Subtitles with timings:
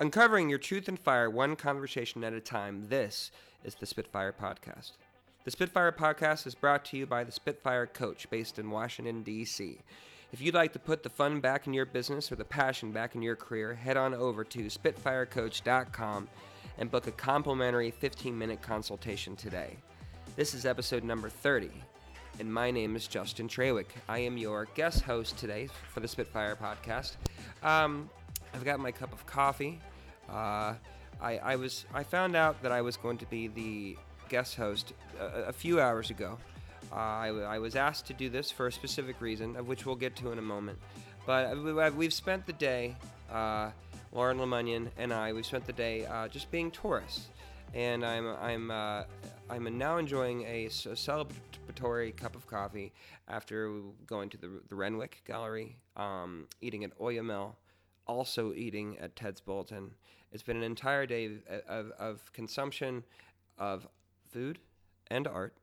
[0.00, 3.32] Uncovering your truth and fire one conversation at a time, this
[3.64, 4.92] is the Spitfire Podcast.
[5.42, 9.80] The Spitfire Podcast is brought to you by the Spitfire Coach based in Washington, D.C.
[10.32, 13.16] If you'd like to put the fun back in your business or the passion back
[13.16, 16.28] in your career, head on over to SpitfireCoach.com
[16.78, 19.78] and book a complimentary 15 minute consultation today.
[20.36, 21.72] This is episode number 30,
[22.38, 23.88] and my name is Justin Trawick.
[24.08, 27.16] I am your guest host today for the Spitfire Podcast.
[27.64, 28.08] Um,
[28.54, 29.80] I've got my cup of coffee.
[30.28, 30.74] Uh,
[31.20, 33.96] I, I was I found out that I was going to be the
[34.28, 36.38] guest host a, a few hours ago.
[36.92, 39.96] Uh, I, I was asked to do this for a specific reason, of which we'll
[39.96, 40.78] get to in a moment.
[41.26, 42.96] But we- we've spent the day,
[43.30, 43.70] uh,
[44.12, 47.28] Lauren LeMunyan and I, we've spent the day uh, just being tourists.
[47.74, 49.02] And I'm I'm uh,
[49.50, 52.92] I'm now enjoying a celebratory cup of coffee
[53.28, 57.56] after going to the the Renwick Gallery, um, eating at Oyamel,
[58.06, 59.90] also eating at Ted's Bulletin.
[60.32, 61.30] It's been an entire day
[61.68, 63.04] of, of, consumption
[63.58, 63.88] of
[64.30, 64.58] food
[65.10, 65.54] and art.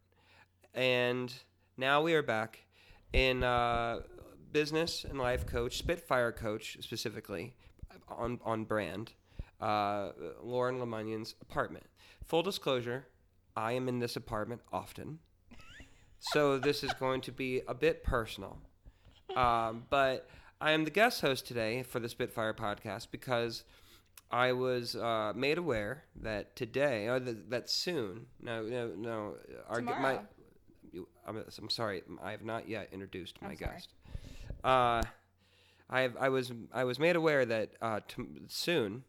[0.74, 1.32] And
[1.78, 2.66] now we are back
[3.14, 4.00] in uh,
[4.52, 7.54] business and life coach, Spitfire coach specifically,
[8.10, 9.14] on, on brand,
[9.62, 10.10] uh,
[10.42, 11.86] Lauren LeMunyan's apartment.
[12.26, 13.06] Full disclosure,
[13.56, 15.20] I am in this apartment often.
[16.20, 18.58] So this is going to be a bit personal.
[19.36, 20.28] Um, but
[20.60, 23.64] I am the guest host today for the Spitfire podcast because
[24.32, 29.36] I was uh, made aware that today, or that, that soon, no, no, no,
[29.70, 30.28] our, my, Tomorrow.
[31.28, 33.90] I'm, I'm sorry, I have not yet introduced my guest.
[34.64, 35.02] Uh,
[35.90, 39.04] I have, I was I was made aware that uh, t- soon.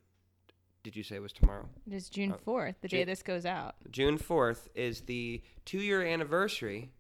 [0.82, 1.68] Did you say it was tomorrow?
[1.86, 3.74] It is June 4th, the day Oh, this goes out.
[3.90, 6.90] June 4th is the two year anniversary.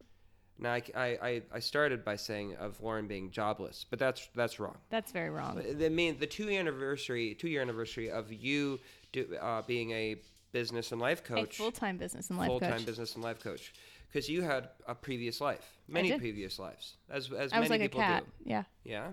[0.58, 4.78] Now, I, I, I- started by saying of Lauren being jobless, but that's that's wrong.
[4.90, 5.62] That's very wrong.
[5.82, 8.80] I mean, the two anniversary, two year anniversary of you
[9.12, 10.16] do, uh, being a
[10.52, 13.74] business and life coach, full time business and life full time business and life coach,
[14.08, 17.90] because you had a previous life, many previous lives, as as I was many like
[17.90, 18.24] a people cat.
[18.24, 18.50] do.
[18.50, 18.62] Yeah.
[18.84, 19.08] Yeah.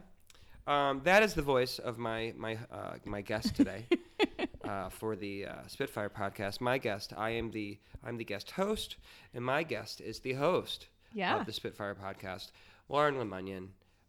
[0.66, 3.85] Um, that is the voice of my my uh, my guest today
[4.63, 6.62] uh, for the uh, Spitfire podcast.
[6.62, 8.95] My guest, I am the I'm the guest host,
[9.34, 11.40] and my guest is the host Yeah.
[11.40, 12.51] of the Spitfire podcast,
[12.90, 13.68] Lauren LeMunyan.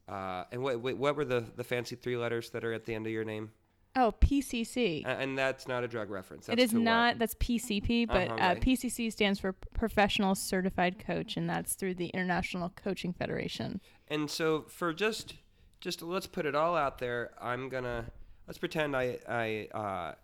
[0.09, 2.94] Uh, and what, what what were the the fancy three letters that are at the
[2.94, 3.50] end of your name?
[3.97, 5.04] Oh, PCC.
[5.04, 6.48] A- And that's not a drug reference.
[6.48, 6.82] it That's is to what?
[6.84, 8.54] not, that's PCP, but Uh-huh, uh.
[8.56, 13.81] PCC stands for Professional Certified Coach, and that's through the International Coaching Federation.
[14.09, 15.34] And so for just
[15.81, 17.31] just let's put it all out there.
[17.41, 18.06] I'm gonna
[18.48, 20.15] let's pretend I I uh,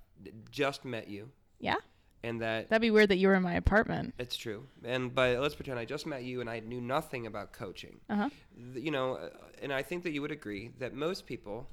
[0.50, 1.30] just met you
[1.60, 1.76] Yeah?
[2.22, 4.14] And that That'd be weird that you were in my apartment.
[4.18, 7.52] It's true, and but let's pretend I just met you and I knew nothing about
[7.52, 8.00] coaching.
[8.08, 8.28] Uh huh.
[8.72, 9.28] Th- You know, uh,
[9.62, 11.68] and I think that you would agree that most people,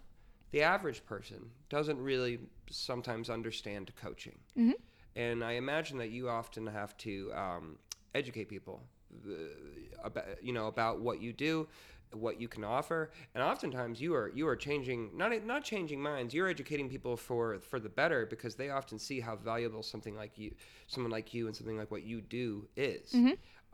[0.52, 4.38] the average person, doesn't really sometimes understand coaching.
[4.56, 4.72] hmm
[5.16, 7.78] And I imagine that you often have to um,
[8.14, 8.82] educate people,
[9.26, 9.32] uh,
[10.04, 11.68] about you know about what you do,
[12.14, 16.34] what you can offer, and oftentimes you are you are changing not not changing minds.
[16.34, 20.38] You're educating people for for the better because they often see how valuable something like
[20.38, 20.54] you,
[20.88, 23.14] someone like you, and something like what you do is.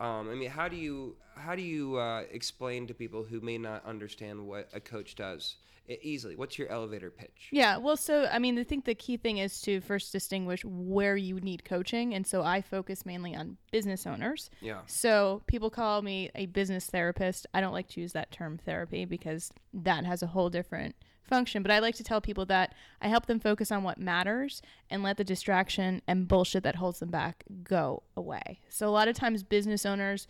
[0.00, 3.58] Um, I mean, how do you how do you uh, explain to people who may
[3.58, 5.56] not understand what a coach does
[5.88, 6.36] easily?
[6.36, 7.48] What's your elevator pitch?
[7.50, 11.16] Yeah, well, so I mean, I think the key thing is to first distinguish where
[11.16, 14.50] you need coaching, and so I focus mainly on business owners.
[14.60, 14.80] Yeah.
[14.86, 17.46] So people call me a business therapist.
[17.54, 21.62] I don't like to use that term therapy because that has a whole different function.
[21.62, 25.02] But I like to tell people that I help them focus on what matters and
[25.02, 28.60] let the distraction and bullshit that holds them back go away.
[28.68, 30.26] So a lot of times business owners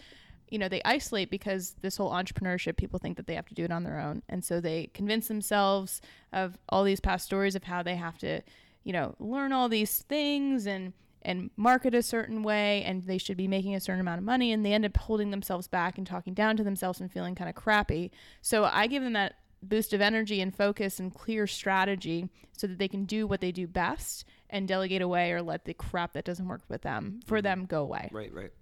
[0.49, 3.65] you know, they isolate because this whole entrepreneurship, people think that they have to do
[3.65, 4.23] it on their own.
[4.29, 6.01] And so they convince themselves
[6.33, 8.41] of all these past stories of how they have to,
[8.85, 10.93] you know, learn all these things and
[11.27, 14.53] and market a certain way and they should be making a certain amount of money
[14.53, 17.49] and they end up holding themselves back and talking down to themselves and feeling kind
[17.49, 18.13] of crappy.
[18.43, 22.79] So I give them that boost of energy and focus and clear strategy so that
[22.79, 26.25] they can do what they do best and delegate away or let the crap that
[26.25, 27.45] doesn't work with them for mm-hmm.
[27.45, 28.11] them go away.
[28.13, 28.53] Right, right.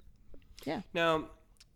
[0.65, 0.83] Yeah.
[0.95, 1.27] Now,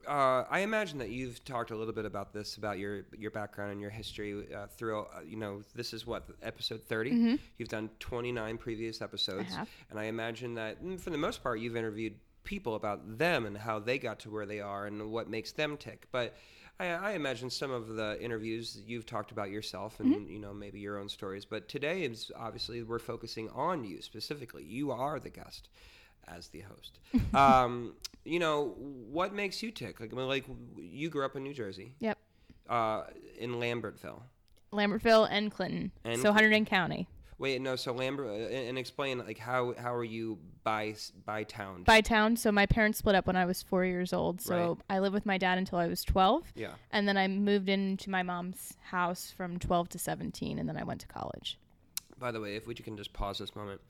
[0.06, 3.72] uh, I imagine that you've talked a little bit about this, about your your background
[3.72, 5.00] and your history uh, through.
[5.00, 9.68] Uh, you know, this is what episode 30 You've done twenty nine previous episodes, have.
[9.90, 12.14] and I imagine that mm, for the most part, you've interviewed
[12.44, 15.76] people about them and how they got to where they are and what makes them
[15.76, 16.06] tick.
[16.12, 16.34] But
[16.78, 20.78] I, I imagine some of the interviews you've talked about yourself and you know maybe
[20.78, 21.44] your own stories.
[21.44, 24.64] But today is obviously we're focusing on you specifically.
[24.64, 25.68] You are the guest
[26.28, 26.98] as the host.
[27.34, 27.94] um,
[28.26, 30.00] you know, what makes you tick?
[30.00, 30.44] Like, I mean, like
[30.76, 32.18] you grew up in New Jersey, Yep.
[32.68, 33.04] uh,
[33.38, 34.22] in Lambertville.
[34.72, 35.92] Lambertville and Clinton.
[36.04, 37.08] And so Hunterdon County.
[37.38, 37.76] Wait, no.
[37.76, 40.94] So Lambert, uh, and explain like how how are you by
[41.26, 41.82] by town?
[41.82, 44.40] By town, so my parents split up when I was four years old.
[44.40, 44.56] So
[44.88, 44.96] Right.
[44.96, 46.44] I lived with my dad until I was 12.
[46.54, 46.72] yeah.
[46.92, 50.82] And then I moved into my mom's house from 12 to 17, and then I
[50.84, 51.58] went to college.
[52.18, 53.82] By the way, if we can just pause this moment,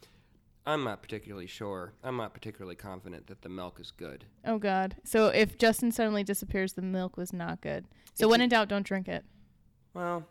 [0.66, 1.92] I'm not particularly sure.
[2.02, 4.24] I'm not particularly confident that the milk is good.
[4.44, 4.96] Oh, God.
[5.04, 7.84] So if Justin suddenly disappears, the milk was not good.
[8.14, 9.24] So It's when in doubt, don't drink it.
[9.94, 10.26] Well,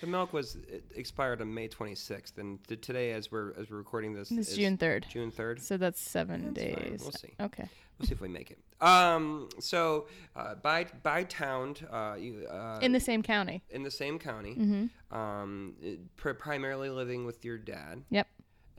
[0.00, 3.78] the milk was it expired on May 26th, and t- today, as we're as we're
[3.78, 5.08] recording this, It's is June 3rd.
[5.08, 5.60] June 3rd.
[5.62, 6.90] So that's seven That's fine.
[6.90, 7.00] days.
[7.02, 7.32] We'll see.
[7.40, 7.68] Okay.
[7.98, 8.58] We'll see if we make it.
[8.86, 13.62] Um, so uh, by by town, uh, you uh, In the same county.
[13.70, 15.16] in the same county, Mm-hmm.
[15.16, 18.28] um, it- primarily living with your dad, Yep.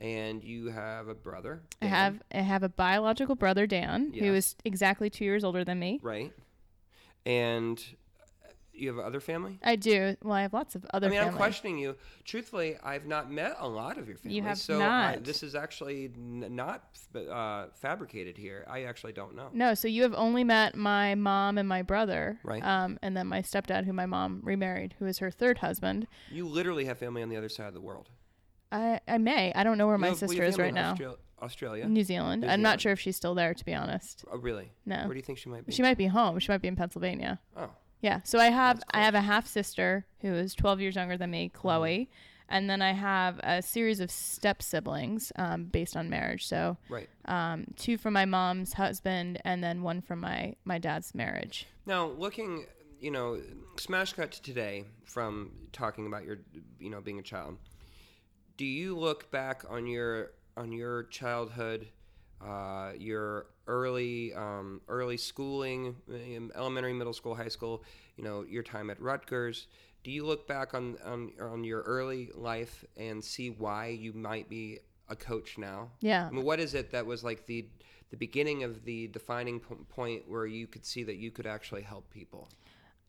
[0.00, 1.62] And you have a brother.
[1.82, 4.24] I have I have a biological brother, Dan, Yes.
[4.24, 6.00] who is exactly two years older than me.
[6.02, 6.32] right,
[7.26, 7.82] and
[8.72, 9.58] you have other family.
[9.64, 10.14] I do.
[10.22, 11.32] Well, I have lots of other I mean, family.
[11.32, 11.96] I'm questioning you.
[12.24, 14.36] Truthfully, I've not met a lot of your family.
[14.36, 15.24] You have so I, not.
[15.24, 16.84] this is actually n- not
[17.16, 18.64] uh, fabricated here.
[18.70, 19.48] I actually don't know.
[19.52, 22.62] No, so you have only met my mom and my brother, Right.
[22.64, 26.06] Um, and then my stepdad, who my mom remarried, who is her third husband.
[26.30, 28.10] You literally have family on the other side of the world.
[28.72, 29.52] I I may.
[29.54, 30.92] I don't know where You my have- sister is right now.
[30.92, 31.86] Austral- Australia.
[31.88, 32.40] New Zealand.
[32.42, 32.62] New I'm Zealand.
[32.64, 34.24] not sure if she's still there, to be honest.
[34.30, 34.72] Oh, really?
[34.84, 35.72] No, Where do you think she might be?
[35.72, 36.38] she might be home.
[36.40, 37.38] She might be in Pennsylvania.
[37.56, 37.70] Oh,
[38.00, 38.20] Yeah.
[38.24, 41.48] So I have I have a half sister who is 12 years younger than me,
[41.48, 42.54] Chloe, Mm-hmm.
[42.56, 46.46] and then I have a series of step siblings um, based on marriage.
[46.46, 47.08] So right.
[47.26, 51.66] um, two from my mom's husband, and then one from my my dad's marriage.
[51.86, 52.66] Now, looking,
[53.00, 53.40] you know,
[53.76, 56.38] smash cut to today from talking about your,
[56.80, 57.58] you know, being a child.
[58.58, 61.86] Do you look back on your on your childhood,
[62.44, 67.84] uh, your early um, early schooling, um, elementary, middle school, high school,
[68.16, 69.68] you know, your time at Rutgers?
[70.02, 74.48] Do you look back on on, on your early life and see why you might
[74.48, 75.92] be a coach now?
[76.00, 76.26] Yeah.
[76.26, 77.64] I mean, what is it that was like the
[78.10, 81.82] the beginning of the defining po- point where you could see that you could actually
[81.82, 82.48] help people?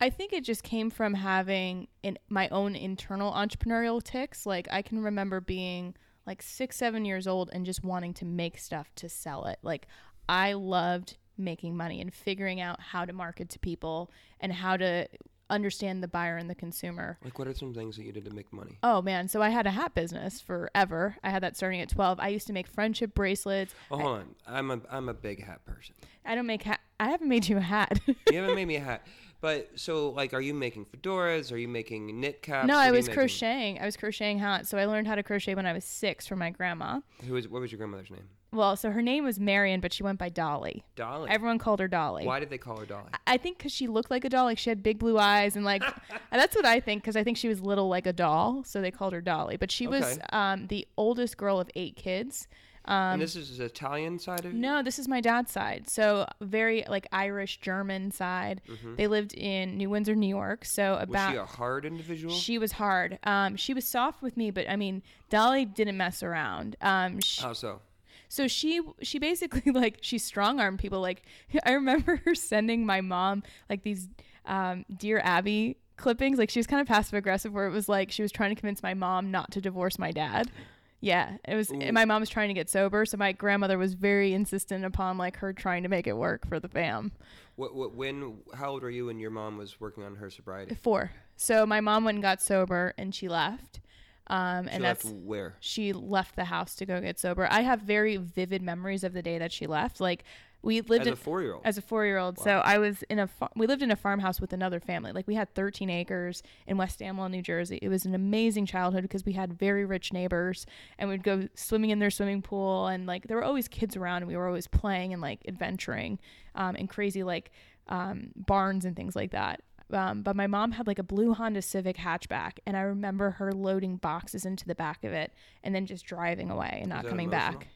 [0.00, 4.46] I think it just came from having in my own internal entrepreneurial ticks.
[4.46, 5.94] Like I can remember being
[6.26, 9.58] like six, seven years old and just wanting to make stuff to sell it.
[9.62, 9.86] Like
[10.28, 14.10] I loved making money and figuring out how to market to people
[14.40, 15.06] and how to
[15.50, 17.18] understand the buyer and the consumer.
[17.24, 18.78] Like, what are some things that you did to make money?
[18.82, 21.16] Oh man, so I had a hat business forever.
[21.24, 22.20] I had that starting at 12.
[22.20, 23.74] I used to make friendship bracelets.
[23.90, 24.34] Oh, hold on.
[24.46, 25.94] I'm a I'm a big hat person.
[26.24, 26.80] I don't make hat.
[27.00, 28.00] I haven't made you a hat.
[28.06, 29.06] You haven't made me a hat,
[29.40, 31.52] but so like, are you making fedoras?
[31.52, 32.66] Are you making knit caps?
[32.66, 33.78] no, What I was crocheting.
[33.78, 34.68] I was crocheting hats.
[34.68, 37.00] So I learned how to crochet when I was six from my grandma.
[37.26, 38.28] Who was what was your grandmother's name?
[38.52, 40.82] Well, so her name was Marion, but she went by Dolly.
[40.96, 41.30] Dolly.
[41.30, 42.26] Everyone called her Dolly.
[42.26, 43.10] Why did they call her Dolly?
[43.26, 44.44] I think because she looked like a doll.
[44.46, 45.84] Like she had big blue eyes and like
[46.32, 48.90] that's what I think because I think she was little like a doll, so they
[48.90, 49.56] called her Dolly.
[49.56, 52.48] But she was um, the oldest girl of eight kids.
[52.90, 55.88] Um, and this is the Italian side of no, this is my dad's side.
[55.88, 58.62] So very like Irish German side.
[58.96, 60.64] They lived in New Windsor, New York.
[60.64, 62.34] So Was about she a hard individual?
[62.34, 63.20] she was hard.
[63.22, 66.74] Um, she was soft with me, but I mean, Dolly didn't mess around.
[66.80, 67.80] Um, she, How so?
[68.28, 71.00] so she she basically like she strong armed people.
[71.00, 71.22] Like
[71.64, 74.08] I remember her sending my mom like these
[74.46, 76.38] um, Dear Abby clippings.
[76.38, 78.60] Like she was kind of passive aggressive, where it was like she was trying to
[78.60, 80.50] convince my mom not to divorce my dad.
[81.00, 81.70] Yeah, it was.
[81.72, 85.36] my mom was trying to get sober, so my grandmother was very insistent upon like
[85.38, 87.12] her trying to make it work for the fam.
[87.56, 88.38] What, what when?
[88.54, 90.74] How old were you when your mom was working on her sobriety?
[90.74, 91.10] Four.
[91.36, 93.80] So my mom went and got sober, and she left.
[94.26, 95.56] Um, She and left that's where?
[95.58, 97.48] she left the house to go get sober.
[97.50, 100.00] I have very vivid memories of the day that she left.
[100.00, 100.22] Like
[100.62, 101.62] we lived As in, a four-year-old.
[101.64, 102.38] as a four year old.
[102.38, 105.12] So I was in a fa- we lived in a farmhouse with another family.
[105.12, 107.78] Like we had 13 acres in West Amwell, New Jersey.
[107.80, 110.66] It was an amazing childhood because we had very rich neighbors
[110.98, 114.18] and we'd go swimming in their swimming pool and like there were always kids around
[114.18, 116.18] and we were always playing and like adventuring
[116.54, 117.50] um, in crazy like
[117.88, 119.62] um, barns and things like that.
[119.92, 123.52] Um, but my mom had like a blue Honda Civic hatchback, and I remember her
[123.52, 125.32] loading boxes into the back of it
[125.64, 127.58] and then just driving away and not coming emotional?
[127.58, 127.68] back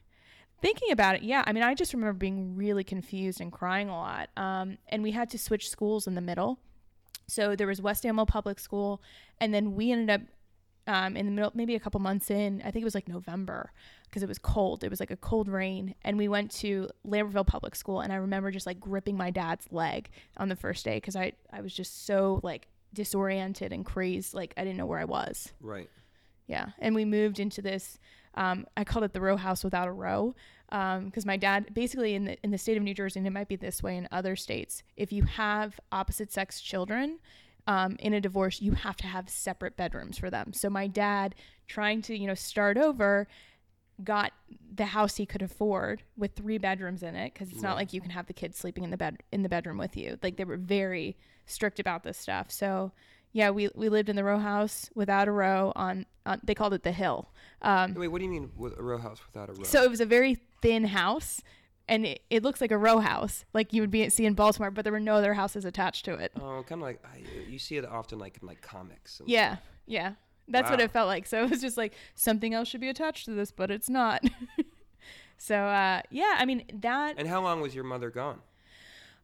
[0.60, 3.96] thinking about it, yeah, I mean, I just remember being really confused and crying a
[3.96, 4.30] lot.
[4.36, 6.58] Um, and we had to switch schools in the middle.
[7.26, 9.02] So there was West Amwell Public School,
[9.40, 10.20] and then we ended up
[10.86, 12.60] um, in the middle, maybe a couple months in.
[12.60, 13.72] I think it was like November
[14.04, 14.84] because it was cold.
[14.84, 18.00] It was like a cold rain, and we went to Lambertville Public School.
[18.00, 21.32] And I remember just like gripping my dad's leg on the first day because I
[21.52, 25.52] I was just so like disoriented and crazed, like I didn't know where I was.
[25.60, 25.88] right.
[26.46, 27.98] Yeah, and we moved into this.
[28.36, 30.34] Um, I called it the row house without a row,
[30.68, 33.48] because my dad basically in the in the state of New Jersey, and it might
[33.48, 34.82] be this way in other states.
[34.96, 37.18] If you have opposite sex children,
[37.66, 40.52] um, in a divorce, you have to have separate bedrooms for them.
[40.52, 41.34] So my dad,
[41.66, 43.28] trying to you know start over,
[44.02, 44.32] got
[44.74, 48.00] the house he could afford with three bedrooms in it because it's not like you
[48.00, 50.18] can have the kids sleeping in the bed in the bedroom with you.
[50.22, 52.50] Like they were very strict about this stuff.
[52.50, 52.92] So
[53.34, 56.72] yeah, we we lived in the row house without a row on, on they called
[56.72, 57.28] it the hill.
[57.60, 59.64] Um, Wait, what do you mean with a row house without a row?
[59.64, 61.42] so it was a very thin house,
[61.88, 64.70] and it, it looks like a row house, like you would be see in Baltimore,
[64.70, 66.30] but there were no other houses attached to it.
[66.40, 69.20] oh, kind of like I, you see it often like in like comics.
[69.26, 70.12] Yeah, yeah,
[70.46, 71.26] that's what it felt like.
[71.26, 74.22] So it was just like something else should be attached to this, but it's not.
[75.38, 77.16] so uh, yeah, I mean that.
[77.18, 78.38] And how long was your mother gone?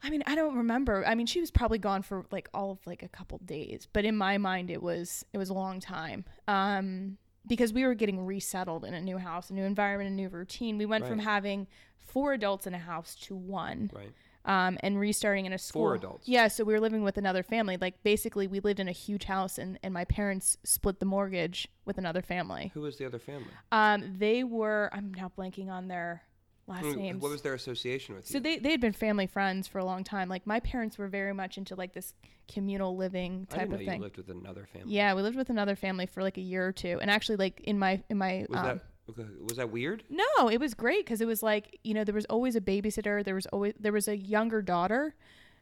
[0.02, 1.04] I mean, I don't remember.
[1.06, 4.04] I mean, she was probably gone for like all of like a couple days, but
[4.04, 6.24] in my mind, it was it was a long time.
[6.48, 10.28] Um, because we were getting resettled in a new house, a new environment, a new
[10.28, 10.78] routine.
[10.78, 11.66] We went from having
[11.96, 13.90] four adults in a house to one.
[13.94, 14.12] Right.
[14.44, 15.82] um, and restarting in a school.
[15.82, 16.28] Four adults.
[16.28, 17.76] Yeah, so we were living with another family.
[17.78, 21.68] Like basically, we lived in a huge house, and, and my parents split the mortgage
[21.84, 22.70] with another family.
[22.74, 23.50] Who was the other family?
[23.72, 26.22] Um, they were I'm now blanking on their
[26.70, 27.22] last names.
[27.22, 28.40] What was their association with so you?
[28.40, 30.28] they they had been family friends for a long time.
[30.28, 32.14] Like my parents were very much into like this
[32.48, 34.00] communal living I type didn't know of you thing.
[34.00, 34.94] lived with another family.
[34.94, 37.60] Yeah, we lived with another family for like a year or two, and actually, like
[37.60, 38.80] in my in my Was um,
[39.16, 40.04] that was that weird?
[40.08, 43.24] no, it was great because it was like you know there was always a babysitter.
[43.24, 45.14] There was always there was a younger daughter.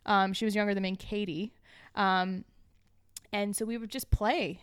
[0.07, 1.53] Um, she was younger than me, Katie,
[1.95, 2.45] um,
[3.33, 4.61] and so we would just play.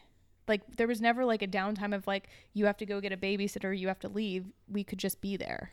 [0.47, 3.17] Like there was never like a downtime of like you have to go get a
[3.17, 4.45] babysitter, you have to leave.
[4.67, 5.71] We could just be there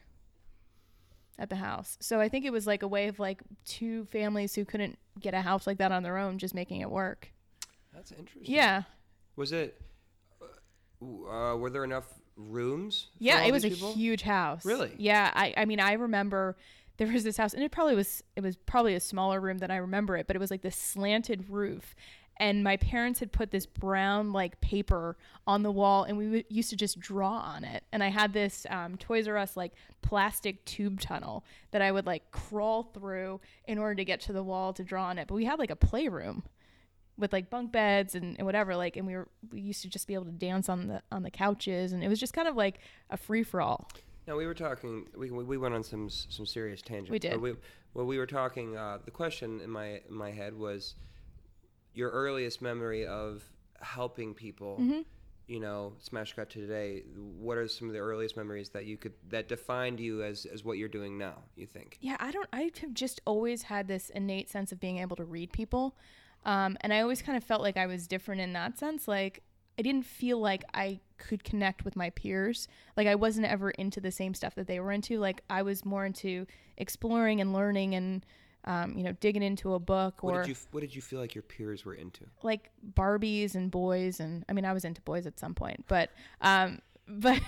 [1.38, 1.96] at the house.
[2.00, 5.34] So I think it was like a way of like two families who couldn't get
[5.34, 7.30] a house like that on their own, just making it work.
[7.94, 8.54] That's interesting.
[8.54, 8.82] Yeah,
[9.36, 9.80] Was it?
[11.02, 13.08] Uh, were there enough rooms?
[13.18, 13.92] Yeah, it was a people?
[13.92, 14.64] huge house.
[14.64, 14.92] Really?
[14.98, 16.56] Yeah, I I mean I remember
[16.98, 19.70] there was this house and it probably was it was probably a smaller room than
[19.70, 21.94] I remember it, but it was like this slanted roof.
[22.38, 26.44] And my parents had put this brown like paper on the wall, and we w-
[26.48, 27.84] used to just draw on it.
[27.92, 32.06] And I had this um, Toys R Us like plastic tube tunnel that I would
[32.06, 35.28] like crawl through in order to get to the wall to draw on it.
[35.28, 36.42] But we had like a playroom
[37.18, 40.08] with like bunk beds and, and whatever like and we were we used to just
[40.08, 42.56] be able to dance on the on the couches and it was just kind of
[42.56, 43.86] like a free for all
[44.26, 45.06] No, we were talking.
[45.16, 47.10] We, we we went on some some serious tangents.
[47.10, 47.32] We did.
[47.32, 47.54] But we,
[47.94, 48.76] well, we were talking.
[48.76, 50.94] Uh, the question in my in my head was
[51.94, 53.42] your earliest memory of
[53.80, 54.78] helping people.
[54.80, 55.00] Mm-hmm.
[55.48, 57.02] You know, smash cut to today.
[57.16, 60.64] What are some of the earliest memories that you could that defined you as as
[60.64, 61.42] what you're doing now?
[61.56, 61.98] You think?
[62.00, 65.24] yeah i don't i have just always had this innate sense of being able to
[65.24, 65.96] read people
[66.44, 69.42] um, and i always kind of felt like i was different in that sense like
[69.78, 74.00] i didn't feel like i could connect with my peers like i wasn't ever into
[74.00, 76.46] the same stuff that they were into like i was more into
[76.76, 78.26] exploring and learning and
[78.64, 81.18] um, you know digging into a book What or did you What did you feel
[81.18, 82.24] like your peers were into?
[82.42, 86.10] like Barbies and boys and I mean I was into boys at some point, but
[86.40, 87.40] um but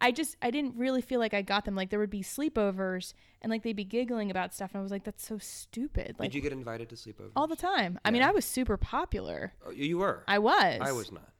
[0.00, 1.76] I just I didn't really feel like I got them.
[1.76, 4.90] Like there would be sleepovers and like they'd be giggling about stuff and I was
[4.90, 6.16] like, That's so stupid.
[6.18, 7.30] Like did you get invited to sleepovers?
[7.36, 8.00] all the time.
[8.04, 9.52] I mean I was super popular.
[9.64, 10.24] Oh, you were.
[10.26, 10.78] I was.
[10.80, 11.30] I was not.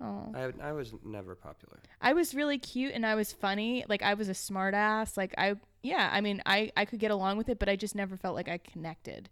[0.00, 0.32] Oh.
[0.34, 1.80] I, I was never popular.
[2.00, 3.84] I was really cute and I was funny.
[3.88, 5.16] Like I was a smart ass.
[5.16, 7.94] Like I yeah, I mean I I could get along with it, but I just
[7.94, 9.28] never felt like I connected.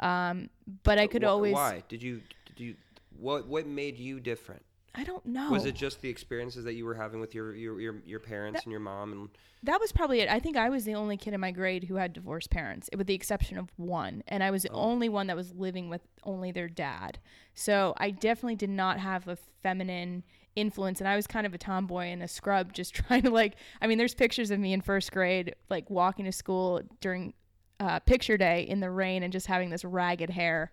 [0.00, 0.48] Um
[0.82, 2.22] but I could Wh- always Why did you?
[2.46, 2.74] Did you?
[3.18, 4.62] What What made you different?
[4.98, 5.50] I don't know.
[5.50, 8.62] Was it just the experiences that you were having with your your your, your parents
[8.62, 9.28] and your mom and
[9.62, 10.30] That was probably it.
[10.30, 13.06] I think I was the only kid in my grade who had divorced parents, with
[13.06, 14.22] the exception of one.
[14.26, 17.18] And I was the only one that was living with only their dad.
[17.54, 20.24] So I definitely did not have a feminine
[20.56, 21.00] influence.
[21.00, 23.86] And I was kind of a tomboy and a scrub, just trying to, like, I
[23.86, 27.34] mean, there's pictures of me in first grade, like, walking to school during
[27.78, 30.70] uh, picture day in the rain and just having this ragged hair.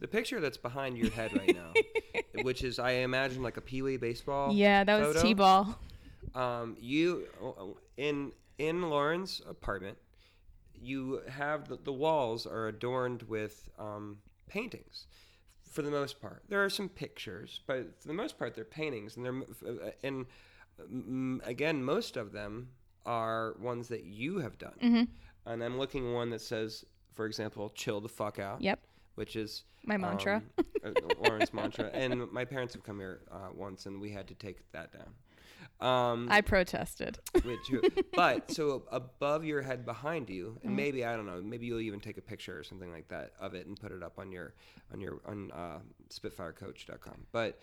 [0.00, 1.72] The picture that's behind your head right now,
[2.42, 4.52] which is I imagine like a Pee Wee baseball.
[4.52, 5.22] Yeah, that was photo.
[5.22, 5.78] T ball.
[6.34, 7.26] Um, you
[7.96, 9.98] in in Lauren's apartment,
[10.74, 15.06] you have the, the walls are adorned with um, paintings.
[15.70, 19.16] For the most part, there are some pictures, but for the most part, they're paintings,
[19.16, 20.26] and they're uh, and
[20.90, 22.68] mm, again, most of them
[23.04, 24.74] are ones that you have done.
[24.82, 25.02] Mm-hmm.
[25.46, 28.80] And I'm looking one that says, for example, "Chill the fuck out." Yep.
[29.18, 30.42] Which is My mantra.
[30.84, 31.90] um, uh, Lauren's mantra.
[31.92, 35.12] And my parents have come here uh, once, and we had to take that down.
[35.80, 37.18] Um, I protested.
[37.42, 37.70] which,
[38.14, 40.66] but so above your head, behind you, Mm-hmm.
[40.68, 43.32] and maybe I don't know, maybe you'll even take a picture or something like that
[43.40, 44.54] of it and put it up on your
[44.92, 45.78] on your on uh,
[46.10, 47.26] SpitfireCoach.com.
[47.32, 47.58] But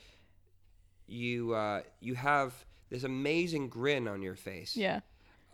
[1.08, 2.54] you uh, you have
[2.90, 4.76] this amazing grin on your face.
[4.76, 5.00] yeah.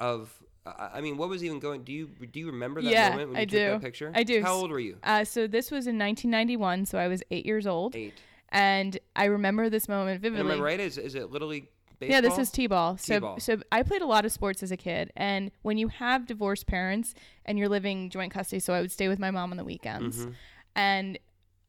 [0.01, 0.33] Of?
[0.65, 1.83] I mean, what was even going?
[1.83, 3.65] Do you do you remember that Yeah, moment when you I took do.
[3.71, 4.11] that picture?
[4.13, 4.41] I do.
[4.43, 4.97] How old were you?
[5.03, 8.13] Uh, so this was in 1991, so I was eight years old, Eight.
[8.49, 10.53] and I remember this moment And vividly.
[10.53, 10.79] am I right?
[10.79, 11.67] Is is it Little League
[11.99, 12.13] baseball?
[12.15, 12.97] Yeah, this is t-ball.
[12.97, 13.39] So, T-ball.
[13.39, 16.67] so I played a lot of sports as a kid, and when you have divorced
[16.67, 17.15] parents
[17.45, 20.25] and you're living joint custody, so I would stay with my mom on the weekends,
[20.27, 20.33] Mhm.
[20.75, 21.19] and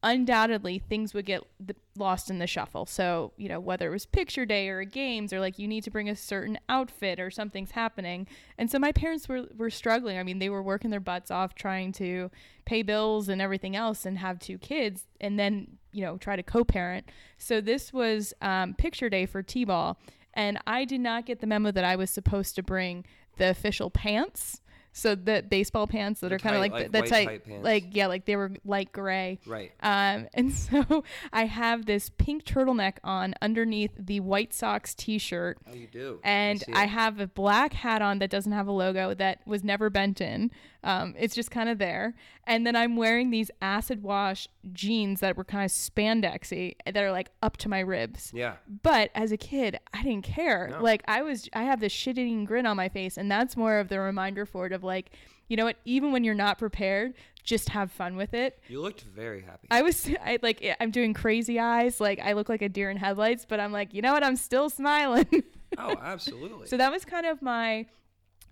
[0.03, 2.85] undoubtedly things would get th- lost in the shuffle.
[2.85, 5.91] So you know whether it was picture day or games or like you need to
[5.91, 10.17] bring a certain outfit or something's happening, and so my parents were were struggling.
[10.17, 12.29] I mean, they were working their butts off trying to
[12.65, 16.43] pay bills and everything else, and have two kids, and then you know try to
[16.43, 17.09] co-parent.
[17.37, 19.97] So this was um, picture day for t-ball
[20.33, 23.05] and I did not get the memo that I was supposed to bring
[23.37, 24.61] the official pants.
[24.95, 27.45] So the baseball pants that The are kind of like, like the, the tight, tight
[27.45, 27.63] pants.
[27.65, 29.39] like yeah, like they were light gray.
[29.45, 29.71] Right.
[29.81, 35.73] Um, and so I have this pink turtleneck on underneath the White Sox T-shirt, Oh,
[35.73, 36.19] you do.
[36.23, 39.63] and see I, have a black hat on that doesn't have a logo that was
[39.63, 40.51] never bent in.
[40.83, 42.13] Um, it's just kind of there.
[42.45, 47.11] And then I'm wearing these acid wash jeans that were kind of spandexy that are
[47.11, 48.31] like up to my ribs.
[48.33, 48.55] Yeah.
[48.81, 50.69] But as a kid, I didn't care.
[50.71, 50.81] No.
[50.81, 53.87] Like I was, I have this shit-eating grin on my face, and that's more of
[53.87, 55.11] the reminder for it of like,
[55.47, 55.77] you know what?
[55.85, 57.13] Even when you're not prepared,
[57.43, 58.59] just have fun with it.
[58.67, 59.67] You looked very happy.
[59.69, 62.97] I was, I like, I'm doing crazy eyes, like I look like a deer in
[62.97, 64.23] headlights, but I'm like, you know what?
[64.23, 65.43] I'm still smiling.
[65.77, 66.67] oh, absolutely.
[66.67, 67.85] so that was kind of my.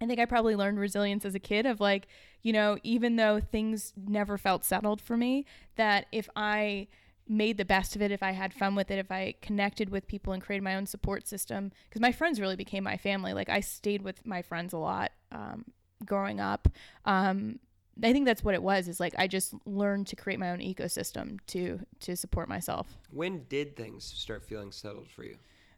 [0.02, 2.08] I think I probably learned resilience as a kid of like,
[2.42, 6.88] you know, even though things never felt settled for me, that if I
[7.28, 10.08] made the best of it, if I had fun with it, if I connected with
[10.08, 13.34] people and created my own support system, because my friends really became my family.
[13.34, 15.66] Like I stayed with my friends a lot um,
[16.04, 16.68] growing up.
[17.06, 17.60] Um,
[18.04, 18.88] I think that's what it was.
[18.88, 22.98] Is like I just learned to create my own ecosystem to to support myself.
[23.12, 25.38] when did things start feeling settled for you?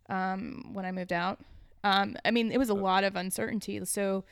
[0.09, 1.39] um, when I moved out.
[1.83, 3.83] Um, I mean, it was a lot of uncertainty.
[3.85, 4.23] So,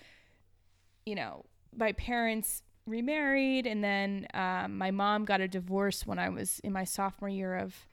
[1.06, 6.30] you know, my parents remarried, and then um, my mom got a divorce when I
[6.30, 7.88] was in my sophomore year of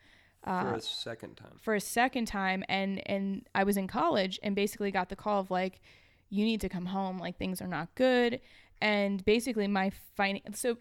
[0.44, 1.56] For uh, a second time.
[1.60, 5.40] for a second time, and and I was in college, and basically got the call
[5.40, 5.80] of like,
[6.30, 7.18] you need to come home.
[7.18, 8.40] Like things are not good,
[8.80, 10.40] and basically my fin.
[10.54, 10.76] So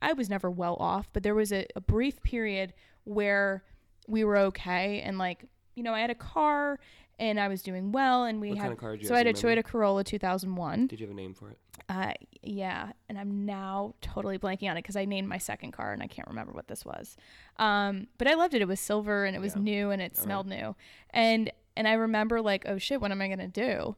[0.00, 2.74] I was never well off, but there was a, a brief period
[3.04, 3.64] where
[4.06, 6.80] we were okay, and like you know, I had a car
[7.18, 8.62] and I was doing well, and we What had.
[8.64, 9.62] kind of car did you so I had a remember?
[9.62, 10.86] Toyota Corolla 2001.
[10.86, 11.58] Did you have a name for it?
[11.88, 15.92] Uh, yeah, and I'm now totally blanking on it because I named my second car
[15.92, 17.16] and I can't remember what this was.
[17.56, 18.60] Um, but I loved it.
[18.62, 19.62] It was silver and it was Yeah.
[19.62, 20.74] new and it All smelled new.
[21.10, 23.96] And and I remember like, oh shit, what am I gonna do?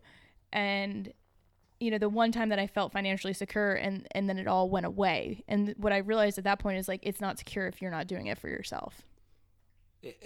[0.53, 1.13] And
[1.81, 4.69] you know, the one time that I felt financially secure and and then it all
[4.69, 5.43] went away.
[5.49, 8.07] And what I realized at that point is like, it's not secure if you're not
[8.07, 9.03] doing it for yourself.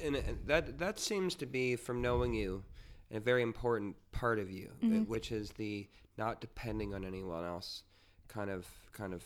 [0.05, 2.65] And and that that seems to be from knowing you
[3.11, 5.07] a very important part of you, Mhm.
[5.07, 7.83] which is the not depending on anyone else
[8.29, 9.23] kind of kind of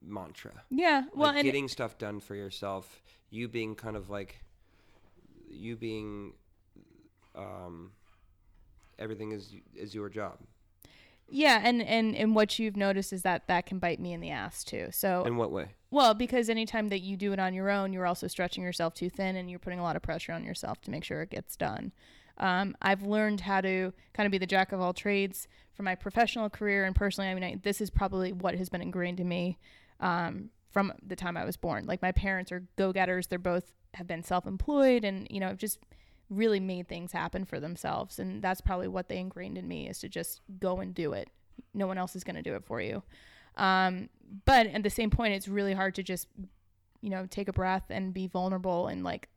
[0.00, 0.64] mantra.
[0.70, 1.04] Yeah.
[1.14, 4.44] Well, like getting stuff done for yourself, you being kind of like
[5.48, 6.34] you being
[7.34, 7.92] um
[8.98, 10.38] everything is is your job.
[11.28, 14.30] yeah, and and and what you've noticed is that that can bite me in the
[14.30, 14.88] ass too.
[14.92, 15.68] So In what way?
[15.90, 19.08] Well, because anytime that you do it on your own, you're also stretching yourself too
[19.08, 21.56] thin and you're putting a lot of pressure on yourself to make sure it gets
[21.56, 21.92] done.
[22.38, 25.94] Um, I've learned how to kind of be the jack of all trades for my
[25.94, 27.30] professional career and personally.
[27.30, 29.58] I mean, I, this is probably what has been ingrained in me
[30.00, 31.86] um, from the time I was born.
[31.86, 33.26] Like my parents are go getters.
[33.26, 35.78] They're both have been self employed and, you know, just
[36.30, 38.18] really made things happen for themselves.
[38.18, 41.28] And that's probably what they ingrained in me is to just go and do it.
[41.72, 43.02] No one else is going to do it for you.
[43.56, 44.08] Um,
[44.44, 46.26] but at the same point, it's really hard to just,
[47.00, 49.28] you know, take a breath and be vulnerable and like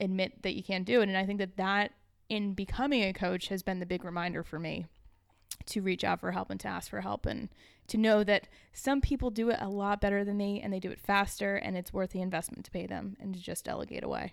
[0.00, 1.08] admit that you can't do it.
[1.08, 1.92] And I think that that
[2.28, 4.86] in becoming a coach has been the big reminder for me
[5.66, 7.48] to reach out for help and to ask for help and
[7.88, 10.90] to know that some people do it a lot better than me and they do
[10.90, 14.32] it faster and it's worth the investment to pay them and to just delegate away.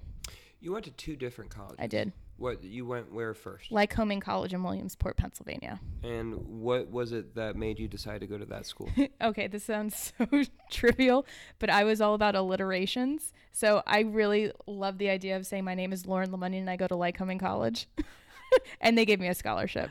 [0.60, 1.78] You went to two different colleges.
[1.80, 2.12] I did.
[2.38, 3.72] What you went where first?
[3.72, 5.80] Lycoming College in Williamsport, Pennsylvania.
[6.04, 8.90] And what was it that made you decide to go to that school?
[9.22, 11.26] okay, this sounds so trivial,
[11.60, 13.32] but I was all about alliterations.
[13.54, 16.76] So I really love the idea of saying my name is Lauren LeMunyan and I
[16.76, 17.88] go to Lycoming College.
[18.82, 19.90] and they gave me a scholarship.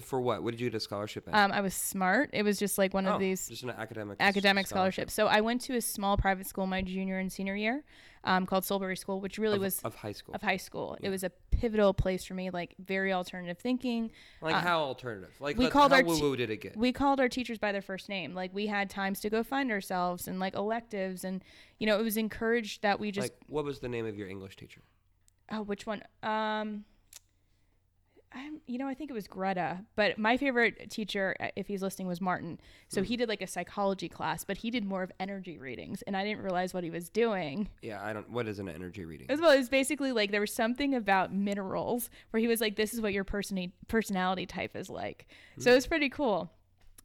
[0.00, 0.42] For what?
[0.42, 1.34] What did you get a scholarship in?
[1.34, 2.30] Um, I was smart.
[2.32, 5.12] It was just like one Oh, of these just an academic academic scholarships.
[5.12, 7.84] So I went to a small private school my junior and senior year
[8.24, 10.34] um, called Solebury School, which really of, was of high school.
[10.34, 10.96] of high school.
[11.00, 11.08] Yeah.
[11.08, 14.10] It was a pivotal place for me, like very alternative thinking.
[14.40, 15.34] like uh, how alternative?
[15.40, 16.76] Like we let- called our woo did it get?
[16.76, 18.34] we called our teachers by their first name.
[18.34, 21.42] Like we had times to go find ourselves and like electives and
[21.78, 24.28] you know, it was encouraged that we just like what was the name of your
[24.28, 24.80] English teacher?
[25.50, 26.02] oh, which one?
[26.22, 26.84] Um
[28.34, 31.82] I'm you know, I think it was Greta, but my favorite teacher, uh, if he's
[31.82, 32.60] listening, was Martin.
[32.88, 33.18] So he mm.
[33.18, 36.42] did like a psychology class, but he did more of energy readings, and I didn't
[36.42, 37.68] realize what he was doing.
[37.82, 38.30] Yeah, I don't.
[38.30, 39.26] What is an energy reading?
[39.30, 42.76] As well, it was basically like there was something about minerals where he was like,
[42.76, 45.26] "This is what your person personality type is like."
[45.58, 45.72] So hmm.
[45.72, 46.50] it was pretty cool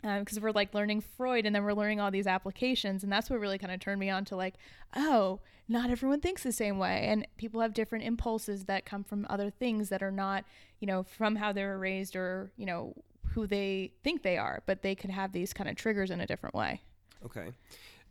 [0.03, 3.29] um, because we're like learning Freud and then we're learning all these applications, and that's
[3.29, 4.55] what really kind of turned me on to like,
[4.95, 9.25] oh, not everyone thinks the same way, and people have different impulses that come from
[9.29, 10.45] other things that are not,
[10.79, 12.93] you know, from how they were raised or you know
[13.33, 16.25] who they think they are, but they could have these kind of triggers in a
[16.25, 16.81] different way.
[17.25, 17.51] Okay.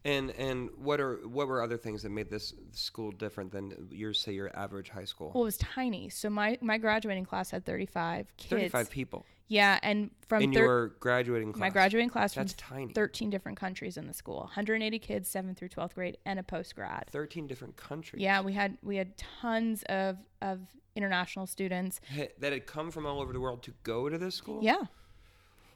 [0.05, 4.13] And and what are what were other things that made this school different than your
[4.13, 5.33] say your average high school?
[5.35, 6.11] Well, it was tiny.
[6.11, 8.51] So my my graduating class had 35 kids.
[8.51, 11.61] Thirty-five people Yeah, and from in thir- your graduating class.
[11.61, 12.93] my graduating class from That's tiny.
[12.93, 16.75] 13 different countries in the school 180 kids 7th through 12th grade and a post
[16.75, 18.21] grad Thirteen different countries.
[18.23, 20.61] yeah we had we had tons of of
[20.97, 24.35] international students Ha- that had come from all over the world to go to this
[24.35, 24.61] school.
[24.65, 24.83] yeah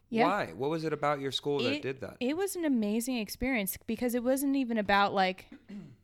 [0.09, 0.46] yeah Why?
[0.56, 2.16] What was it about your school that did that?
[2.18, 5.46] it was an amazing experience because it wasn't even about like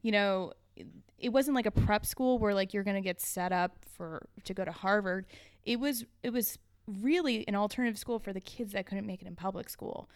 [0.03, 0.53] you know
[1.19, 4.29] it wasn't like a prep school where like you're going to get set up for
[4.45, 5.27] to go to harvard
[5.65, 9.27] it was it was really an alternative school for the kids that couldn't make it
[9.29, 10.09] in public school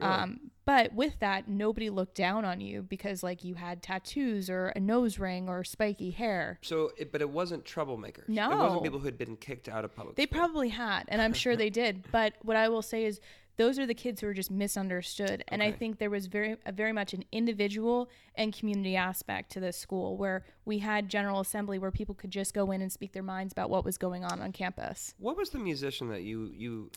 [0.00, 4.68] um, but with that nobody looked down on you because like you had tattoos or
[4.68, 8.28] a nose ring or spiky hair so, it, but it wasn't troublemakers.
[8.28, 8.62] No, it No.
[8.64, 10.16] wasn't people who had been kicked out of public.
[10.16, 10.38] They school.
[10.38, 12.04] probably had, and I'm sure they did.
[12.10, 13.20] But what I will say is,
[13.56, 16.72] those are the kids who are just misunderstood, and I think there was very, a
[16.72, 21.78] very much an individual and community aspect to this school, where we had general assembly
[21.78, 24.40] where people could just go in and speak their minds about what was going on
[24.40, 25.14] on campus.
[25.18, 26.90] What was the musician that you you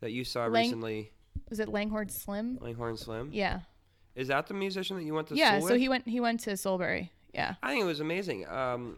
[0.00, 1.12] that you saw Lang- recently?
[1.50, 2.58] Was it Langhorne Slim?
[2.60, 3.30] Langhorne Slim.
[3.32, 3.60] Yeah,
[4.14, 5.58] Is that the musician that you went to yeah.
[5.58, 5.80] school So with?
[5.80, 7.10] he went, he went to Solebury.
[7.34, 8.48] Yeah, I think it was amazing.
[8.48, 8.96] Um,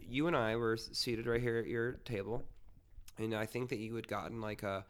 [0.00, 2.42] you and I were seated right here at your table,
[3.18, 4.84] and I think that you had gotten like a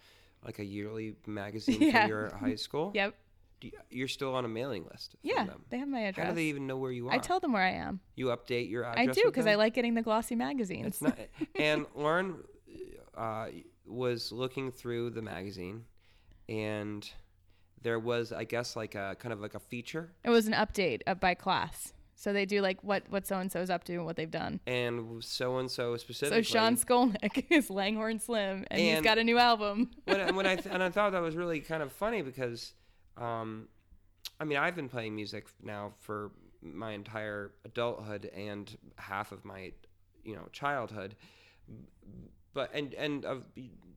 [0.45, 2.03] like a yearly magazine Yeah.
[2.03, 2.93] from your high school.
[2.95, 3.15] yep,
[3.61, 5.17] Do you, you're still on a mailing list.
[5.23, 5.45] yeah.
[5.47, 5.65] them.
[5.71, 6.25] They have my address.
[6.27, 7.15] How do they even know where you are?
[7.15, 8.01] I tell them where I am.
[8.17, 9.09] you update your address.
[9.09, 10.87] I do because I like getting the glossy magazines.
[10.87, 11.19] It's not.
[11.57, 12.37] And Lauren
[13.17, 13.47] uh,
[13.87, 15.85] was looking through the magazine,
[16.49, 17.09] and
[17.83, 21.03] there was, I guess, like a kind of like a feature, it was an update
[21.07, 21.93] of by class.
[22.17, 24.61] So they do like what what so and so's up to and what they've done.
[24.67, 26.43] and so and so specifically.
[26.45, 26.53] So.
[26.59, 29.91] Sean Scolnick is Langhorne Slim, and, he's got a new album.
[30.05, 32.73] when, I- when I th- and I thought that was really kind of funny because,
[33.17, 33.69] um,
[34.41, 36.31] I mean, I've been playing music now for
[36.63, 39.73] my entire adulthood and half of my,
[40.25, 41.15] you know, childhood.
[42.53, 43.43] But and and of,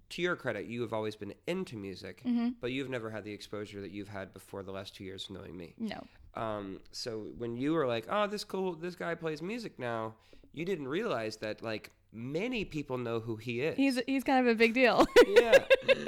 [0.10, 2.50] to your credit, you have always been into music, Mm-hmm.
[2.62, 5.36] but you've never had the exposure that you've had before the last two years of
[5.36, 5.76] knowing me.
[5.78, 6.02] No,
[6.34, 10.14] Um, so when you were like, "Oh, this cool, this guy plays music now,"
[10.54, 13.76] you didn't realize that like many people know who he is.
[13.76, 15.06] he's he's kind of a big deal.
[15.28, 15.58] yeah.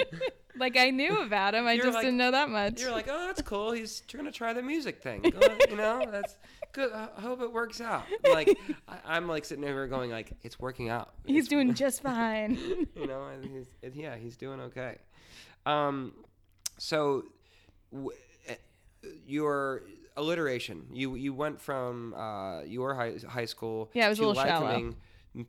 [0.57, 2.81] like I knew about him, I You're just like- didn't know that much.
[2.81, 3.71] You're like, oh, that's cool.
[3.71, 5.23] He's gonna try the music thing.
[5.69, 6.35] You know, that's
[6.73, 6.91] good.
[6.91, 8.03] I hope it works out.
[8.27, 11.13] Like, I, I'm like sitting there going, like, it's working out.
[11.25, 12.57] he's It's- doing just fine.
[12.95, 14.97] you know, and he's, yeah, he's doing okay.
[15.65, 16.13] Um,
[16.79, 17.25] so,
[17.91, 18.09] w-
[18.47, 18.55] eh,
[19.27, 19.83] your
[20.19, 20.87] alliteration.
[20.91, 23.89] You you went from uh, your high high school.
[23.93, 24.93] Yeah, it was a to little shallow.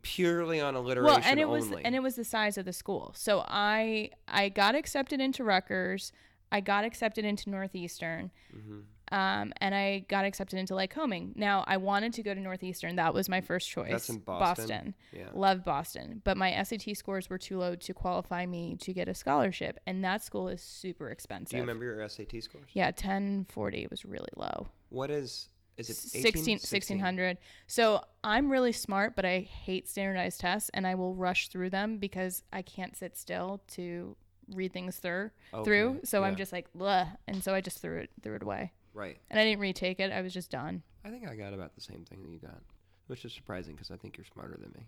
[0.03, 3.13] Purely on alliteration well, and it was and it was the size of the school.
[3.15, 6.11] So I I got accepted into Rutgers.
[6.51, 8.31] I got accepted into Northeastern.
[8.55, 8.83] Mhm.
[9.11, 11.35] Um, and I got accepted into Lycoming.
[11.35, 12.95] Now I wanted to go to Northeastern.
[12.95, 13.91] That was my first choice.
[13.91, 14.67] That's in Boston.
[14.67, 14.95] Boston.
[15.11, 15.29] Yeah.
[15.33, 19.13] Love Boston, but my SAT scores were too low to qualify me to get a
[19.13, 21.51] scholarship, and that school is super expensive.
[21.51, 22.69] Do you remember your SAT scores?
[22.73, 24.69] Yeah, 1040 was really low.
[24.89, 27.37] What is is it 16 1600.
[27.67, 31.97] So I'm really smart, but I hate standardized tests and I will rush through them
[31.97, 34.15] because I can't sit still to
[34.53, 35.31] read things through
[35.63, 35.89] through.
[35.89, 38.73] Okay, So I'm just like, Bleh, and so I just threw it threw it away.
[38.93, 39.17] Right.
[39.29, 40.11] And I didn't retake it.
[40.11, 40.83] I was just done.
[41.05, 42.61] I think I got about the same thing that you got,
[43.07, 44.85] which is surprising because I think you're smarter than me.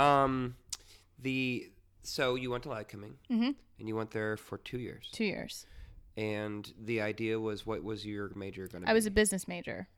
[0.00, 0.56] Um,
[1.18, 1.70] the
[2.02, 3.54] so you went to Lycoming Mhm.
[3.78, 5.66] and you went there for two years, 2 years.
[6.16, 8.90] and the idea was what was your major going to be?
[8.90, 9.88] I was a business major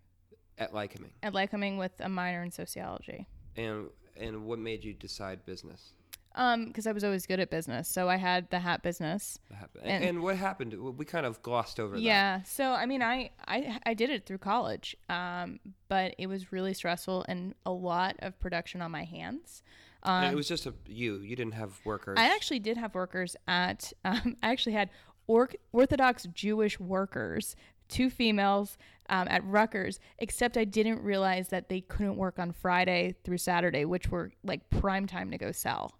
[0.58, 3.28] at Lycoming, at Lycoming with a minor in sociology.
[3.56, 5.92] and and what made you decide business?
[6.34, 7.88] Um, because I was always good at business.
[7.88, 9.38] So I had the hat business.
[9.82, 10.72] And- And, and what happened?
[10.96, 12.00] We kind of glossed over that.
[12.02, 12.42] Yeah.
[12.44, 16.72] So I mean, I, I I did it through college, um, but it was really
[16.74, 19.62] stressful and a lot of production on my hands.
[20.04, 21.16] And Um, it was just a you.
[21.18, 22.16] You didn't have workers.
[22.18, 23.92] I actually did have workers at.
[24.04, 24.90] Um, I actually had
[25.26, 27.54] or- Orthodox Jewish workers,
[27.88, 30.00] two females um, at Rutgers.
[30.18, 34.68] Except I didn't realize that they couldn't work on Friday through Saturday, which were like
[34.70, 35.92] prime time to go sell.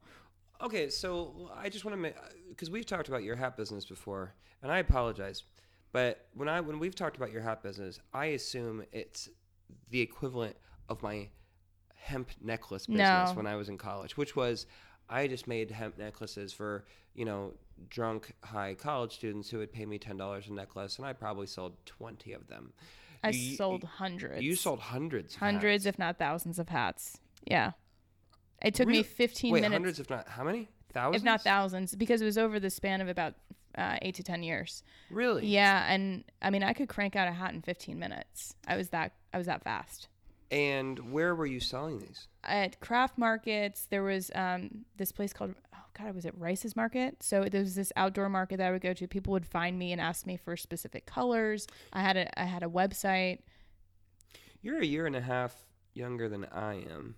[0.63, 2.15] Okay, so I just want to make
[2.49, 5.45] because uh, we've talked about your hat business before, and I apologize,
[5.93, 9.29] but when I when we've talked about your hat business, I assume it's
[9.91, 10.57] the equivalent
[10.89, 11.29] of my
[11.95, 13.35] hemp necklace business No.
[13.37, 14.67] when I was in college, which was
[15.09, 17.55] I just made hemp necklaces for you know
[17.89, 21.47] drunk high college students who would pay me ten dollars a necklace, and I probably
[21.47, 22.73] sold twenty of them.
[23.25, 24.43] I You- sold hundreds.
[24.43, 27.19] You sold hundreds, hundreds, if not thousands, of hats.
[27.47, 27.73] Yeah.
[28.65, 29.03] It took me Really?
[29.05, 30.69] 15 Wait, minutes, hundreds, if not how many?
[30.93, 33.35] Thousands, if not thousands, because it was over the span of about
[33.77, 34.83] uh, eight to 10 years.
[35.11, 35.47] Really?
[35.47, 38.55] Yeah, and I mean, I could crank out a hat in 15 minutes.
[38.67, 40.09] I was that I was that fast.
[40.51, 42.29] And where were you selling these?
[42.45, 47.23] At craft markets, there was um, this place called oh god, was it Rice's Market?
[47.23, 49.09] So there was this outdoor market that I would go to.
[49.09, 51.67] People would find me and ask me for specific colors.
[51.93, 53.39] I had a I had a website.
[54.61, 55.57] You're a year and a half
[55.95, 57.17] younger than I am.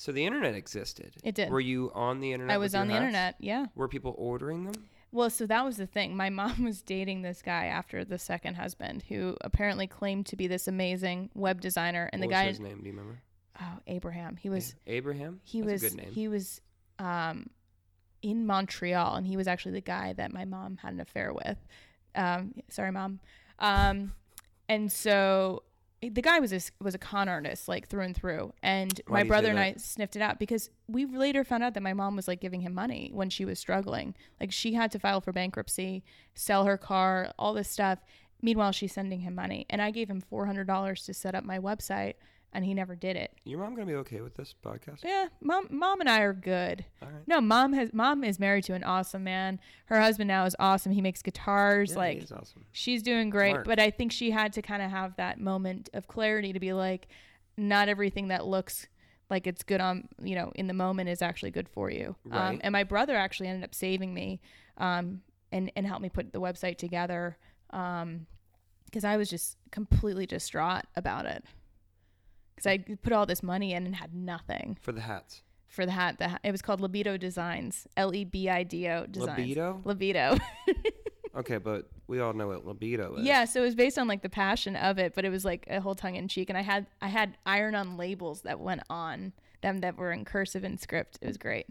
[0.00, 1.12] So the internet existed.
[1.22, 1.50] It did.
[1.50, 2.54] Were you on the internet?
[2.54, 3.02] I was on the hats?
[3.02, 3.34] internet.
[3.38, 3.66] Yeah.
[3.74, 4.72] Were people ordering them?
[5.12, 6.16] Well, so that was the thing.
[6.16, 10.46] My mom was dating this guy after the second husband, who apparently claimed to be
[10.46, 12.08] this amazing web designer.
[12.14, 12.78] And what the was guy, his name?
[12.78, 13.18] Do you remember?
[13.60, 15.40] oh, Abraham, he was Abraham.
[15.44, 16.12] he That's was a good name.
[16.14, 16.62] he was
[16.98, 17.50] um,
[18.22, 21.58] in Montreal, and he was actually the guy that my mom had an affair with.
[22.14, 23.20] Um, sorry, mom.
[23.58, 24.14] Um,
[24.66, 25.62] and so
[26.02, 28.52] the guy was a, was a con artist, like through and through.
[28.62, 29.58] And Why my do you say brother and?
[29.58, 32.62] I sniffed it out because we later found out that my mom was like giving
[32.62, 34.14] him money when she was struggling.
[34.40, 36.02] Like she had to file for bankruptcy,
[36.34, 37.98] sell her car, all this stuff.
[38.42, 41.44] Meanwhile, she's sending him money, and I gave him four hundred dollars to set up
[41.44, 42.14] my website,
[42.52, 43.32] and he never did it.
[43.44, 45.04] Your mom gonna be okay with this podcast?
[45.04, 46.84] Yeah, mom, mom and I are good.
[47.00, 47.10] Right.
[47.26, 49.60] No, mom has mom is married to an awesome man.
[49.86, 50.92] Her husband now is awesome.
[50.92, 51.92] He makes guitars.
[51.92, 52.64] Yeah, like he's awesome.
[52.72, 53.52] she's doing great.
[53.52, 53.66] Mark.
[53.66, 56.72] But I think she had to kind of have that moment of clarity to be
[56.72, 57.08] like,
[57.56, 58.86] not everything that looks
[59.28, 62.16] like it's good on you know in the moment is actually good for you.
[62.32, 62.60] Um, Right.
[62.62, 64.40] and my brother actually ended up saving me,
[64.76, 65.20] um,
[65.52, 67.38] and and helped me put the website together.
[67.70, 68.26] Um,
[68.86, 71.44] because I was just completely distraught about it.
[72.62, 75.42] Because I put all this money in and had nothing For the hats.
[75.66, 76.18] for the hat.
[76.18, 77.86] The it was called Libido Designs.
[77.96, 79.38] L e b i d o designs.
[79.38, 79.80] Libido?
[79.84, 80.36] Libido.
[81.32, 83.24] Okay, but we all know what libido is.
[83.24, 85.64] yeah, so it was based on like the passion of it, but it was like
[85.70, 86.50] a whole tongue in cheek.
[86.50, 90.24] And I had I had iron on labels that went on them that were in
[90.24, 91.20] cursive and script.
[91.22, 91.66] It was great.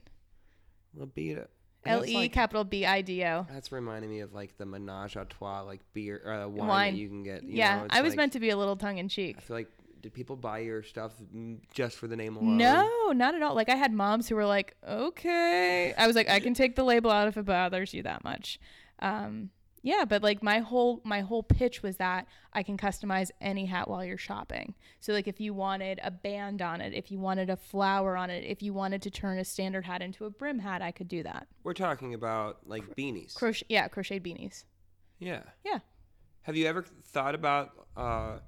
[0.93, 1.47] Libido.
[1.86, 3.45] L E like- capital B i d o.
[3.52, 6.93] That's reminding me of like the menage a trois, like beer, uh, wine, Wine.
[6.93, 7.43] that you can get.
[7.43, 9.36] you Yeah, know, I was like- meant to be a little tongue in cheek.
[9.38, 9.69] I feel like
[10.01, 11.13] did people buy your stuff
[11.73, 12.57] just for the name alone?
[12.57, 13.55] No, not at all.
[13.55, 16.83] Like I had moms who were like, "Okay." I was like, "I can take the
[16.83, 18.59] label out if it bothers you that much."
[18.99, 19.49] Um,
[19.81, 23.88] yeah, but like my whole my whole pitch was that I can customize any hat
[23.89, 24.75] while you're shopping.
[24.99, 28.29] So like if you wanted a band on it, if you wanted a flower on
[28.29, 31.07] it, if you wanted to turn a standard hat into a brim hat, I could
[31.07, 31.47] do that.
[31.63, 33.33] We're talking about like beanies.
[33.35, 34.63] Crochet, yeah, crocheted beanies.
[35.19, 35.43] yeah.
[35.63, 35.79] Yeah.
[36.43, 38.39] Have you ever thought about uh,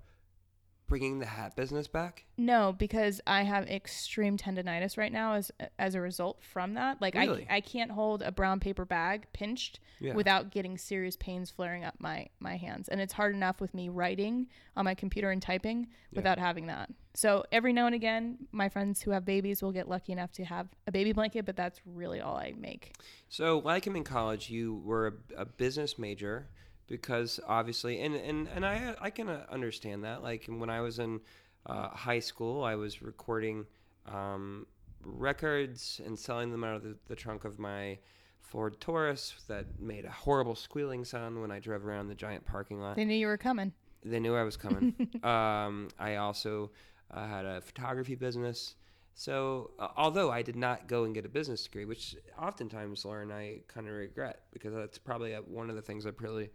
[0.91, 2.25] bringing the hat business back?
[2.35, 5.49] No, because I have extreme tendonitis right now as
[5.79, 7.01] as a result from that.
[7.01, 7.47] Like Really?
[7.49, 10.15] I I can't hold a brown paper bag pinched Yeah.
[10.15, 12.89] without getting serious pains flaring up my my hands.
[12.89, 16.89] And it's hard enough with me writing on my computer and typing without having that.
[17.13, 20.43] So every now and again, my friends who have babies will get lucky enough to
[20.43, 22.93] have a baby blanket, but that's really all I make.
[23.29, 26.47] So, like him in college, you were a, a business major
[26.87, 30.23] because obviously, and and and I I can uh, understand that.
[30.23, 31.21] Like when I was in
[31.65, 33.65] uh, high school, I was recording
[34.07, 34.65] um,
[35.03, 37.97] records and selling them out of the, the trunk of my
[38.41, 42.81] Ford Taurus that made a horrible squealing sound when I drove around the giant parking
[42.81, 42.95] lot.
[42.95, 43.71] They knew you were coming.
[44.03, 44.93] They knew I was coming.
[45.23, 46.71] um, I also
[47.11, 48.75] uh, had a photography business.
[49.13, 53.31] So, uh, although I did not go and get a business degree, which oftentimes, Lauren,
[53.31, 56.49] I kind of regret because that's probably uh one of the things that really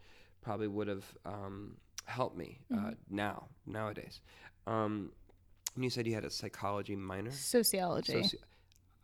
[0.47, 4.21] probably would have um, helped me uh, now, nowadays.
[4.69, 5.11] Um,
[5.75, 7.33] and you said you had a psychology minor?
[7.33, 8.13] Sociology.
[8.13, 8.37] Soci-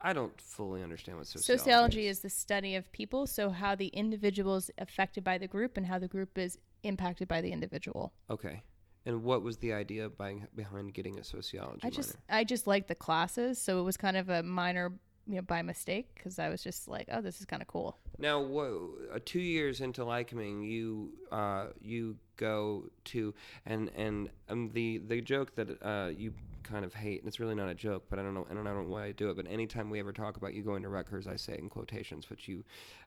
[0.00, 1.60] I don't fully understand what sociology, is.
[1.60, 5.76] Sociology is the study of people, so how the individual is affected by the group
[5.76, 8.12] and how the group is impacted by the individual.
[8.30, 8.62] Okay.
[9.04, 11.96] And what was the idea by, behind getting a sociology I minor?
[11.96, 14.92] just I just liked the classes, so it was kind of a minor,
[15.26, 17.96] you know, by mistake because I was just like, oh, this is kind of cool.
[18.18, 23.34] Now, whoa, uh, two years into Lycoming, you uh, you go to
[23.66, 26.32] and and um, the the joke that uh, you
[26.62, 28.64] kind of hate, and it's really not a joke, but I don't know, I don't
[28.64, 29.36] know why I do it.
[29.36, 32.30] But anytime we ever talk about you going to Rutgers, I say it in quotations,
[32.30, 32.64] which you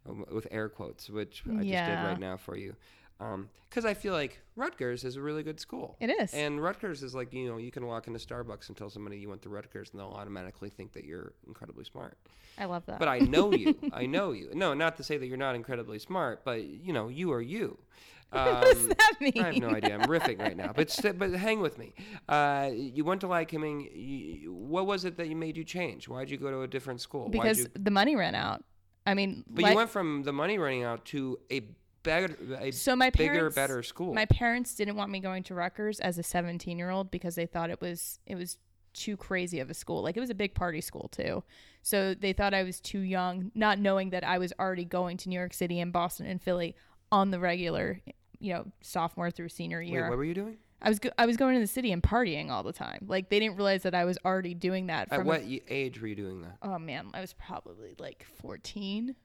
[0.07, 2.75] um, with air quotes, which I just did right now for you.
[3.17, 5.97] Because I feel like Rutgers is a really good school.
[5.99, 6.33] It is.
[6.33, 9.29] And Rutgers is like, you know, you can walk into Starbucks and tell somebody you
[9.29, 12.17] went to Rutgers and they'll automatically think that you're incredibly smart.
[12.57, 12.99] I love that.
[12.99, 13.75] But I know you.
[13.93, 14.49] I know you.
[14.53, 17.77] No, not to say that you're not incredibly smart, but, you know, you are you.
[18.31, 19.33] what does Um, that mean?
[19.39, 19.95] I have no idea.
[19.97, 21.93] I'm riffing right now, but st- but hang with me.
[22.27, 23.89] Uh, you went to Lycoming.
[23.93, 26.07] You, what was it that you made you change?
[26.09, 27.29] Why'd you go to a different school?
[27.29, 28.63] Because you, the money ran out.
[29.05, 31.61] I mean, but like- you went from the money running out to a
[32.05, 34.13] better, a so my bigger, parents, better school.
[34.13, 37.45] My parents didn't want me going to Rutgers as a 17 year old because they
[37.45, 38.57] thought it was it was
[38.93, 40.01] too crazy of a school.
[40.03, 41.43] Like it was a big party school too.
[41.81, 45.29] So they thought I was too young, not knowing that I was already going to
[45.29, 46.75] New York City and Boston and Philly
[47.11, 48.01] on the regular,
[48.39, 50.09] you know, sophomore through senior Wait, year.
[50.09, 50.57] what were you doing?
[50.81, 53.05] I was go- I was going to the city and partying all the time.
[53.07, 55.09] Like they didn't realize that I was already doing that.
[55.11, 56.57] At From a- what y- age were you doing that?
[56.61, 59.15] oh man, I was probably like 14.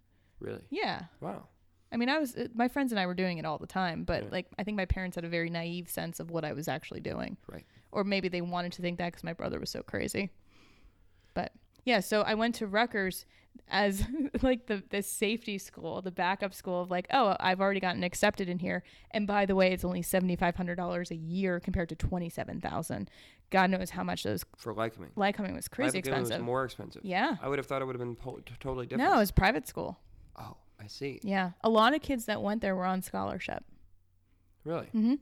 [0.41, 0.63] Really?
[0.71, 1.03] Yeah.
[1.21, 1.49] Wow.
[1.93, 4.05] I mean, I was uh, my friends and I were doing it all the time,
[4.05, 4.29] but Yeah.
[4.31, 7.01] like I think my parents had a very naive sense of what I was actually
[7.01, 7.37] doing.
[7.51, 7.65] Right.
[7.93, 10.31] Or maybe they wanted to think that because my brother was so crazy.
[11.35, 11.53] But
[11.85, 13.25] yeah, so I went to Rutgers
[13.69, 14.05] as
[14.43, 18.49] like the the safety school, the backup school of like, oh, I've already gotten accepted
[18.49, 21.89] in here, and by the way, it's only seventy five hundred dollars a year compared
[21.89, 23.11] to twenty seven thousand.
[23.51, 25.11] God knows how much those For Lycoming.
[25.17, 26.37] Lycoming was crazy Lycoming expensive.
[26.39, 27.05] was more expensive.
[27.05, 27.35] yeah.
[27.43, 29.11] I would have thought it would have been po- totally different.
[29.11, 29.99] No, it was private school.
[30.39, 31.21] Oh, I see.
[31.23, 33.65] Yeah, a lot of kids that went there were on scholarship.
[34.65, 34.87] Really?
[34.87, 35.15] hmm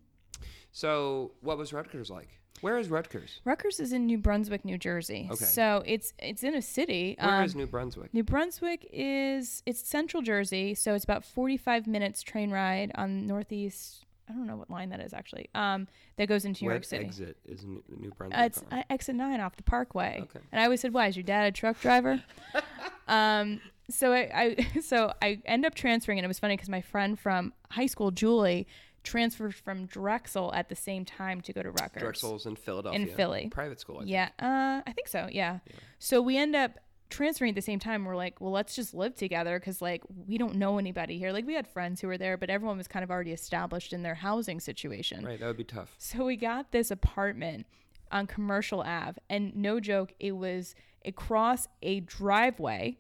[0.73, 2.29] So, what was Rutgers like?
[2.61, 3.41] Where is Rutgers?
[3.45, 5.29] Rutgers is in New Brunswick, New Jersey.
[5.31, 5.45] Okay.
[5.45, 7.17] So it's it's in a city.
[7.21, 8.13] Where Um, is New Brunswick?
[8.13, 14.05] New Brunswick is it's central Jersey, so it's about 45 minutes train ride on northeast.
[14.29, 15.49] I don't know what line that is actually.
[15.55, 17.07] Um, that goes into New York City.
[17.07, 20.19] exit is New, New Brunswick Uh, it's uh, exit nine off the Parkway.
[20.23, 20.41] Okay.
[20.51, 22.23] And I always said, "Why is your dad a truck driver?"
[23.09, 26.81] um, so I, I so I end up transferring, and it was funny because my
[26.81, 28.67] friend from high school, Julie,
[29.03, 32.03] transferred from Drexel at the same time to go to Rutgers.
[32.03, 33.01] Drexel's in Philadelphia.
[33.01, 33.49] In Philly.
[33.51, 34.11] Private school, I think.
[34.11, 35.29] Yeah, uh, I think so.
[35.31, 35.59] Yeah.
[35.99, 36.79] So we end up
[37.11, 38.05] transferring at the same time.
[38.05, 41.33] We're like, well, let's just live together because like we don't know anybody here.
[41.33, 44.03] Like we had friends who were there, but everyone was kind of already established in
[44.03, 45.25] their housing situation.
[45.25, 45.95] Right, that would be tough.
[45.99, 47.67] So we got this apartment
[48.11, 50.75] on Commercial Ave, and no joke, it was
[51.05, 52.99] across a driveway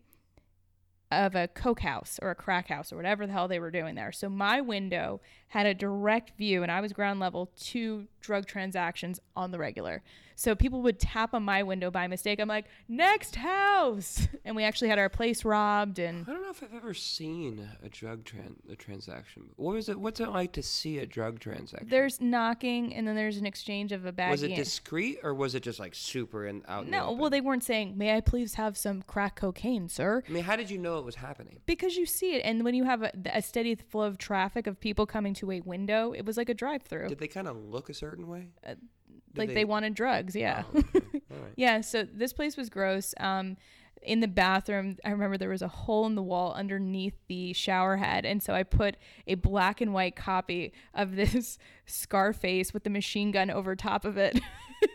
[1.11, 3.94] of a coke house or a crack house or whatever the hell they were doing
[3.94, 4.12] there.
[4.12, 9.20] So my window had a direct view, and I was ground level to drug transactions
[9.37, 10.02] on the regular.
[10.34, 12.38] So people would tap on my window by mistake.
[12.38, 16.50] I'm like, next house, and we actually had our place robbed, and I don't know
[16.50, 19.50] if I've ever seen a drug tran- a transaction.
[19.56, 19.98] What was it?
[19.98, 21.88] What's it like to see a drug transaction?
[21.88, 24.30] there's knocking, and then there's an exchange of a bag.
[24.30, 26.87] was it discreet or was it just like super and out?
[26.87, 30.44] No, well, they weren't saying, "May I please have some crack cocaine, sir?" I mean,
[30.44, 31.58] how did you know it was happening?
[31.66, 34.78] Because you see it, and when you have a, a steady flow of traffic of
[34.78, 37.09] people coming to a window, it was like a drive-through.
[37.09, 38.48] Did they kind of look a certain way?
[38.66, 38.74] Uh,
[39.37, 41.01] like they, wanted drugs, yeah, Oh, okay.
[41.31, 41.53] Right.
[41.57, 41.81] yeah.
[41.83, 43.14] So this place was gross.
[43.20, 43.57] Um,
[44.03, 47.96] in the bathroom, I remember there was a hole in the wall underneath the shower
[47.96, 48.96] head, and so I put
[49.27, 54.16] a black and white copy of this Scarface with the machine gun over top of
[54.16, 54.40] it.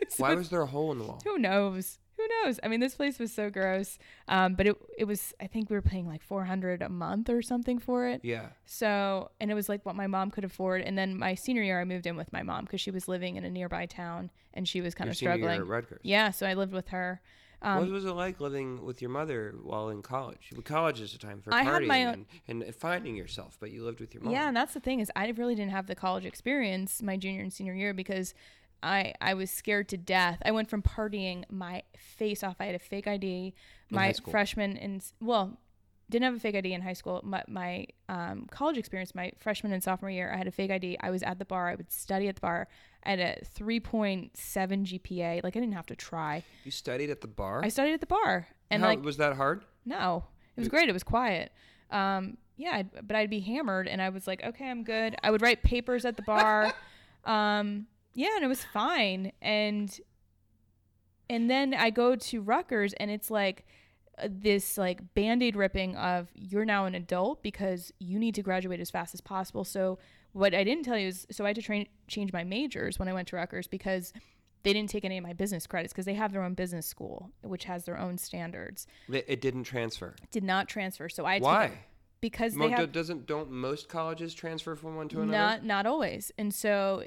[0.08, 1.19] So Why was there a hole in the wall?
[1.25, 5.05] who knows who knows i mean this place was so gross um, but it, it
[5.05, 8.47] was i think we were paying like 400 a month or something for it Yeah.
[8.65, 11.79] so and it was like what my mom could afford and then my senior year
[11.81, 14.67] i moved in with my mom because she was living in a nearby town and
[14.67, 16.01] she was kind Your of senior year struggling at Rutgers.
[16.03, 17.21] yeah so i lived with her
[17.65, 20.51] um, what was it like living with your mother while in college?
[20.65, 24.13] College is a time for I partying and, and finding yourself, but you lived with
[24.13, 24.33] your mom.
[24.33, 27.41] Yeah, and that's the thing is I really didn't have the college experience my junior
[27.41, 28.33] and senior year because
[28.84, 30.39] I I was scared to death.
[30.46, 32.58] I went from partying my face off.
[32.60, 33.54] I had a fake ID
[33.93, 35.58] my freshman and well
[36.10, 37.22] didn't have a fake ID in high school.
[37.24, 40.98] My, my um, college experience, my freshman and sophomore year, I had a fake ID.
[41.00, 41.69] I was at the bar.
[41.69, 42.67] I would study at the bar.
[43.04, 45.43] I had a 3.7 GPA.
[45.43, 46.43] Like I didn't have to try.
[46.65, 47.62] You studied at the bar?
[47.63, 49.63] I studied at the bar, and How, like was that hard?
[49.86, 50.88] no, it was great.
[50.88, 51.52] It was quiet.
[51.89, 55.15] Um, yeah, I'd, but I'd be hammered, and I was like, okay, I'm good.
[55.24, 56.74] I would write papers at the bar.
[57.26, 59.32] um, yeah, and it was fine.
[59.41, 59.99] And
[61.30, 63.65] and then I go to Rutgers, and it's like
[64.17, 68.80] uh, this like band-aid ripping of you're now an adult because you need to graduate
[68.80, 69.63] as fast as possible.
[69.63, 69.97] So
[70.34, 73.08] what I didn't tell you is, so I had to train change my majors when
[73.08, 74.13] I went to Rutgers because
[74.63, 77.31] they didn't take any of my business credits because they have their own business school,
[77.42, 80.15] which has their own standards It, it didn't transfer.
[80.31, 81.10] did not transfer.
[81.10, 81.71] So I Why?
[82.21, 85.31] because Mo- they have doesn't don't most colleges transfer from one to another?
[85.37, 87.04] not not always, and so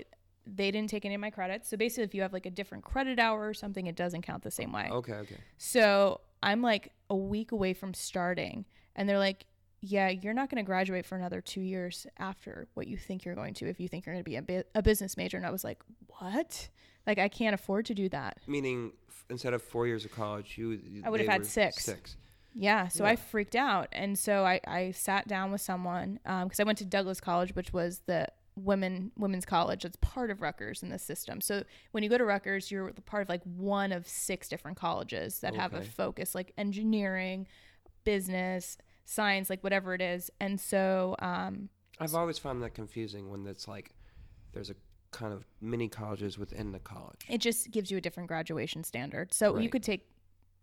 [0.46, 1.68] they didn't take any of my credits.
[1.68, 4.42] So basically, if you have like a different credit hour or something, it doesn't count
[4.42, 4.88] the same way.
[4.90, 5.36] Okay, okay.
[5.58, 9.46] So I'm like a week away from starting, and they're like,
[9.80, 13.34] yeah, you're not going to graduate for another two years after what you think you're
[13.34, 15.36] going to if you think you're going to be a, bi- a business major.
[15.36, 16.68] And I was like, what?
[17.06, 18.38] Like, I can't afford to do that.
[18.46, 21.84] Meaning, f- instead of four years of college, you I would have had six.
[21.84, 22.16] Six.
[22.58, 23.10] Yeah, so Yeah.
[23.10, 26.78] I freaked out, and so I, I sat down with someone um, because I went
[26.78, 28.26] to Douglas College, which was the
[28.56, 29.84] women women's college.
[29.84, 31.40] It's part of Rutgers in the system.
[31.40, 35.40] So when you go to Rutgers, you're part of like one of six different colleges
[35.40, 37.46] that have a focus, like engineering,
[38.04, 40.30] business, science, like whatever it is.
[40.40, 41.68] And so um,
[42.00, 43.92] I've always found that confusing when it's like
[44.52, 44.74] there's a
[45.12, 47.20] kind of mini colleges within the college.
[47.28, 49.32] it just gives you a different graduation standard.
[49.32, 50.08] So you could take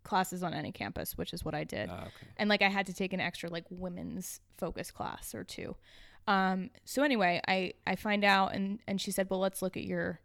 [0.03, 1.89] classes on any campus, which is what I did.
[1.91, 2.27] Ah, okay.
[2.37, 5.75] and like I had to take an extra like women's focus class or two.
[6.27, 9.83] Um, so anyway, I I find out and and she said, well, let's look at
[9.83, 10.19] your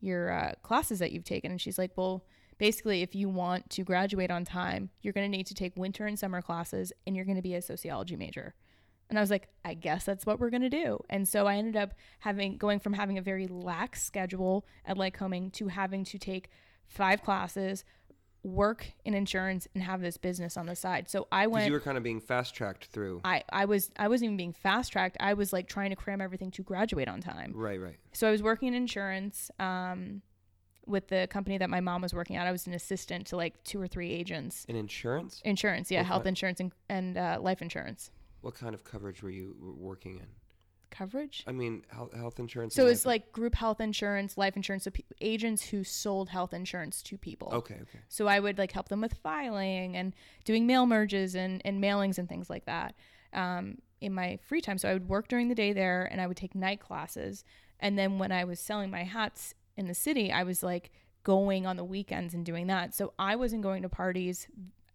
[0.00, 2.24] your uh, classes that you've taken, and she's like, well,
[2.58, 6.06] basically, if you want to graduate on time, you're going to need to take winter
[6.06, 8.54] and summer classes, and you're going to be a sociology major.
[9.08, 11.00] And I was like, I guess that's what we're going to do.
[11.10, 15.52] And so I ended up having going from having a very lax schedule at Lycoming
[15.54, 16.48] to having to take
[16.86, 17.84] five classes,
[18.42, 21.10] work in insurance, and have this business on the side.
[21.10, 21.66] So I went.
[21.66, 23.20] you were kind of being fast tracked through.
[23.24, 25.16] I, I was I wasn't even being fast tracked.
[25.20, 27.52] I was like trying to cram everything to graduate on time.
[27.54, 27.96] Right, right.
[28.12, 30.22] So I was working in insurance um,
[30.86, 32.46] with the company that my mom was working at.
[32.46, 34.64] I was an assistant to like two or three agents.
[34.68, 38.10] In insurance, Insurance, yeah, What health kind- insurance and, and uh, life insurance
[38.42, 40.26] what kind of coverage were you working in?
[40.90, 41.44] Coverage.
[41.46, 42.74] I mean, health, health insurance.
[42.74, 47.02] So it's like group health insurance, life insurance, so pe- agents who sold health insurance
[47.02, 47.48] to people.
[47.52, 48.00] Okay, okay.
[48.08, 50.14] So I would like help them with filing and
[50.44, 52.94] doing mail merges and, and mailings and things like that
[53.32, 54.78] um, in my free time.
[54.78, 57.44] So I would work during the day there and I would take night classes.
[57.78, 60.90] And then when I was selling my hats in the city, I was like
[61.22, 62.94] going on the weekends and doing that.
[62.94, 64.46] So I wasn't going to parties.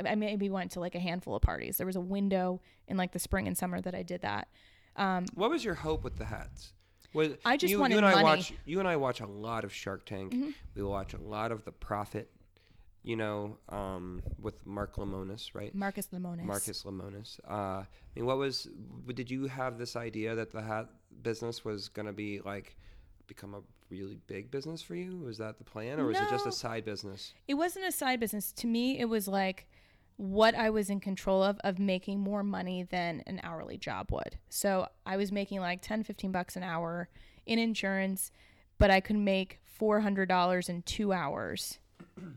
[0.05, 1.77] I maybe went to like a handful of parties.
[1.77, 4.47] There was a window in like the spring and summer that I did that.
[4.95, 6.73] Um, What was your hope with the hats?
[7.13, 9.63] Was, I just you, wanted you and I watch you and I watch a lot
[9.63, 10.33] of Shark Tank.
[10.33, 10.49] Mm-hmm.
[10.75, 12.29] We watch a lot of The Profit.
[13.03, 15.73] You know, um, with Mark Lemonis, right?
[15.75, 16.43] Marcus Lemonis.
[16.43, 17.39] Marcus Lemonis.
[17.47, 18.67] Uh, I mean, what was?
[19.13, 20.89] Did you have this idea that the hat
[21.21, 22.75] business was gonna be like
[23.27, 25.17] become a really big business for you?
[25.17, 27.33] Was that the plan, or was it just a side business?
[27.47, 29.67] it wasn't a side business to me it was like
[30.17, 34.37] what i was in control of of making more money than an hourly job would
[34.49, 37.09] so i was making like 10 15 bucks an hour
[37.45, 38.31] in insurance
[38.77, 41.79] but i could make $400 in two hours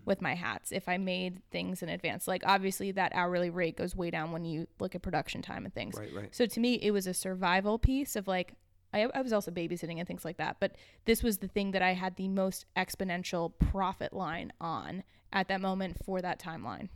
[0.05, 3.95] with my hats if i made things in advance like obviously that hourly rate goes
[3.95, 6.35] way down when you look at production time and things Right, right.
[6.35, 8.55] so to me, it was a survival piece of like,
[8.93, 10.57] I, I was also babysitting and things like that.
[10.61, 15.47] But this was the thing that I had the most exponential profit line on at
[15.49, 16.89] that moment for that timeline.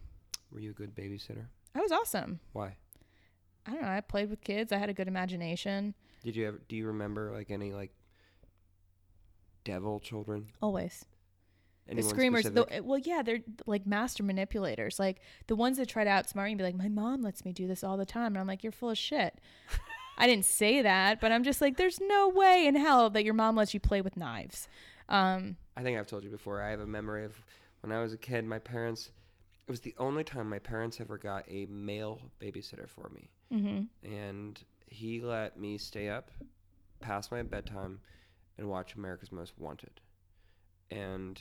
[0.53, 1.47] Were you a good babysitter?
[1.75, 2.41] I was awesome.
[2.53, 2.77] Why?
[3.67, 3.89] I don't know.
[3.89, 4.73] I played with kids.
[4.73, 5.95] I had a good imagination.
[6.25, 6.61] Did you ever?
[6.69, 7.93] Do you remember like any like
[9.65, 10.47] devil children?
[10.61, 11.05] Always.
[11.89, 12.45] Anyone the screamers.
[12.45, 14.99] The, well, yeah, they're like master manipulators.
[14.99, 17.53] Like the ones that try to outsmart you and be like, my mom lets me
[17.53, 18.29] do this all the time.
[18.29, 19.41] And I'm like, you're full of shit.
[20.19, 23.35] I didn't say that, but I'm just like, there's no way in hell that your
[23.35, 24.69] mom lets you play with knives.
[25.09, 26.63] Um, I think I've told you before.
[26.63, 27.35] I have a memory of
[27.81, 28.45] when I was a kid.
[28.45, 29.11] My parents.
[29.73, 33.87] It was the only time my parents ever got a male babysitter for me, mhm.
[34.05, 36.31] and he let me stay up
[37.01, 37.99] past my bedtime
[38.59, 39.99] and watch America's Most Wanted.
[40.91, 41.41] And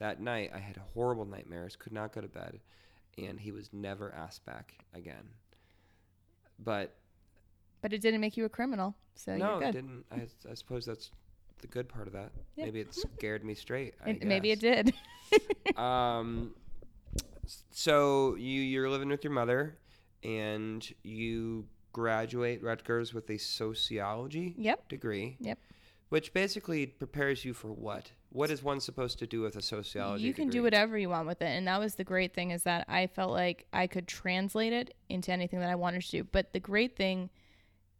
[0.00, 1.76] that night, I had horrible nightmares.
[1.76, 2.58] Could not go to bed,
[3.16, 5.28] and he was never asked back again.
[6.58, 6.96] But
[7.80, 8.96] but it didn't make you a criminal.
[9.14, 10.04] So no, it didn't.
[10.10, 11.12] I, I suppose that's
[11.60, 12.32] the good part of that.
[12.56, 12.64] Yeah.
[12.64, 13.94] Maybe it scared me straight.
[14.04, 14.92] It- maybe it did.
[15.76, 16.56] um
[17.70, 19.78] so you you're living with your mother
[20.22, 24.88] and you graduate Rutgers with a sociology Yep.
[24.88, 25.36] degree.
[25.40, 25.58] Yep.
[26.10, 28.12] Which basically prepares you for what?
[28.30, 31.26] What is one supposed to do with a sociology you can do whatever you want
[31.26, 34.06] with it and that was the great thing is that i felt like i could
[34.06, 37.30] translate it into anything that i wanted to do but the great thing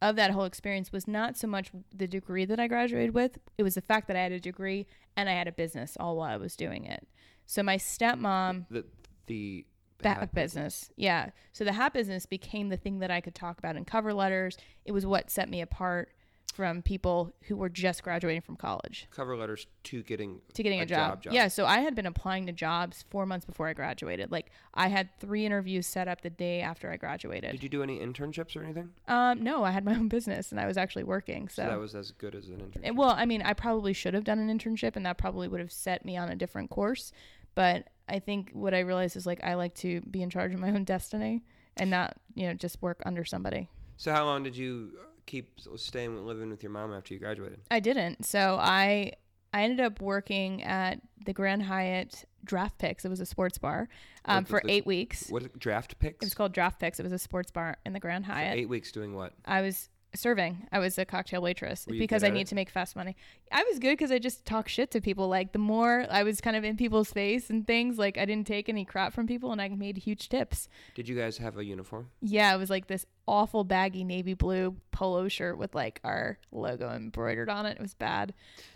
[0.03, 3.63] of that whole experience was not so much the degree that i graduated with it
[3.63, 4.87] was the fact that i had a degree
[5.17, 7.09] and i had a business all while i was doing it
[7.47, 8.85] so my stepmom the
[9.29, 9.64] the
[9.99, 10.91] the hat hat business.
[10.97, 11.31] Yeah.
[11.53, 14.57] So the hat business became the thing that I could talk about in cover letters.
[14.85, 16.11] It was what set me apart
[16.55, 20.87] from people who were just graduating from college cover letters to getting to getting a,
[20.87, 21.22] job.
[21.22, 21.33] job.
[21.33, 21.47] Yeah.
[21.47, 24.33] So I had been applying to jobs four months before I graduated.
[24.33, 27.53] Like I had three interviews set up the day after I graduated.
[27.53, 28.91] Did you do any internships or anything?
[29.07, 31.49] um, no, I had my own business and I was actually working.
[31.49, 32.81] So, So, that was as good as an internship.
[32.83, 35.61] And, well, I mean, I probably should have done an internship and that probably would
[35.61, 37.12] have set me on a different course.
[37.59, 40.61] But I think what I realized is like I like to be in charge of
[40.61, 41.43] my own destiny
[41.77, 43.69] and not, you know, just work under somebody.
[43.97, 44.93] So how long did you
[45.27, 47.59] keep staying living with your mom after you graduated?
[47.69, 48.25] I didn't.
[48.25, 49.15] So I
[49.53, 53.05] I ended up working at the Grand Hyatt Draft Picks.
[53.05, 53.89] It was a sports bar
[54.25, 55.29] um, for the- eight weeks.
[55.29, 56.23] What draft picks?
[56.23, 57.01] It was called Draft Picks.
[57.01, 58.57] It was a sports bar in the Grand For Hyatt.
[58.57, 59.33] eight weeks doing what?
[59.45, 59.89] I was
[60.19, 60.66] serving.
[60.73, 62.47] I was a cocktail waitress Were you because good I at need it?
[62.49, 63.16] to make fast money.
[63.53, 65.29] I was good because I just talk shit to people.
[65.29, 68.47] Like the more I was kind of in people's face and things, like I didn't
[68.47, 70.69] take any crap from people, and I made huge tips.
[70.95, 72.11] Did you guys have a uniform?
[72.21, 76.91] Yeah, it was like this awful baggy navy blue polo shirt with like our logo
[76.91, 77.77] embroidered on it.
[77.77, 78.33] It was bad.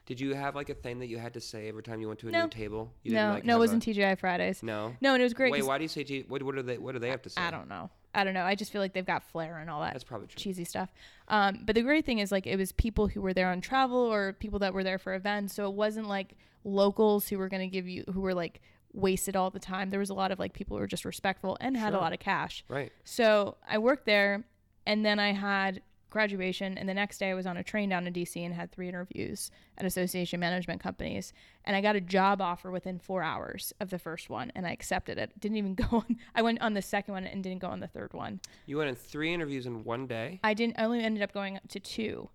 [0.06, 2.20] Did you have like a thing that you had to say every time you went
[2.20, 2.42] to a No.
[2.42, 2.92] new table?
[3.02, 4.62] You no, like, no, it have wasn't TGI Fridays.
[4.62, 4.94] no.
[5.00, 5.52] No, and it was great.
[5.52, 6.04] Wait, 'cause why do you say?
[6.04, 6.78] T- what, what do they?
[6.78, 7.40] What do they have to say?
[7.40, 7.90] I don't know.
[8.14, 8.44] I don't know.
[8.44, 10.36] I just feel like they've got flair and all that That's probably true.
[10.36, 10.92] cheesy stuff.
[11.28, 13.98] Um, but the great thing is like it was people who were there on travel
[13.98, 15.54] or people that were there for events.
[15.54, 18.60] So it wasn't like locals who were going to give you who were like
[18.92, 19.88] wasted all the time.
[19.90, 22.12] There was a lot of like people who were just respectful and had a lot
[22.12, 22.64] of cash.
[22.68, 22.92] Right.
[23.04, 24.44] So I worked there
[24.86, 25.80] and then I had
[26.12, 28.70] graduation and the next day I was on a train down to DC and had
[28.70, 31.32] three interviews at association management companies
[31.64, 34.72] and I got a job offer within 4 hours of the first one and I
[34.72, 35.32] accepted it.
[35.40, 37.88] Didn't even go on I went on the second one and didn't go on the
[37.88, 38.40] third one.
[38.66, 40.38] You went in three interviews in one day.
[40.44, 42.28] I didn't I only ended up going to two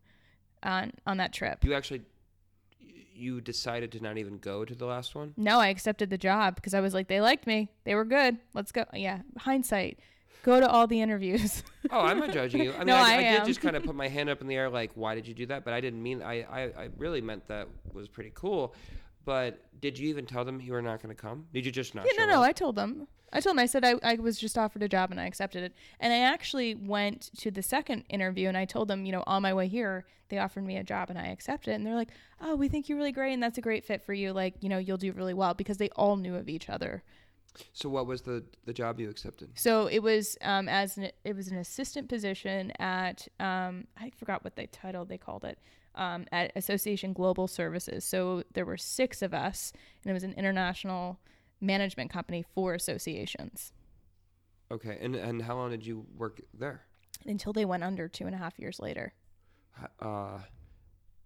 [0.64, 1.64] on on that trip.
[1.64, 2.02] You actually,
[3.14, 5.34] you decided to not even go to the last one.
[5.38, 7.70] No, I accepted the job because I was like, they liked me.
[7.84, 8.38] They were good.
[8.54, 8.86] Let's go.
[8.94, 10.00] Yeah, hindsight.
[10.44, 11.64] Go to all the interviews.
[11.90, 12.74] Oh, I'm not judging you.
[12.74, 14.48] I mean, No, I, I I did just kind of put my hand up in
[14.48, 15.64] the air, like, why did you do that?
[15.64, 16.22] But I didn't mean.
[16.22, 18.76] I, I, I really meant that was pretty cool.
[19.24, 21.46] But did you even tell them you were not going to come?
[21.54, 22.06] Did you just not?
[22.06, 22.42] yeah, no, no.
[22.42, 22.48] up?
[22.50, 23.08] I told them.
[23.32, 23.60] I told them.
[23.64, 25.74] I said I, I was just offered a job and I accepted it.
[26.00, 29.42] And I actually went to the second interview and I told them, you know, on
[29.42, 31.76] my way here, they offered me a job and I accepted it.
[31.76, 32.12] And they're like,
[32.42, 34.34] oh, we think you're really great and that's a great fit for you.
[34.34, 37.04] Like, you know, you'll do really well because they all knew of each other.
[37.74, 39.50] So what was the the job you accepted?
[39.56, 44.44] So it was um, as an, it was an assistant position at um, I forgot
[44.44, 45.58] what they title they called it
[45.96, 48.06] um, at Association Global Services.
[48.06, 49.74] So there were six of us,
[50.04, 51.20] and it was an international
[51.60, 53.74] management company for associations
[54.70, 56.84] Okay, and and how long did you work there?
[57.26, 59.12] until they went under two and a half years later.
[60.00, 60.38] Uh,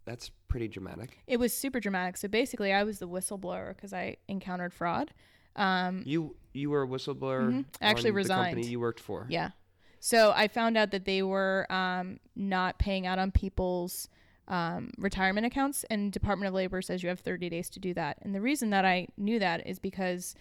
[0.06, 1.20] that's pretty dramatic.
[1.28, 2.18] It was super dramatic.
[2.18, 5.14] So basically, I was the whistleblower because I encountered fraud.
[5.56, 7.50] Um, You you were a whistleblower.
[7.50, 7.66] Mhm.
[7.82, 8.66] I actually on The company resigned.
[8.66, 9.26] you worked for.
[9.30, 9.52] Yeah.
[10.00, 14.10] So I found out that they were um, not paying out on people's
[14.48, 18.18] um, retirement accounts, and Department of Labor says you have 30 days to do that.
[18.22, 20.36] And the reason that I knew that is because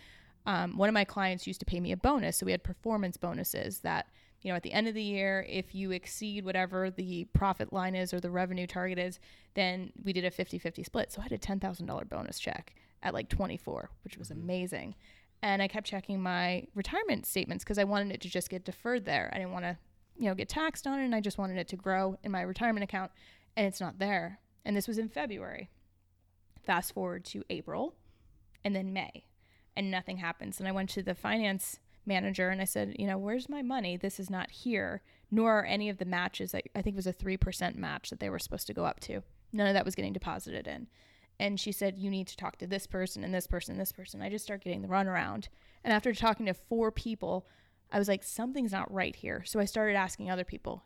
[0.46, 2.38] um, one of my clients used to pay me a bonus.
[2.38, 4.06] So we had performance bonuses that,
[4.40, 7.94] you know, at the end of the year, if you exceed whatever the profit line
[7.94, 9.20] is or the revenue target is,
[9.54, 11.12] then we did a 50 50 split.
[11.12, 14.42] So I had a $10,000 bonus check at like 24, which was mm-hmm.
[14.42, 14.94] amazing.
[15.42, 19.07] And I kept checking my retirement statements because I wanted it to just get deferred
[19.07, 19.30] there.
[19.32, 19.78] I didn't want to,
[20.16, 21.05] you know, get taxed on it.
[21.05, 23.11] And I just wanted it to grow in my retirement account.
[23.57, 24.40] And it's not there.
[24.64, 25.70] And this was in February.
[26.62, 27.94] Fast forward to April
[28.64, 29.24] and then May,
[29.76, 30.59] and nothing happens.
[30.59, 33.96] And I went to the finance manager and I said, you know, where's my money?
[33.96, 36.55] This is not here, nor are any of the matches.
[36.55, 39.01] I, I think it was a 3% match that they were supposed to go up
[39.01, 39.22] to.
[39.53, 40.88] None of that was getting deposited in.
[41.41, 43.93] And she said, you need to talk to this person and this person and this
[43.93, 44.20] person.
[44.20, 45.49] I just start getting the runaround.
[45.82, 47.47] And after talking to four people,
[47.91, 49.43] I was like, something's not right here.
[49.47, 50.84] So I started asking other people,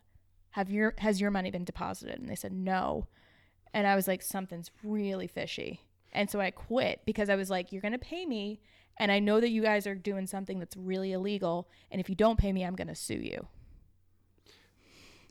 [0.51, 2.21] have your has your money been deposited?
[2.21, 3.07] And they said no.
[3.73, 5.81] And I was like, something's really fishy.
[6.13, 8.61] And so I quit because I was like, you're going to pay me.
[8.95, 11.67] And I know that you guys are doing something that's really illegal.
[11.91, 13.45] And if you don't pay me, I'm going to sue you.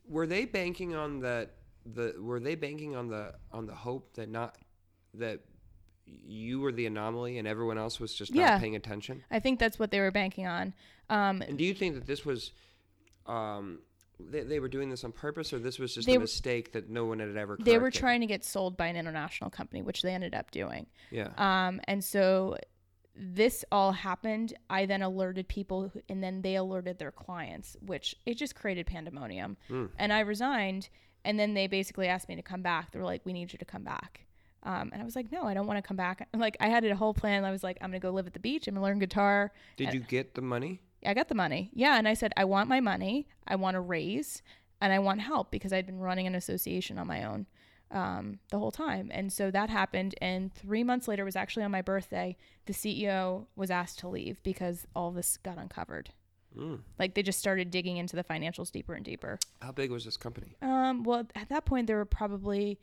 [0.07, 1.53] Were they banking on that?
[1.87, 4.59] The were they banking on the on the hope that not
[5.19, 5.41] that
[6.07, 8.51] you were the anomaly and everyone else was just Yeah.
[8.51, 9.23] not paying attention?
[9.31, 10.75] I think that's what they were banking on.
[11.09, 12.53] Um, And do you think that this was,
[13.27, 13.81] um,
[14.21, 16.89] they, they were doing this on purpose, or this was just a were- mistake that
[16.91, 17.57] no one had ever?
[17.61, 20.87] they were trying to get sold by an international company, which they ended up doing.
[21.11, 21.31] Yeah.
[21.37, 22.57] Um, and so
[23.17, 24.55] this all happened.
[24.69, 29.57] I then alerted people, and then they alerted their clients, which it just created pandemonium.
[29.71, 29.91] Mm.
[29.99, 30.89] And I resigned,
[31.25, 32.91] and then they basically asked me to come back.
[32.91, 34.27] They were like, "We need you to come back."
[34.65, 36.85] Um, and I was like, "No, I don't want to come back." Like I had
[36.85, 37.45] a whole plan.
[37.45, 38.67] I was like, "I'm gonna go live at the beach.
[38.67, 40.81] I'm gonna learn guitar." Did you get the money?
[41.05, 41.71] I got the money.
[41.75, 43.29] Yeah, and I said, "I want my money.
[43.47, 44.43] I want to raise,
[44.81, 47.47] and I want help because I'd been running an association on my own."
[47.95, 49.09] um, the whole time.
[49.13, 50.15] And so that happened.
[50.21, 52.37] And three months later was actually on my birthday.
[52.67, 56.11] The CEO was asked to leave because all this got uncovered.
[56.59, 56.81] Mm.
[56.99, 59.39] Like they just started digging into the financials deeper and deeper.
[59.63, 60.57] How big was this company?
[60.61, 62.79] Um, well, at that point, there were probably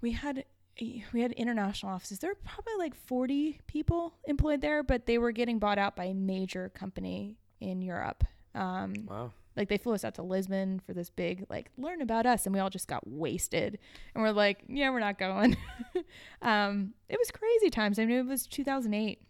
[0.00, 0.44] we had
[0.80, 2.18] we had international offices.
[2.18, 6.04] There were probably like forty people employed there, but they were getting bought out by
[6.04, 8.24] a major company in Europe.
[8.54, 9.32] Um, Wow.
[9.56, 12.54] Like they flew us out to Lisbon for this big like learn about us, and
[12.54, 13.78] we all just got wasted.
[14.14, 15.56] And we're like, yeah, we're not going.
[16.42, 17.98] um, it was crazy times.
[17.98, 19.20] I mean, it was 2008,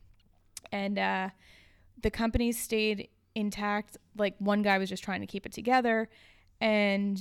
[0.71, 1.31] and uh,
[2.03, 3.97] the company stayed intact.
[4.19, 6.11] Like one guy was just trying to keep it together,
[6.61, 7.19] and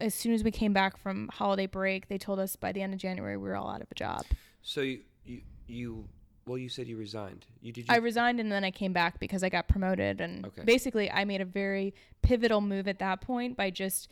[0.00, 2.92] as soon as we came back from holiday break, they told us by the end
[2.94, 4.24] of January we were all out of a job.
[4.62, 6.08] So you you, you
[6.46, 7.44] well, you said you resigned.
[7.60, 7.88] You did.
[7.88, 10.62] You, I resigned and then I came back because I got promoted, and Okay.
[10.64, 11.92] basically I made a very
[12.22, 14.08] pivotal move at that point by just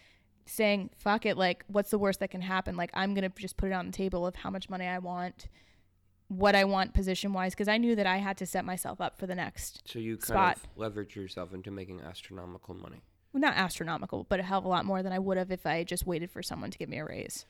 [0.47, 3.71] saying fuck it like what's the worst that can happen like i'm gonna just put
[3.71, 5.49] it on the table of how much money i want
[6.29, 9.19] what i want position wise because i knew that i had to set myself up
[9.19, 10.59] for the next so you kind spot.
[10.59, 13.01] of leveraged yourself into making astronomical money.
[13.41, 15.83] Not astronomical but a hell of a lot more than i would have if i
[15.85, 17.45] just waited for someone to give me a raise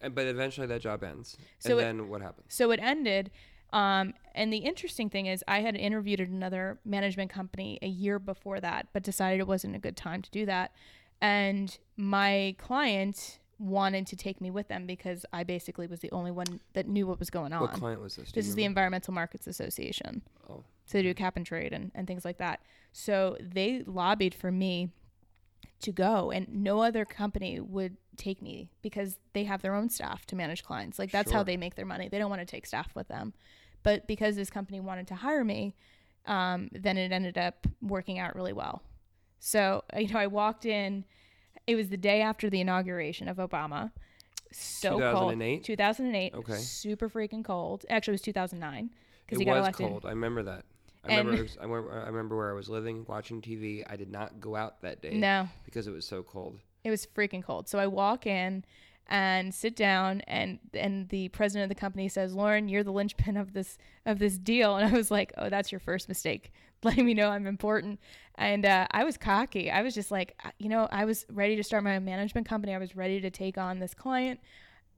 [0.00, 1.36] And, but eventually that job ends.
[1.58, 2.46] So and it- then what happens?
[2.48, 3.30] So it ended.
[3.72, 8.18] Um, and the interesting thing is, I had interviewed at another management company a year
[8.18, 10.72] before that, but decided it wasn't a good time to do that.
[11.20, 16.30] And my client wanted to take me with them because I basically was the only
[16.30, 17.62] one that knew what was going on.
[17.62, 18.30] What client was this?
[18.30, 18.64] Do this is the?
[18.64, 20.22] Environmental Markets Association.
[20.48, 20.62] Oh.
[20.84, 22.60] So they do cap and trade and, and things like that.
[22.92, 24.90] So they lobbied for me
[25.86, 30.26] to go and no other company would take me because they have their own staff
[30.26, 30.98] to manage clients.
[30.98, 32.08] Like that's how they make their money.
[32.08, 33.32] They don't want to take staff with them.
[33.82, 35.74] But because this company wanted to hire me,
[36.26, 38.82] um, then it ended up working out really well.
[39.38, 41.04] So, you know, I walked in,
[41.68, 43.92] it was the day after the inauguration of Obama.
[44.52, 45.54] So 2008?
[45.56, 45.64] cold.
[45.64, 46.34] 2008.
[46.34, 46.56] Okay.
[46.56, 47.84] Super freaking cold.
[47.88, 48.90] Actually, it was 2009
[49.24, 49.88] because It he got was elected.
[49.88, 50.04] cold.
[50.06, 50.64] I remember that.
[51.08, 51.92] I And- remember, was, I remember.
[52.02, 53.84] I remember where I was living, watching TV.
[53.88, 56.58] I did not go out that day No, because it was so cold.
[56.84, 57.68] it was freaking cold.
[57.68, 58.64] So I walk in
[59.08, 63.36] and sit down and and the president of the company says, "Lauren, you're the linchpin
[63.36, 66.52] of this of this deal." And I was like, "Oh, that's your first mistake."
[66.82, 67.98] Letting me know I'm important.
[68.34, 69.70] And uh, I was cocky.
[69.70, 72.46] I was just like, uh, you know, I was ready to start my own management
[72.46, 72.74] company.
[72.74, 74.40] I was ready to take on this client,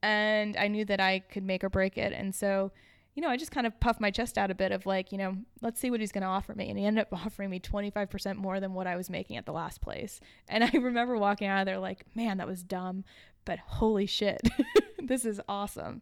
[0.03, 2.11] and I knew that I could make or break it.
[2.13, 2.71] And so,
[3.15, 5.17] you know, I just kind of puffed my chest out a bit of like, you
[5.17, 6.69] know, let's see what he's going to offer me.
[6.69, 9.51] And he ended up offering me 25% more than what I was making at the
[9.51, 10.19] last place.
[10.47, 13.03] And I remember walking out of there like, man, that was dumb,
[13.45, 14.47] but holy shit,
[15.03, 16.01] this is awesome.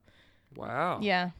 [0.55, 0.99] Wow.
[1.01, 1.31] Yeah.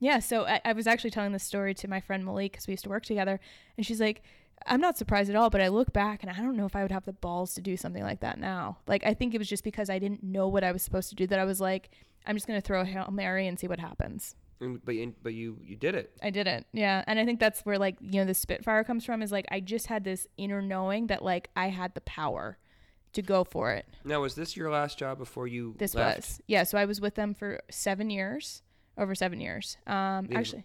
[0.00, 0.20] Yeah.
[0.20, 2.84] So I, I was actually telling this story to my friend Malik because we used
[2.84, 3.40] to work together.
[3.76, 4.22] And she's like,
[4.66, 6.82] I'm not surprised at all, but I look back and I don't know if I
[6.82, 8.78] would have the balls to do something like that now.
[8.86, 11.14] Like, I think it was just because I didn't know what I was supposed to
[11.14, 11.90] do that I was like,
[12.28, 14.36] I'm just going to throw a Hail Mary and see what happens.
[14.60, 16.12] And- But you- but you you did it.
[16.22, 16.66] I didn't.
[16.72, 17.02] Yeah.
[17.06, 19.60] And I think that's where, like, you know, the Spitfire comes from is like, I
[19.60, 22.58] just had this inner knowing that, like, I had the power
[23.14, 23.86] to go for it.
[24.04, 26.16] Now, was this your last job before you This left?
[26.18, 26.40] was.
[26.46, 26.64] Yeah.
[26.64, 28.62] So I was with them for seven years,
[28.98, 29.78] over seven years.
[29.86, 30.64] Um, The- actually,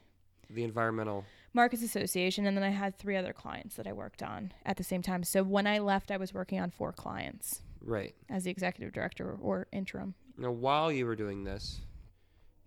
[0.49, 1.23] the environmental?
[1.53, 2.45] Markets Association.
[2.47, 5.23] And then I had three other clients that I worked on at the same time.
[5.23, 8.15] So when I left, I was working on four clients Right.
[8.27, 10.15] as the executive director or interim.
[10.37, 11.81] Now, while you were doing this,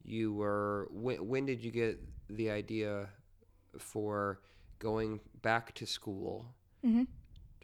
[0.05, 0.89] you were.
[0.91, 3.09] When, when did you get the idea
[3.79, 4.41] for
[4.79, 6.55] going back to school
[6.85, 7.05] Mm-hmm.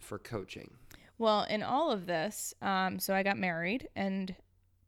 [0.00, 0.72] for coaching?
[1.18, 4.34] Well, in all of this, um, so I got married and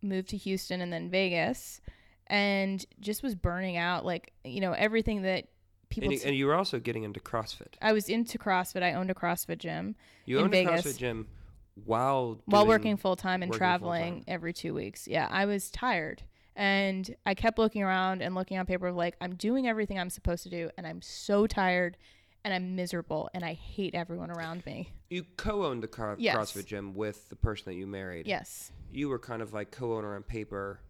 [0.03, 1.81] moved to Houston and then Vegas,
[2.27, 4.05] and just was burning out.
[4.05, 5.47] Like you know everything that
[5.91, 6.11] people.
[6.11, 7.75] And you, and you were also getting into CrossFit.
[7.81, 8.83] I was into CrossFit.
[8.83, 9.95] I owned a CrossFit gym
[10.25, 11.29] You owned a CrossFit gym
[11.85, 14.25] while while working full time and working traveling full-time.
[14.29, 15.09] every two weeks.
[15.09, 16.23] Yeah, I was tired.
[16.57, 20.11] And I kept looking around and looking on paper of like, I'm doing everything I'm
[20.11, 21.97] supposed to do, and I'm so tired
[22.45, 24.93] and I'm miserable and I hate everyone around me.
[25.11, 26.37] You co-owned the Yes.
[26.37, 28.27] CrossFit gym with the person that you married.
[28.27, 28.71] Yes.
[28.93, 30.81] You were kind of like co-owner on paper,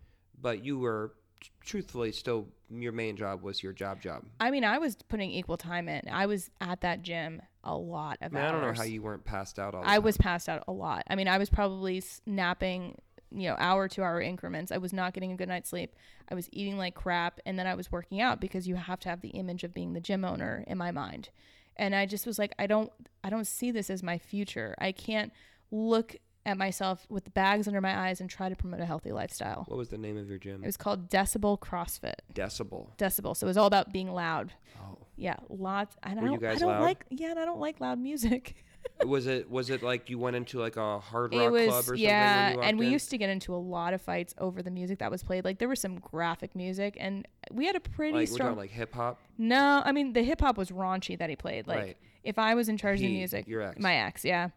[0.40, 2.48] but you were tr- truthfully still
[2.82, 4.24] your main job was your job job.
[4.40, 6.08] I mean, I was putting equal time in.
[6.10, 9.02] I was at that gym a lot of I, mean, I don't know how you
[9.02, 10.02] weren't passed out all the I time.
[10.02, 11.04] was passed out a lot.
[11.08, 12.98] I mean, I was probably napping,
[13.30, 14.70] you know, hour to hour increments.
[14.70, 15.96] I was not getting a good night's sleep.
[16.28, 19.08] I was eating like crap, and then I was working out because you have to
[19.08, 21.30] have the image of being the gym owner in my mind.
[21.76, 22.92] And I just was like, I don't,
[23.24, 24.74] I don't see this as my future.
[24.78, 25.32] I can't
[25.70, 26.16] look
[26.46, 29.64] at myself with the bags under my eyes and try to promote a healthy lifestyle.
[29.68, 30.62] What was the name of your gym?
[30.62, 32.14] It was called Decibel CrossFit.
[32.34, 32.88] Decibel.
[32.98, 33.36] Decibel.
[33.36, 34.52] So it was all about being loud.
[34.78, 34.98] Oh.
[35.16, 35.96] Yeah, lots.
[36.02, 36.82] And Were I you don't, I guys don't loud?
[36.82, 37.04] like.
[37.10, 38.56] Yeah, and I don't like loud music.
[39.06, 41.86] was it was it like you went into like a hard rock was club or
[41.86, 42.04] something?
[42.04, 42.92] yeah, you and we in?
[42.92, 45.44] used to get into a lot of fights over the music that was played.
[45.44, 48.56] Like there was some graphic music, and we had a pretty like strong.
[48.56, 49.20] like hip hop.
[49.38, 51.66] no, I mean the hip hop was raunchy that he played.
[51.66, 51.96] Like Right.
[52.24, 53.78] if I was in charge of the music, your ex.
[53.80, 54.50] my ex, yeah.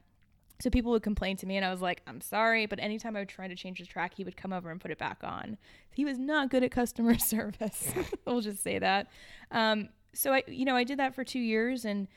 [0.59, 3.19] So people would complain to me, and I was like, "I'm sorry," but anytime I
[3.19, 5.57] would try to change the track, he would come over and put it back on.
[5.93, 7.93] He was not good at customer service.
[8.25, 9.07] we'll just say that.
[9.51, 12.07] Um, so I, you know, I did that for two years, and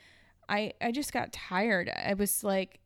[0.49, 1.89] I I just got tired.
[1.89, 2.79] I was like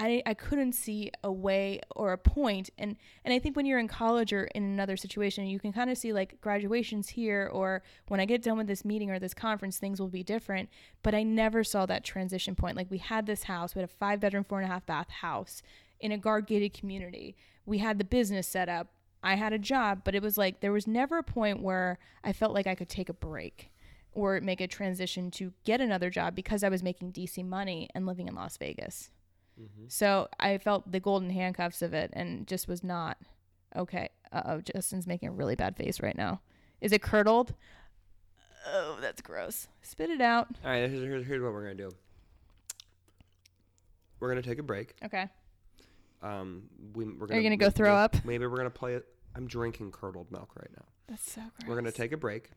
[0.00, 3.80] I, I couldn't see a way or a point and and I think when you're
[3.80, 7.82] in college or in another situation you can kind of see like graduations here or
[8.06, 10.68] when I get done with this meeting or this conference things will be different
[11.02, 12.76] but I never saw that transition point.
[12.76, 15.10] Like we had this house we had a five bedroom four and a half bath
[15.10, 15.62] house
[15.98, 17.36] in a guard gated community.
[17.66, 18.88] We had the business set up.
[19.24, 22.32] I had a job but it was like there was never a point where I
[22.32, 23.72] felt like I could take a break
[24.12, 28.06] or make a transition to get another job because I was making DC money and
[28.06, 29.10] living in Las Vegas.
[29.60, 29.84] Mm-hmm.
[29.88, 33.18] So I felt the golden handcuffs of it and just was not
[33.76, 34.10] okay.
[34.32, 36.40] Uh oh, Justin's making a really bad face right now.
[36.80, 37.54] Is it curdled?
[38.66, 39.68] Oh, that's gross.
[39.82, 40.48] Spit it out.
[40.64, 41.90] All right, here's, here's, here's what we're gonna do.
[44.20, 44.94] We're gonna take a break.
[45.04, 45.26] Okay.
[46.22, 48.16] Um, we, we're gonna, Are you gonna go throw up?
[48.24, 49.06] Maybe we're gonna play it.
[49.36, 50.84] I'm drinking curdled milk right now.
[51.08, 51.68] That's so gross.
[51.68, 52.50] We're gonna take a break.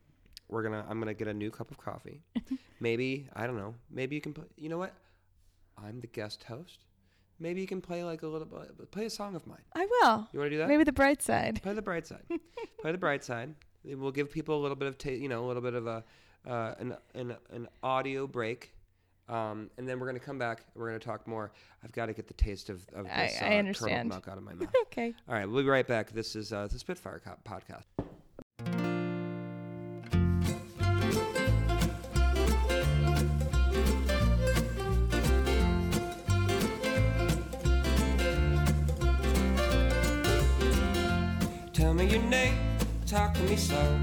[0.48, 0.84] We're gonna.
[0.88, 2.20] I'm gonna get a new cup of coffee.
[2.80, 3.74] maybe I don't know.
[3.90, 4.44] Maybe you can play.
[4.56, 4.92] You know what?
[5.82, 6.84] I'm the guest host.
[7.42, 8.46] Maybe you can play like a little.
[8.92, 9.58] Play a song of mine.
[9.74, 10.28] I will.
[10.32, 10.68] You want to do that?
[10.68, 11.60] Maybe the bright side.
[11.62, 12.22] Play the bright side.
[12.80, 13.54] Play the bright side.
[13.84, 15.86] It will give people a little bit of, ta- you know, a little bit of
[15.88, 16.04] a
[16.48, 18.72] uh, an, an an audio break,
[19.28, 20.64] um, and then we're gonna come back.
[20.74, 21.50] and We're gonna talk more.
[21.84, 24.44] I've got to get the taste of, of this I uh, turtle milk out of
[24.44, 24.68] my mouth.
[24.82, 25.12] Okay.
[25.28, 26.12] All right, we'll be right back.
[26.12, 27.86] This is uh, the Spitfire Co- podcast.
[43.12, 44.00] Talk to me slow.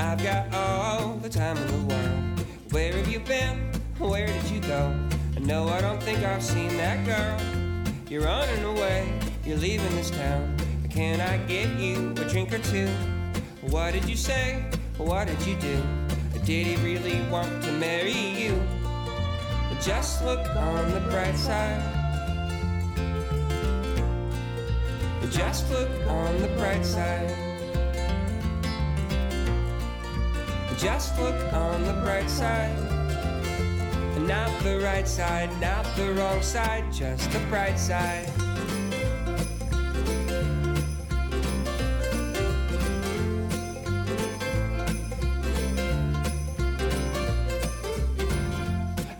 [0.00, 2.40] I've got all the time in the world.
[2.72, 3.56] Where have you been?
[3.98, 4.92] Where did you go?
[5.38, 7.38] Know I don't think I've seen that girl.
[8.10, 10.56] You're running away, you're leaving this town.
[10.90, 12.88] Can I get you a drink or two?
[13.60, 14.64] What did you say?
[14.96, 15.80] What did you do?
[16.44, 18.60] Did he really want to marry you?
[19.80, 21.80] Just look on the bright side.
[25.30, 27.47] Just look on the bright side.
[30.78, 32.72] Just look on the bright side.
[34.20, 38.30] Not the right side, not the wrong side, just the bright side.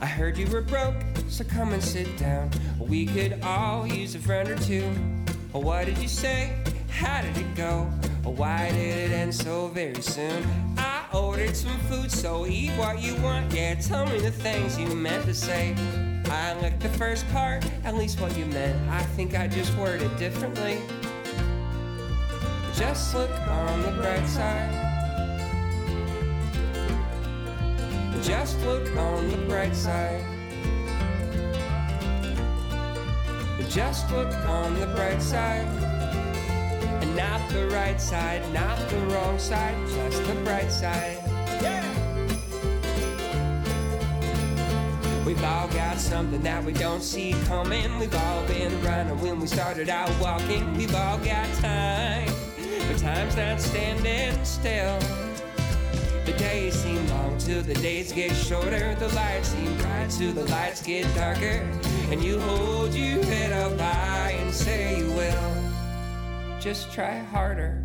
[0.01, 0.95] I heard you were broke,
[1.29, 2.51] so come and sit down.
[2.79, 4.85] We could all use a friend or two.
[5.51, 6.57] What did you say?
[6.89, 7.91] How did it go?
[8.23, 10.68] Why did it end so very soon?
[11.39, 13.55] Ordered some food, so eat what you want.
[13.55, 15.73] Yeah, tell me the things you meant to say.
[16.25, 18.77] I like the first part, at least what you meant.
[18.91, 20.81] I think I just worded differently.
[22.75, 24.75] Just look on the bright side.
[28.21, 30.25] Just look on the bright side.
[33.69, 35.69] Just look on the bright side.
[37.01, 41.28] And not the right side, not the wrong side, just the bright side.
[45.73, 47.99] Got something that we don't see coming.
[47.99, 50.77] We've all been running when we started out walking.
[50.77, 52.33] We've all got time,
[52.87, 54.99] but time's not standing still.
[56.25, 58.95] The days seem long till the days get shorter.
[58.97, 61.67] The lights seem bright till the lights get darker.
[62.11, 66.61] And you hold your head up high and say you will.
[66.61, 67.83] Just try harder.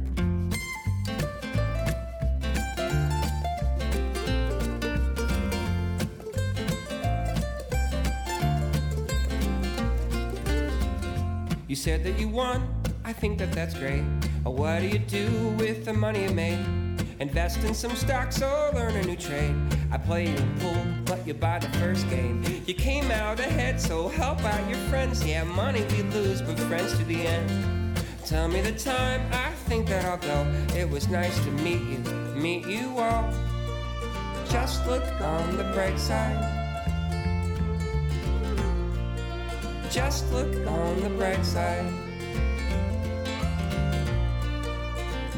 [11.74, 12.72] You said that you won.
[13.04, 14.04] I think that that's great.
[14.44, 16.64] But What do you do with the money you made?
[17.20, 19.56] Invest in some stocks or learn a new trade.
[19.92, 22.44] I play your pool, but you buy the first game.
[22.68, 25.26] You came out ahead, so help out your friends.
[25.26, 27.98] Yeah, money we lose, but friends to the end.
[28.24, 30.46] Tell me the time, I think that I'll go.
[30.78, 31.98] It was nice to meet you,
[32.36, 33.34] meet you all.
[34.48, 36.63] Just look on the bright side.
[39.94, 41.86] Just look on the bright side.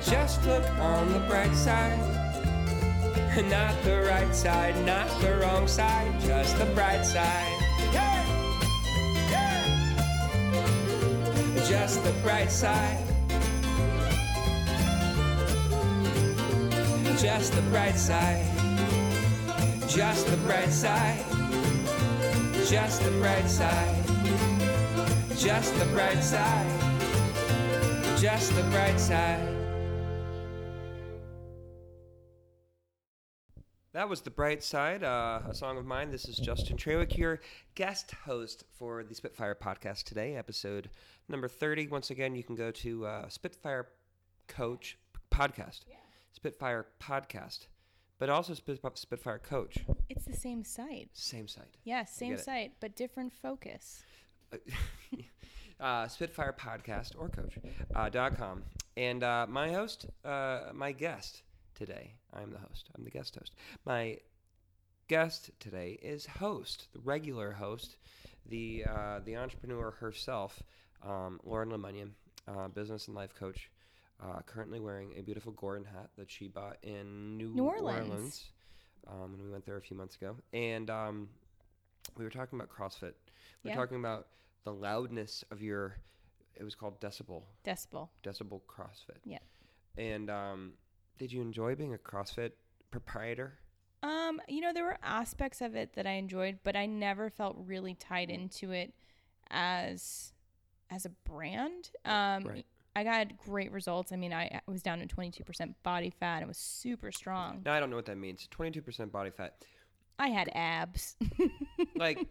[0.02, 2.00] Just look on the bright side.
[3.50, 7.62] Not the right side, not the wrong side, just the bright side.
[7.92, 8.26] Yeah!
[9.30, 9.66] Yeah!
[11.68, 13.04] Just the bright side.
[17.18, 18.46] Just the bright side.
[19.90, 21.35] Just the bright side.
[22.70, 24.06] Just the bright side.
[25.38, 26.82] Just the bright side.
[28.18, 29.56] Just the bright side.
[33.94, 36.10] That was The Bright Side, uh, a song of mine.
[36.10, 37.40] This is Justin Trawick, your
[37.76, 40.90] guest host for the Spitfire podcast today, episode
[41.30, 41.88] number 30.
[41.90, 43.90] Once again, you can go to uh, Spitfire
[44.48, 44.98] Coach
[45.32, 45.82] podcast,
[46.34, 47.68] Spitfire podcast,
[48.20, 49.78] but also Spitfire Coach.
[50.10, 51.10] It's the same site.
[51.14, 51.78] Same site.
[51.84, 52.46] Yeah, same get it.
[52.46, 54.04] site, but different focus.
[55.80, 57.58] uh, Spitfire Podcast or Coach
[57.94, 58.64] uh, dot com.
[58.98, 61.44] And uh, my host, uh, my guest
[61.74, 62.90] today, I'm the host.
[62.96, 63.54] I'm the guest host.
[63.86, 64.20] My
[65.08, 67.98] guest today is host, the regular host,
[68.46, 70.64] the uh, the entrepreneur herself,
[71.04, 72.12] um, Lauren LeMunyan,
[72.48, 73.70] uh, business and life coach.
[74.24, 78.46] Uh, currently wearing a beautiful Gordon hat that she bought in New, New Orleans.
[79.08, 80.38] um, when we went there a few months ago.
[80.54, 81.28] And um,
[82.18, 83.14] we were talking about CrossFit.
[83.64, 83.76] We Yeah.
[83.78, 84.28] were talking about
[84.64, 85.98] the loudness of your.
[86.56, 88.08] It was called decibel, Decibel.
[88.24, 89.18] decibel CrossFit.
[89.26, 89.40] Yeah.
[89.98, 90.74] And um,
[91.18, 92.52] did you enjoy being a CrossFit
[92.92, 93.60] proprietor?
[94.02, 97.58] Um, you know, there were aspects of it that I enjoyed, but I never felt
[97.60, 98.94] really tied into it
[99.50, 100.32] as
[100.90, 101.90] as a brand.
[102.06, 102.66] Um, Right.
[102.96, 104.12] I got great results.
[104.12, 106.38] I mean, I, was down to 22% body fat.
[106.38, 107.62] and was super strong.
[107.66, 108.48] Now I don't know what that means.
[108.50, 109.56] Twenty-two percent body fat.
[110.18, 111.16] I had abs.
[111.98, 112.28] Like,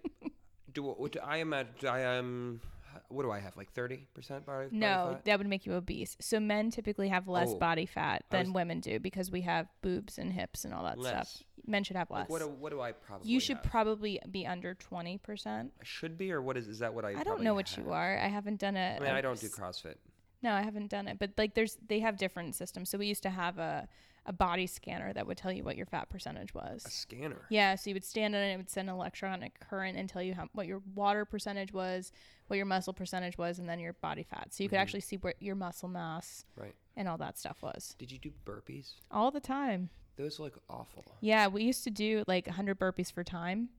[0.72, 1.88] do, what do I imagine?
[1.88, 2.60] I am.
[3.08, 3.56] what do I have?
[3.56, 4.66] Like thirty percent body?
[4.66, 5.24] body no, fat?
[5.24, 6.16] that would make you obese.
[6.20, 9.66] So men typically have less Oh, body fat than was- women do because we have
[9.82, 11.12] boobs and hips and all that Less.
[11.30, 11.42] stuff.
[11.66, 12.22] Men should have less.
[12.22, 13.30] Like, what do, what do I probably?
[13.30, 13.64] you should have?
[13.64, 15.46] probably be under 20%.
[15.46, 16.68] I should be, or what is?
[16.68, 17.14] Is that what I?
[17.18, 17.84] I, don't know what have?
[17.84, 18.18] you are.
[18.18, 19.94] I haven't done a I mean, I don't do CrossFit.
[20.44, 21.18] No, I haven't done it.
[21.18, 22.90] But like there's they have different systems.
[22.90, 23.88] So we used to have a
[24.26, 26.82] a body scanner that would tell you what your fat percentage A was.
[26.88, 27.42] scanner.
[27.50, 30.08] Yeah, so you would stand on it, and it would send an electronic current and
[30.08, 32.10] tell you how what your water percentage was,
[32.46, 34.52] what your muscle percentage was, and then your body fat.
[34.54, 34.82] So you could Mhm.
[34.82, 36.74] actually see what your muscle mass Right.
[36.96, 37.94] and all that stuff was.
[37.98, 38.94] Did you do burpees?
[39.10, 39.90] All the time.
[40.16, 41.04] Those look awful.
[41.20, 43.70] Yeah, we used to do like 100 burpees for time.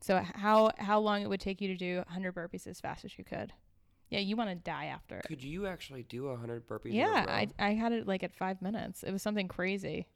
[0.00, 3.16] So how how long it would take you to do 100 burpees as fast as
[3.18, 3.52] you could.
[4.10, 5.18] Yeah, you want to die after.
[5.18, 5.24] It.
[5.26, 6.92] Could you actually do a hundred burpees?
[6.94, 7.32] Yeah, in a row?
[7.32, 9.02] I I had it like at 5 minutes.
[9.02, 10.06] It was something crazy.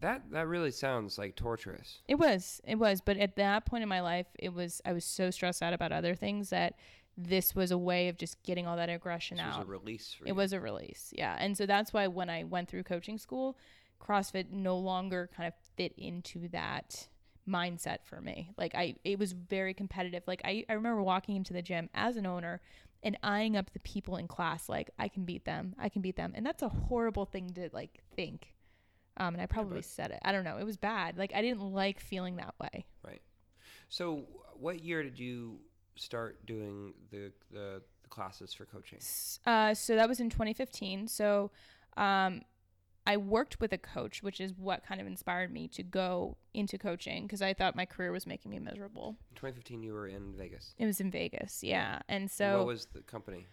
[0.00, 2.00] that that really sounds like torturous.
[2.08, 2.60] It was.
[2.64, 5.62] It was, but at that point in my life, it was I was so stressed
[5.62, 6.74] out about other things that
[7.16, 9.62] this was a way of just getting all that aggression This was out.
[9.62, 11.12] a release for It was a release.
[11.16, 11.36] Yeah.
[11.38, 13.58] And so that's why when I went through coaching school,
[14.00, 17.06] CrossFit no longer kind of fit into that
[17.48, 18.50] mindset for me.
[18.56, 20.22] Like I it was very competitive.
[20.26, 22.60] Like I, I remember walking into the gym as an owner
[23.02, 25.74] and eyeing up the people in class like I can beat them.
[25.78, 26.32] I can beat them.
[26.34, 28.54] And that's a horrible thing to like think.
[29.16, 30.20] Um and I probably but- said it.
[30.24, 30.58] I don't know.
[30.58, 31.18] It was bad.
[31.18, 32.86] Like I didn't like feeling that way.
[33.04, 33.22] Right.
[33.88, 34.22] So,
[34.54, 35.58] what year did you
[35.96, 38.98] start doing the the, the classes for coaching?
[39.44, 41.08] Uh, so that was in 2015.
[41.08, 41.50] So
[41.96, 42.40] um,
[43.06, 46.78] I worked with a coach, which is what kind of inspired me to go into
[46.78, 49.16] coaching because I thought my career was making me miserable.
[49.30, 50.74] In 2015, you were in Vegas.
[50.78, 52.00] It was in Vegas, yeah.
[52.08, 53.46] And And so what was the company?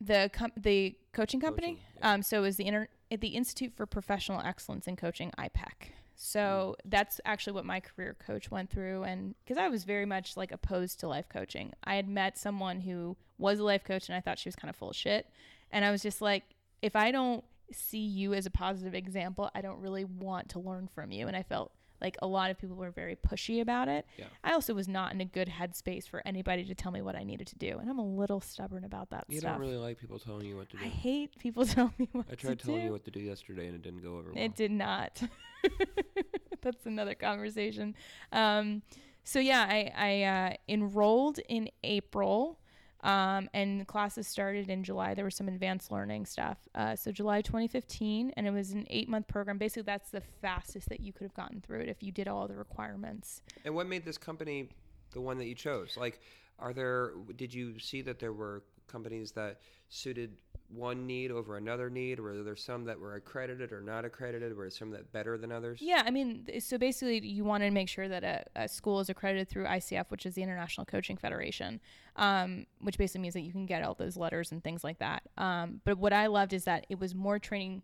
[0.00, 2.12] the com- the coaching company, Coaching, yeah.
[2.12, 5.90] um, so it was the inter- at the Institute for Professional Excellence in Coaching, IPEC.
[6.14, 6.90] So Mm.
[6.90, 10.52] that's actually what my career coach went through, and because I was very much like
[10.52, 14.20] opposed to life coaching, I had met someone who was a life coach, and I
[14.20, 15.26] thought she was kind of full of shit,
[15.70, 16.44] and I was just like,
[16.80, 20.88] if I don't see you as a positive example, I don't really want to learn
[20.94, 24.04] from you, and I felt like a lot of people were very pushy about it.
[24.18, 24.24] Yeah.
[24.42, 27.22] I also was not in a good headspace for anybody to tell me what I
[27.22, 29.52] needed to do, and I'm a little stubborn about that You stuff.
[29.52, 30.84] don't really like people telling you what to do.
[30.84, 32.40] I hate people telling me what to do.
[32.40, 32.86] I tried to telling do.
[32.86, 34.42] you what to do yesterday, and it didn't go over well.
[34.44, 35.22] It did not.
[36.62, 37.94] That's another conversation.
[38.32, 38.82] Um,
[39.24, 42.58] so yeah, I, I uh, enrolled in April,
[43.02, 45.14] um, and classes started in July.
[45.14, 46.58] There was some advanced learning stuff.
[46.74, 49.58] Uh, so July 2015, and it was an eight month program.
[49.58, 52.46] Basically, that's the fastest that you could have gotten through it if you did all
[52.46, 53.42] the requirements.
[53.64, 54.68] And what made this company
[55.12, 55.96] the one that you chose?
[55.96, 56.20] Like,
[56.58, 57.12] are there?
[57.36, 60.38] Did you see that there were companies that suited
[60.72, 64.56] one need over another need, or were there some that were accredited or not accredited?
[64.56, 65.80] There some that better than others?
[65.82, 69.08] Yeah, I mean, so basically, you want to make sure that a, a school is
[69.08, 71.80] accredited through ICF, which is the International Coaching Federation,
[72.16, 75.22] um, which basically means that you can get all those letters and things like that.
[75.36, 77.82] Um, but what I loved is that it was more training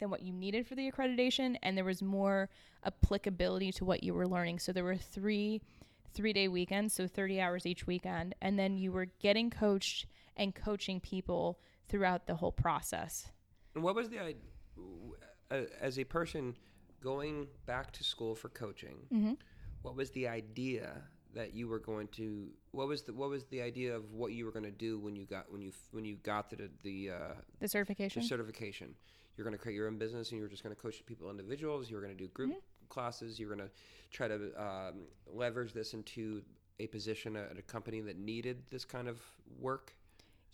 [0.00, 2.48] than what you needed for the accreditation, and there was more
[2.84, 4.58] applicability to what you were learning.
[4.58, 5.60] So there were three
[6.14, 10.54] three day weekends, so 30 hours each weekend, and then you were getting coached and
[10.54, 11.58] coaching people
[11.88, 13.28] throughout the whole process.
[13.74, 14.40] And what was the idea?
[15.80, 16.56] As a person
[17.00, 19.34] going back to school for coaching, Mm-hmm.
[19.82, 21.02] what was the idea
[21.34, 24.44] that you were going to what was the what was the idea of what you
[24.46, 27.34] were going to do when you got when you when you got the the uh,
[27.60, 28.22] The certification.
[28.22, 28.94] the certification?
[29.36, 31.90] You're going to create your own business, and you're just going to coach people individuals.
[31.90, 32.88] You were going to do group Mm-hmm.
[32.88, 33.38] classes.
[33.38, 33.74] You were going to
[34.10, 34.94] try to um,
[35.26, 36.42] leverage this into
[36.80, 39.20] a position at a company that needed this kind of
[39.60, 39.92] work.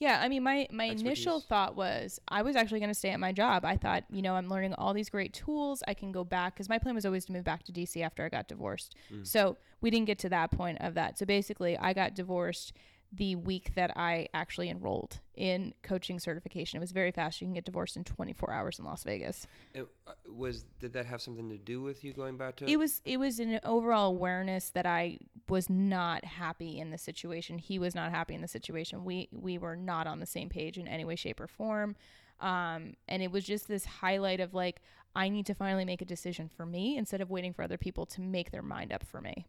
[0.03, 3.21] Yeah, I mean, my my initial thought was I was actually going to stay at
[3.21, 3.65] my job.
[3.65, 5.81] I thought, you know, I'm learning all these great tools.
[5.87, 8.25] I can go back because my plan was always to move back to DC after
[8.25, 8.97] I got divorced.
[9.23, 11.19] So we didn't get to that point of that.
[11.21, 12.73] So basically, I got divorced
[13.13, 16.79] the week that I actually enrolled in coaching certification.
[16.79, 17.41] It was very fast.
[17.41, 19.47] You can get divorced in 24 hours in Las Vegas.
[19.75, 22.71] It, uh, was did that have something to do with you going back to?
[22.71, 27.59] It was it was an overall awareness that I was not happy in the situation.
[27.59, 29.05] He was not happy in the situation.
[29.05, 31.97] We we were not on the same page in any way, shape, or form.
[32.41, 34.81] Um, and it was just this highlight of like
[35.15, 38.07] I need to finally make a decision for me instead of waiting for other people
[38.07, 39.47] to make their mind up for me.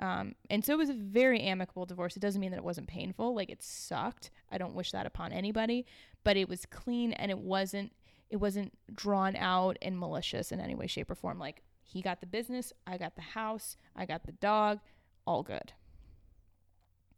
[0.00, 2.16] Um, and so it was a very amicable divorce.
[2.16, 3.34] It doesn't mean that it wasn't painful.
[3.34, 4.30] Like it sucked.
[4.50, 5.86] I don't wish that upon anybody,
[6.24, 7.92] but it was clean and it wasn't
[8.30, 11.38] it wasn't drawn out and malicious in any way, shape, or form.
[11.38, 14.80] Like he got the business, I got the house, I got the dog,
[15.26, 15.72] all good.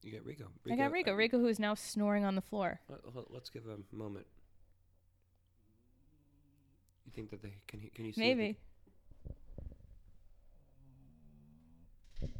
[0.02, 0.46] you got Rico.
[0.70, 1.10] I got Rico.
[1.12, 2.80] uh, Rico, who is now snoring on the floor.
[2.88, 4.26] let- Let's give him a moment.
[7.04, 7.80] You think that they can?
[7.80, 8.20] he- Can you see?
[8.20, 8.56] Maybe.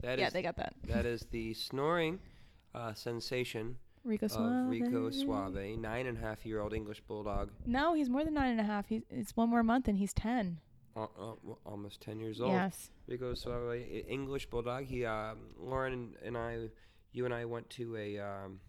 [0.03, 0.74] That yeah, is- they got that.
[0.87, 2.18] that is the snoring
[2.74, 4.68] uh, sensation Rico of Suave.
[4.70, 8.51] Rico Suave, nine and a half year old English bulldog, No, he's more than nine
[8.53, 8.89] and a half.
[8.89, 10.59] He's it's one more month and he's ten.
[10.97, 12.53] al- al- almost ten years old.
[12.53, 12.91] Yes.
[13.07, 14.85] Rico Suave, English bulldog.
[14.85, 16.68] He, um, Lauren and I,
[17.12, 18.61] you and I went to a um,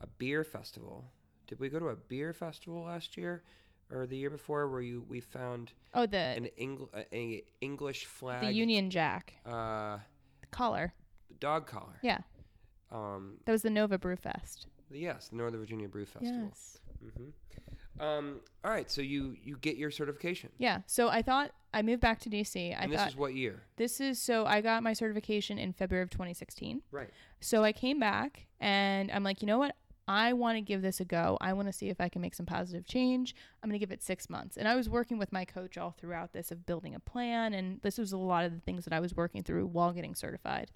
[0.00, 1.04] a beer festival.
[1.46, 3.42] Did we go to a beer festival last year
[3.90, 8.04] or the year before where you we found Oh, the an Engl- a, a English
[8.06, 9.98] flag the Union Jack uh,
[10.50, 10.94] the collar.
[11.40, 11.98] dog collar.
[12.02, 12.18] Yeah,
[12.90, 14.66] Um, that was the Nova Brew Fest.
[14.90, 16.50] yes, the Northern Virginia Brew Festival.
[16.50, 16.78] Yes.
[17.16, 17.30] hmm
[18.00, 20.82] Um, all right, so you you get your certification, Yeah.
[20.86, 22.56] So I thought I moved back to DC.
[22.72, 23.64] I and this thought is what year?
[23.76, 26.82] this is so I got my certification in February of 2016.
[26.92, 27.10] Right.
[27.40, 29.74] So I came back and I'm like, you know what?
[30.08, 31.36] I want to give this a go.
[31.38, 33.34] I want to see if I can make some positive change.
[33.62, 34.56] I'm going to give it six months.
[34.56, 37.52] And I was working with my coach all throughout this of building a plan.
[37.52, 40.14] And this was a lot of the things that I was working through while getting
[40.14, 40.70] certified.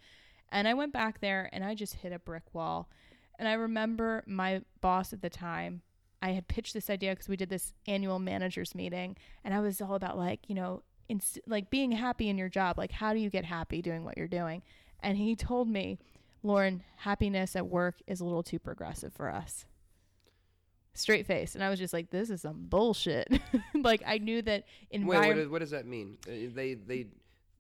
[0.51, 2.91] And I went back there and I just hit a brick wall.
[3.39, 5.81] And I remember my boss at the time,
[6.21, 9.17] I had pitched this idea because we did this annual managers meeting.
[9.45, 12.77] And I was all about like, you know, inst- like being happy in your job.
[12.77, 14.63] Like, how do you get happy doing what you're doing?
[15.01, 15.99] And he told me,
[16.43, 19.67] Lauren, happiness at work is a little too progressive for us.
[20.95, 21.55] Straight face.
[21.55, 23.29] And I was just like, this is some bullshit.
[23.75, 25.41] like, I knew that Wait, what, environment.
[25.41, 26.19] does, what does that mean?
[26.27, 27.07] Uh, They they, They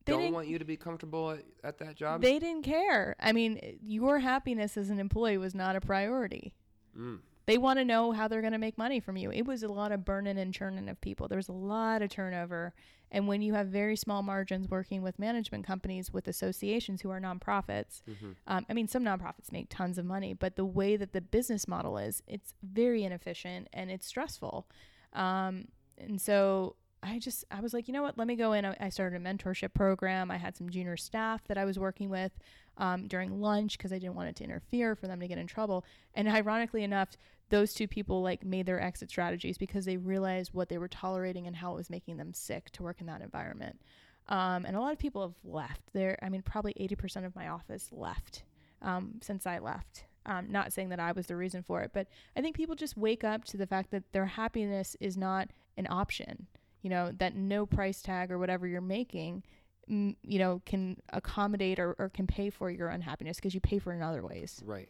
[0.04, 2.20] don't want you to be comfortable at, at that job.
[2.20, 3.16] They didn't care.
[3.20, 6.52] I mean, your happiness as an employee was not a priority.
[6.98, 7.20] Mm.
[7.46, 9.30] They want to know how they're going to make money from you.
[9.32, 11.28] It was a lot of burning and churning of people.
[11.28, 12.72] There was a lot of turnover.
[13.10, 17.20] And when you have very small margins working with management companies, with associations who are
[17.20, 18.36] nonprofits, Mhm.
[18.46, 21.68] um, I mean, some nonprofits make tons of money, but the way that the business
[21.68, 24.66] model is, it's very inefficient and it's stressful.
[25.12, 25.68] Um,
[25.98, 28.16] and so I just, I was like, you know what?
[28.16, 28.64] Let me go in.
[28.64, 30.30] I started a mentorship program.
[30.30, 32.32] I had some junior staff that I was working with
[32.78, 35.46] um, during lunch because I didn't want it to interfere for them to get in
[35.46, 35.84] trouble.
[36.14, 37.16] And ironically enough,
[37.50, 41.46] those two people like made their exit strategies because they realized what they were tolerating
[41.46, 43.80] and how it was making them sick to work in that environment.
[44.28, 46.16] Um, and a lot of people have left there.
[46.22, 48.44] I mean, probably 80% of my office left
[48.80, 50.04] um, since I left.
[50.24, 52.96] Um, not saying that I was the reason for it, but I think people just
[52.96, 56.46] wake up to the fact that their happiness is not an option.
[56.82, 59.44] You know, that no price tag or whatever you're making,
[59.86, 63.92] you know, can accommodate or, or can pay for your unhappiness because you pay for
[63.92, 64.60] it in other ways.
[64.64, 64.88] Right.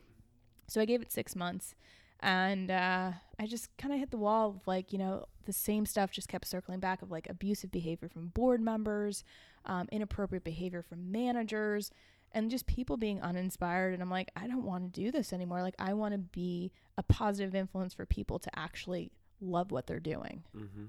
[0.69, 1.75] So I gave it six months.
[2.21, 5.87] And uh, I just kind of hit the wall of like, you know, the same
[5.87, 9.25] stuff just kept circling back of like abusive behavior from board members,
[9.67, 11.91] um, inappropriate behavior from managers,
[12.31, 13.93] and just people being uninspired.
[13.93, 15.63] And I'm like, I don't want to do this anymore.
[15.63, 20.01] Like, I want to be a positive influence for people to actually love what they're
[20.01, 20.45] doing.
[20.57, 20.85] Mm-hmm.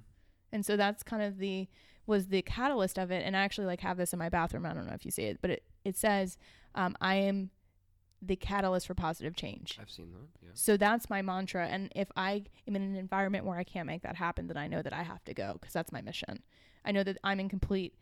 [0.53, 1.67] And so that's kind of the
[2.05, 3.23] was the catalyst of it.
[3.25, 4.65] And I actually like have this in my bathroom.
[4.65, 6.37] I don't know if you see it, but it it says,
[6.75, 7.49] um, "I am
[8.21, 10.27] the catalyst for positive change." I've seen that.
[10.41, 10.51] Yeah.
[10.53, 11.67] So that's my mantra.
[11.67, 14.67] And if I am in an environment where I can't make that happen, then I
[14.67, 16.43] know that I have to go because that's my mission.
[16.85, 17.95] I know that I'm in complete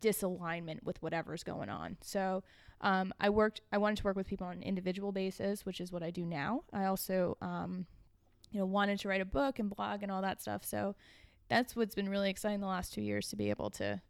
[0.00, 1.96] disalignment with whatever's going on.
[2.02, 2.42] So
[2.80, 3.60] um, I worked.
[3.72, 6.24] I wanted to work with people on an individual basis, which is what I do
[6.24, 6.62] now.
[6.72, 7.86] I also, um,
[8.56, 10.64] you know, wanted to write a book and blog and all that stuff.
[10.64, 10.94] So
[11.50, 14.00] that's what's been really exciting the last two years to be able to,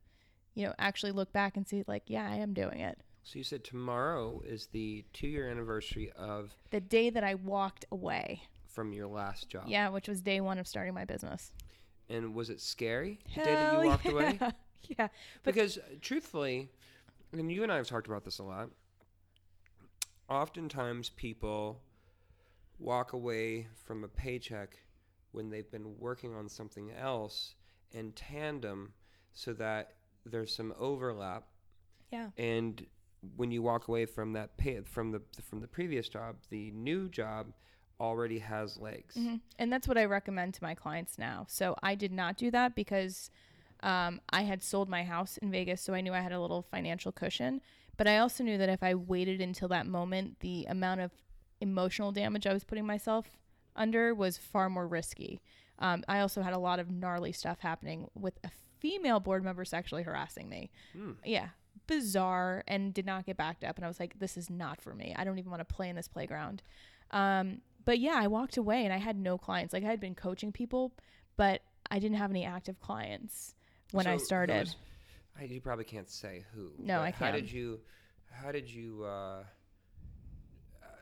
[0.55, 3.01] you know, actually look back and see like, yeah, I am doing it.
[3.24, 8.42] So you said tomorrow is the two-year anniversary of The day that I walked away.
[8.68, 9.64] from your last job.
[9.66, 11.51] Yeah, which was day one of starting my business.
[12.09, 14.12] And was it scary the day that you walked yeah.
[14.12, 14.38] away?
[14.97, 15.09] yeah.
[15.42, 16.68] Because uh, truthfully,
[17.32, 18.68] and you and I have talked about this a lot.
[20.28, 21.80] Oftentimes, people
[22.79, 24.77] walk away from a paycheck
[25.33, 27.55] when they've been working on something else
[27.93, 28.93] in tandem,
[29.33, 31.45] so that there's some overlap.
[32.11, 32.31] yeah.
[32.37, 32.85] And
[33.37, 37.09] when you walk away from that pay from the from the previous job, the new
[37.09, 37.53] job
[37.99, 39.14] already has legs.
[39.16, 39.41] Mhm.
[39.59, 41.47] And that's what I recommend to my clients now.
[41.49, 43.31] So I did not do that because
[43.81, 46.62] um, I had sold my house in Vegas, so I knew I had a little
[46.62, 47.61] financial cushion.
[47.97, 51.11] But I also knew that if I waited until that moment, the amount of
[51.61, 53.27] emotional damage I was putting myself
[53.75, 55.41] under was far more risky.
[55.79, 59.65] Um, I also had a lot of gnarly stuff happening with a female board member
[59.65, 60.71] sexually harassing me.
[60.93, 61.13] Hmm.
[61.25, 61.49] Yeah,
[61.87, 63.77] bizarre, and did not get backed up.
[63.77, 65.15] And I was like, this is not for me.
[65.17, 66.63] I don't even want to play in this playground.
[67.11, 69.73] Um, but yeah, I walked away and I had no clients.
[69.73, 70.93] Like I had been coaching people,
[71.37, 73.55] but I didn't have any active clients
[73.93, 74.61] when I So who started.
[74.61, 74.77] was-
[75.39, 76.71] I, you probably can't say who.
[76.79, 77.17] No, I can't.
[77.17, 77.81] How did you?
[78.33, 79.05] How did you?
[79.05, 79.43] Uh,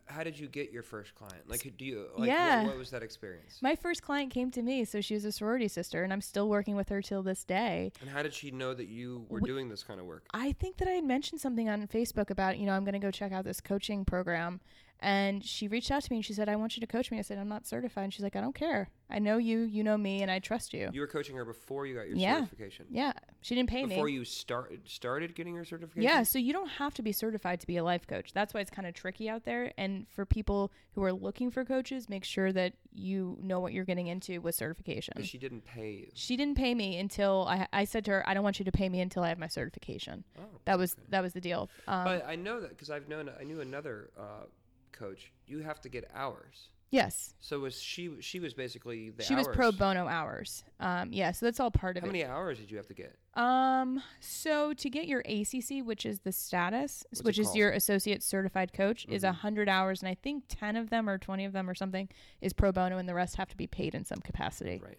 [0.06, 1.48] how did you get your first client?
[1.48, 2.06] Like, do you?
[2.16, 2.62] Like, Yeah.
[2.62, 3.58] What, what was that experience?
[3.62, 6.48] My first client came to me, so she was a sorority sister, and I'm still
[6.48, 7.92] working with her till this day.
[8.00, 10.24] and how did she know that you were We- doing this kind of work?
[10.32, 12.98] I think that I had mentioned something on Facebook about, you know, I'm going to
[12.98, 14.60] go check out this coaching program.
[15.04, 17.18] And she reached out to me and she said, I want you to coach me.
[17.18, 18.04] I said, I'm not certified.
[18.04, 18.88] And she's like, I don't care.
[19.10, 20.88] I know you, you know me, and I trust you.
[20.92, 22.36] You were coaching her before you got your Yeah.
[22.40, 22.86] certification.
[22.90, 23.12] Yeah.
[23.42, 23.94] She didn't pay Before me.
[23.96, 26.02] Before you start started getting your certification.
[26.02, 28.32] Yeah, so you don't have to be certified to be a life coach.
[28.32, 29.72] That's why it's kind of tricky out there.
[29.76, 33.84] And for people who are looking for coaches, make sure that you know what you're
[33.84, 35.12] getting into with certification.
[35.16, 36.06] But she didn't pay you.
[36.14, 38.72] She didn't pay me until I, I said to her, I don't want you to
[38.72, 40.24] pay me until I have my certification.
[40.38, 40.44] Oh.
[40.64, 41.02] That was okay.
[41.10, 41.68] that was the deal.
[41.86, 44.46] Um, But I know that because I've known I knew another uh,
[44.94, 45.32] coach.
[45.46, 46.68] You have to get hours.
[46.90, 48.20] yes, So was she?
[48.20, 50.64] She was basically the she was pro bono hours.
[50.80, 52.10] Um, yeah, so that's all part of How it.
[52.10, 53.16] How many hours did you have to get?
[53.34, 57.56] Um, so to get your ACC, which is the status, What's which is called?
[57.58, 59.34] your associate certified coach, is a Mhm.
[59.36, 62.08] hundred hours, and I think ten of them or twenty of them or something
[62.40, 64.80] is pro bono, and the rest have to be paid in some capacity.
[64.82, 64.98] Right.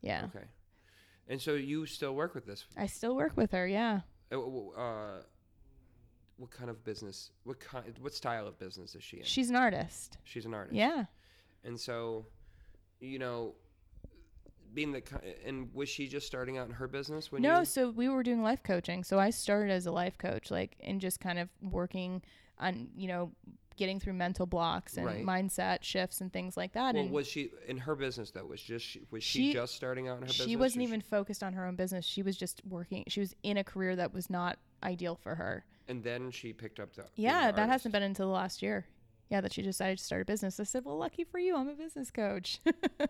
[0.00, 0.46] Yeah, Okay.
[1.28, 2.64] And so you still work with this?
[2.76, 3.66] I still work with her.
[3.66, 4.38] Yeah, Uh,
[4.70, 5.22] uh,
[6.36, 7.30] what kind of business?
[7.44, 7.84] What kind?
[8.00, 9.24] What style of business is she in?
[9.24, 10.18] she's an artist.
[10.24, 10.74] She's an artist.
[10.76, 11.04] Yeah,
[11.64, 12.26] And so,
[13.00, 13.54] you know,
[14.74, 15.02] being the
[15.44, 17.64] and was she just starting out in her business when no, you?
[17.64, 19.04] so we were doing life coaching.
[19.04, 22.22] So I started as a life coach, like, and just kind of working
[22.58, 23.32] on, you know,
[23.76, 25.24] getting through mental blocks and Right.
[25.24, 26.94] mindset shifts and things like that.
[26.94, 28.44] Well, and was she in her business though?
[28.46, 30.46] Was just she, was she, She- just starting out in her business?
[30.48, 32.04] she wasn't even focused on her own business.
[32.04, 33.04] She was just working.
[33.08, 35.64] She was in a career that was not ideal for her.
[35.88, 37.04] And then she picked up the.
[37.14, 37.70] Yeah, that artist.
[37.70, 38.86] hasn't been until the last year.
[39.28, 40.60] Yeah, that she decided to start a business.
[40.60, 42.60] I said, "Well, lucky for you, I'm a business coach."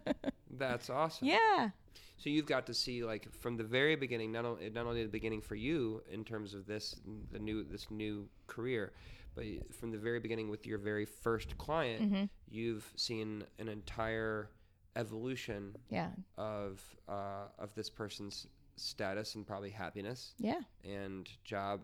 [0.50, 1.28] That's awesome.
[1.28, 1.70] yeah,
[2.16, 5.08] So you've got to see like from the very beginning, not only not only the
[5.10, 6.96] beginning for you in terms of this
[7.32, 8.92] the new this new career,
[9.34, 14.48] but from the very beginning with your very first client, hmm you've seen an entire
[14.94, 18.46] evolution yeah, of uh, of this person's
[18.76, 21.80] status and probably happiness yeah, and job.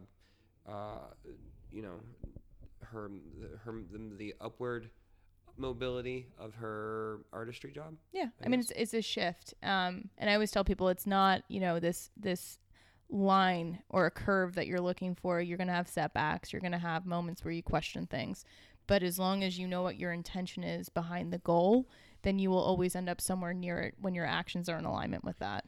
[0.68, 1.10] Uh,
[1.70, 1.94] you know,
[2.80, 3.10] her
[3.64, 4.90] her the, the upward
[5.56, 7.94] mobility of her artistry job.
[8.12, 8.26] yeah.
[8.40, 9.54] I I, mean, it's it's a shift.
[9.62, 12.58] Um, and I always tell people it's not you know this this
[13.08, 15.40] line or a curve that you're looking for.
[15.40, 16.52] You're gonna have setbacks.
[16.52, 18.44] You're gonna have moments where you question things.
[18.86, 21.88] But as long as you know what your intention is behind the goal,
[22.22, 25.24] then you will always end up somewhere near it when your actions are in alignment
[25.24, 25.64] with that.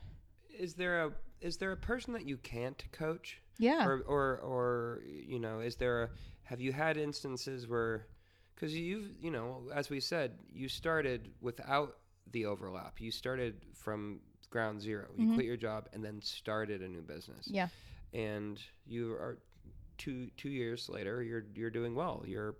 [0.50, 3.40] Is there a is there a person that you can't coach?
[3.58, 3.86] Yeah.
[3.86, 6.10] or or or you know is there a
[6.44, 8.06] have you had instances where
[8.54, 11.96] because you've you know as we said you started without
[12.32, 14.20] the overlap you started from
[14.50, 15.34] ground 0 you Mhm.
[15.34, 17.68] quit your job and then started a new business yeah.
[18.12, 19.38] and you are
[19.98, 22.54] two two years later you're you're doing well you're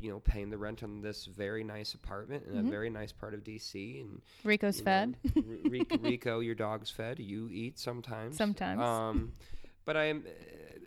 [0.00, 2.66] you know paying the rent on this very nice apartment in Mhm.
[2.66, 5.16] a very nice part of DC and Rico's fed.
[5.34, 7.20] know, R- Rico, Rico, your dog's fed.
[7.20, 8.36] You eat sometimes.
[8.36, 8.80] Sometimes.
[8.82, 9.32] Um,
[9.84, 10.24] but I am,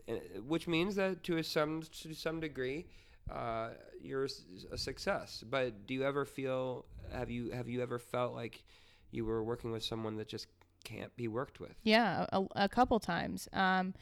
[0.07, 0.15] uh, uh,
[0.45, 2.85] which means that to some to some degree,
[3.31, 3.69] uh,
[4.01, 4.27] you're
[4.71, 5.43] a success.
[5.49, 6.85] But do you ever feel?
[7.11, 8.63] Have you have you ever felt like
[9.11, 10.47] you were working with someone that just
[10.83, 11.75] can't be worked with?
[11.83, 13.47] Yeah, a, a couple times.
[13.53, 13.93] Um,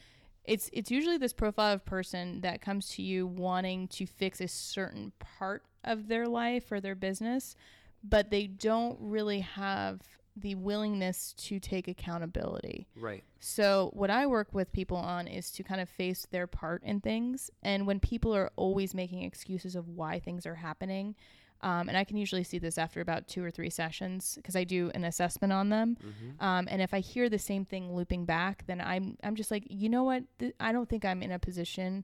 [0.43, 4.47] it's it's usually this profile of person that comes to you wanting to fix a
[4.47, 7.55] certain part of their life or their business,
[8.03, 10.01] but they don't really have
[10.35, 12.87] the willingness to take accountability.
[12.99, 13.23] Right.
[13.39, 16.99] So, what I work with people on is to kind of face their part in
[16.99, 17.49] things.
[17.63, 21.15] And when people are always making excuses of why things are happening,
[21.61, 24.65] um, and I can usually see this after about two or three sessions because I
[24.65, 25.97] do an assessment on them.
[26.03, 26.45] Mm-hmm.
[26.45, 29.63] Um, and if I hear the same thing looping back, then I'm I'm just like,
[29.69, 30.23] you know what?
[30.39, 32.03] Th- I don't think I'm in a position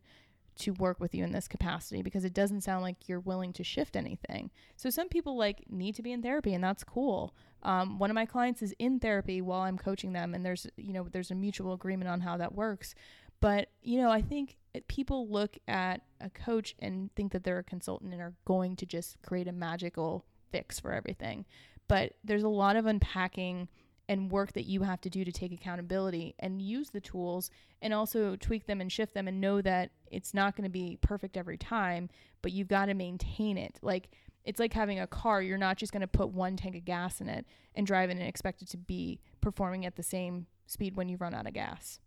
[0.57, 3.63] to work with you in this capacity because it doesn't sound like you're willing to
[3.63, 4.51] shift anything.
[4.75, 7.35] So some people like need to be in therapy, and that's cool.
[7.63, 10.93] Um, one of my clients is in therapy while I'm coaching them, and there's you
[10.93, 12.95] know there's a mutual agreement on how that works.
[13.39, 14.57] But you know, I think
[14.87, 18.85] people look at a coach and think that they're a consultant and are going to
[18.85, 21.45] just create a magical fix for everything.
[21.87, 23.67] But there's a lot of unpacking
[24.07, 27.49] and work that you have to do to take accountability and use the tools
[27.81, 30.97] and also tweak them and shift them and know that it's not going to be
[31.01, 32.09] perfect every time,
[32.41, 33.79] but you've got to maintain it.
[33.81, 34.09] Like
[34.43, 37.21] it's like having a car, you're not just going to put one tank of gas
[37.21, 40.95] in it and drive it and expect it to be performing at the same speed
[40.95, 41.99] when you run out of gas.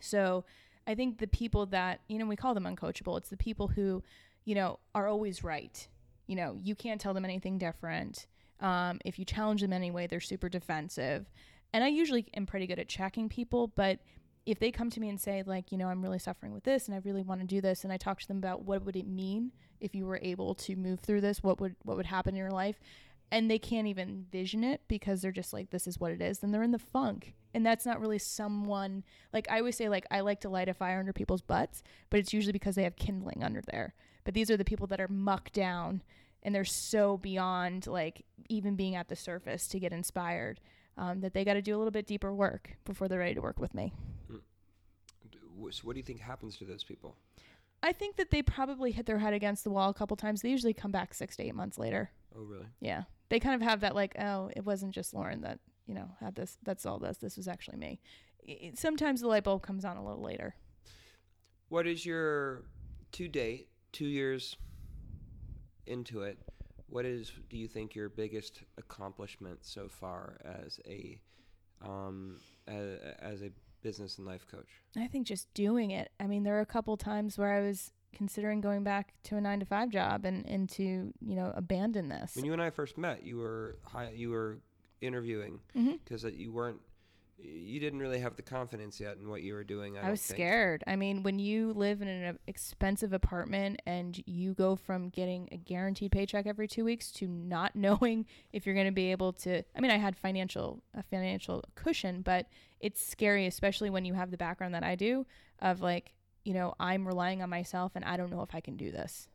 [0.00, 0.44] So,
[0.86, 3.16] I think the people that, you know, we call them uncoachable.
[3.16, 4.02] It's the people who,
[4.44, 5.86] you know, are always right.
[6.26, 8.26] You know, you can't tell them anything different.
[8.60, 11.30] Um, if you challenge them anyway, they're super defensive.
[11.72, 13.98] And I usually am pretty good at checking people, but
[14.46, 16.86] if they come to me and say like, you know, I'm really suffering with this
[16.86, 18.96] and I really want to do this and I talk to them about what would
[18.96, 22.34] it mean if you were able to move through this, what would what would happen
[22.34, 22.78] in your life?
[23.30, 26.38] And they can't even vision it because they're just like this is what it is,
[26.38, 27.34] then they're in the funk.
[27.54, 30.74] And that's not really someone like I always say like I like to light a
[30.74, 33.94] fire under people's butts, but it's usually because they have kindling under there.
[34.24, 36.02] But these are the people that are mucked down
[36.42, 40.60] and they're so beyond like even being at the surface to get inspired
[40.96, 43.40] um, that they got to do a little bit deeper work before they're ready to
[43.40, 43.92] work with me.
[45.70, 47.16] So what do you think happens to those people?
[47.82, 50.42] I think that they probably hit their head against the wall a couple times.
[50.42, 52.10] They usually come back six to eight months later.
[52.36, 52.66] Oh, really?
[52.80, 56.08] Yeah, they kind of have that like, oh, it wasn't just Lauren that you know
[56.20, 56.58] had this.
[56.62, 57.18] That's all this.
[57.18, 58.00] This was actually me.
[58.40, 60.54] It, sometimes the light bulb comes on a little later.
[61.68, 62.64] What is your
[63.12, 64.56] to date two years
[65.86, 66.38] into it?
[66.94, 71.20] What is do you think your biggest accomplishment so far as a
[71.82, 72.36] um,
[72.68, 73.50] as, as a
[73.82, 74.68] business and life coach?
[74.96, 76.12] I think just doing it.
[76.20, 79.40] I mean, there are a couple times where I was considering going back to a
[79.40, 82.36] nine to five job and, and to you know abandon this.
[82.36, 84.60] When you and I first met, you were high, you were
[85.00, 86.78] interviewing because you weren't
[87.42, 89.98] you didn't really have the confidence yet in what you were doing.
[89.98, 90.36] I, I, was think.
[90.36, 90.84] scared.
[90.86, 95.56] I mean, when you live in an expensive apartment and you go from getting a
[95.56, 99.62] guaranteed paycheck every two weeks to not knowing if you're going to be able to,
[99.76, 102.46] I mean, I had financial a financial cushion, but
[102.80, 105.26] it's scary, especially when you have the background that I do
[105.60, 108.76] of like, you know, I'm relying on myself and I don't know if I can
[108.76, 109.28] do this.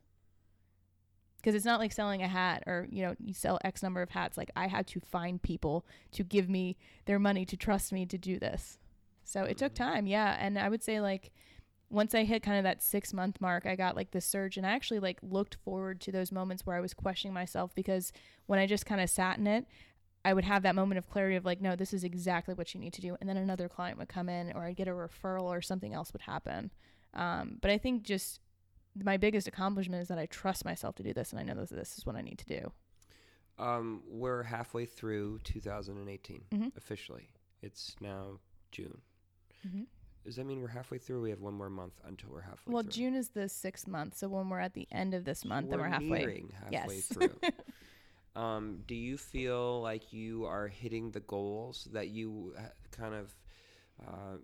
[1.39, 4.09] Because it's not like selling a hat or, you know, you sell X number of
[4.09, 4.37] hats.
[4.37, 8.17] Like, I had to find people to give me their money to trust me to
[8.17, 8.77] do this.
[9.23, 10.35] So it took time, yeah.
[10.39, 11.31] And I would say like
[11.89, 14.65] once I hit kind of that six month mark, I got like the surge, and
[14.65, 18.11] I actually like looked forward to those moments where I was questioning myself because
[18.45, 19.65] when I just kind of sat in it,
[20.23, 22.79] I would have that moment of clarity of like, no, this is exactly what you
[22.79, 25.43] need to do, and then another client would come in, or I'd get a referral,
[25.43, 26.71] or something else would happen.
[27.13, 28.39] Um, but I think just
[29.03, 31.69] my biggest accomplishment is that I trust myself to do this, and I know that
[31.69, 32.71] this is what I need to do.
[33.57, 36.75] Um, we're halfway through 2018 Mhm.
[36.77, 37.29] officially.
[37.61, 38.39] It's now
[38.71, 39.01] June.
[39.67, 39.87] Mhm.
[40.23, 41.19] Does that mean we're halfway through?
[41.19, 42.91] Or we have one more month until we're halfway Well, through.
[42.91, 45.79] June is the sixth month, so when we're at the end of this month, then
[45.79, 46.45] we're we're halfway.
[46.53, 47.07] halfway Yes.
[47.07, 47.39] through.
[48.35, 53.35] um, do you feel like you are hitting the goals that you uh, kind of
[54.05, 54.37] uh,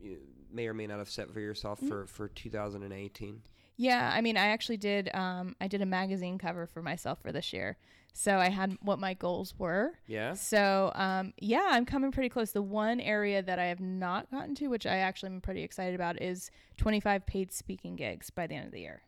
[0.00, 1.88] you may or may not have set for yourself Mm-hmm.
[1.88, 3.42] for, for 2018?
[3.76, 5.10] Yeah, I mean, I actually did.
[5.14, 7.76] Um, I did a magazine cover for myself for this year,
[8.12, 9.94] so I had what my goals were.
[10.06, 10.34] Yeah.
[10.34, 12.52] So, um, yeah, I'm coming pretty close.
[12.52, 15.94] The one area that I have not gotten to, which I actually am pretty excited
[15.94, 19.02] about, is 25 paid speaking gigs by the end of the year.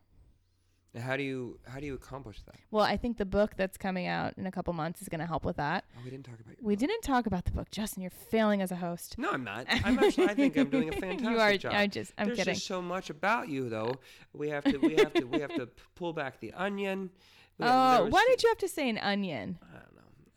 [0.97, 2.55] Now, How do you how do you accomplish that?
[2.71, 5.25] Well, I think the book that's coming out in a couple months is going to
[5.27, 5.85] help with that.
[5.95, 6.79] Oh, we didn't talk about your We book.
[6.79, 8.01] didn't talk about the book, Justin.
[8.01, 9.17] You're failing as a host.
[9.17, 9.65] No, I'm not.
[9.85, 10.29] I'm actually.
[10.29, 11.57] I think I'm doing a fantastic you are.
[11.57, 11.73] job.
[11.73, 12.13] I just.
[12.17, 12.53] I'm There's kidding.
[12.55, 13.95] just so much about you, though.
[14.33, 14.77] We have to.
[14.77, 15.25] We have to.
[15.25, 17.11] We have to pull back the onion.
[17.59, 19.57] We oh, why did you have to say an onion?
[19.63, 19.95] I don't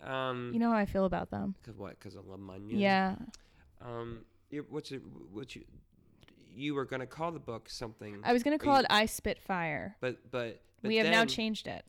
[0.08, 0.14] know.
[0.14, 1.54] Um, You know how I feel about them.
[1.64, 1.98] cause what?
[1.98, 2.78] Because I of onion.
[2.78, 3.16] Yeah.
[3.84, 4.20] Um,
[4.50, 5.02] you what's it?
[5.32, 5.64] What you?
[6.54, 8.20] You were gonna call the book something.
[8.24, 9.96] I was going to call you- it I Spit Fire.
[10.00, 10.60] But but.
[10.82, 11.84] but we have now changed it.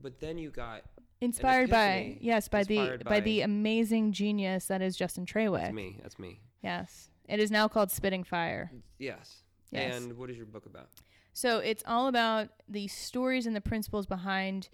[0.00, 0.82] But then you got.
[1.20, 5.62] Inspired by yes, by the by- by the amazing genius that is Justin Trawick.
[5.62, 5.98] That's me.
[6.02, 6.40] That's me.
[6.62, 7.10] Yes.
[7.28, 8.70] It is now called Spitting Fire.
[8.98, 9.42] Yes.
[9.70, 9.96] Yes.
[9.96, 10.88] And what is your book about?
[11.32, 14.68] So it's all about the stories and the principles behind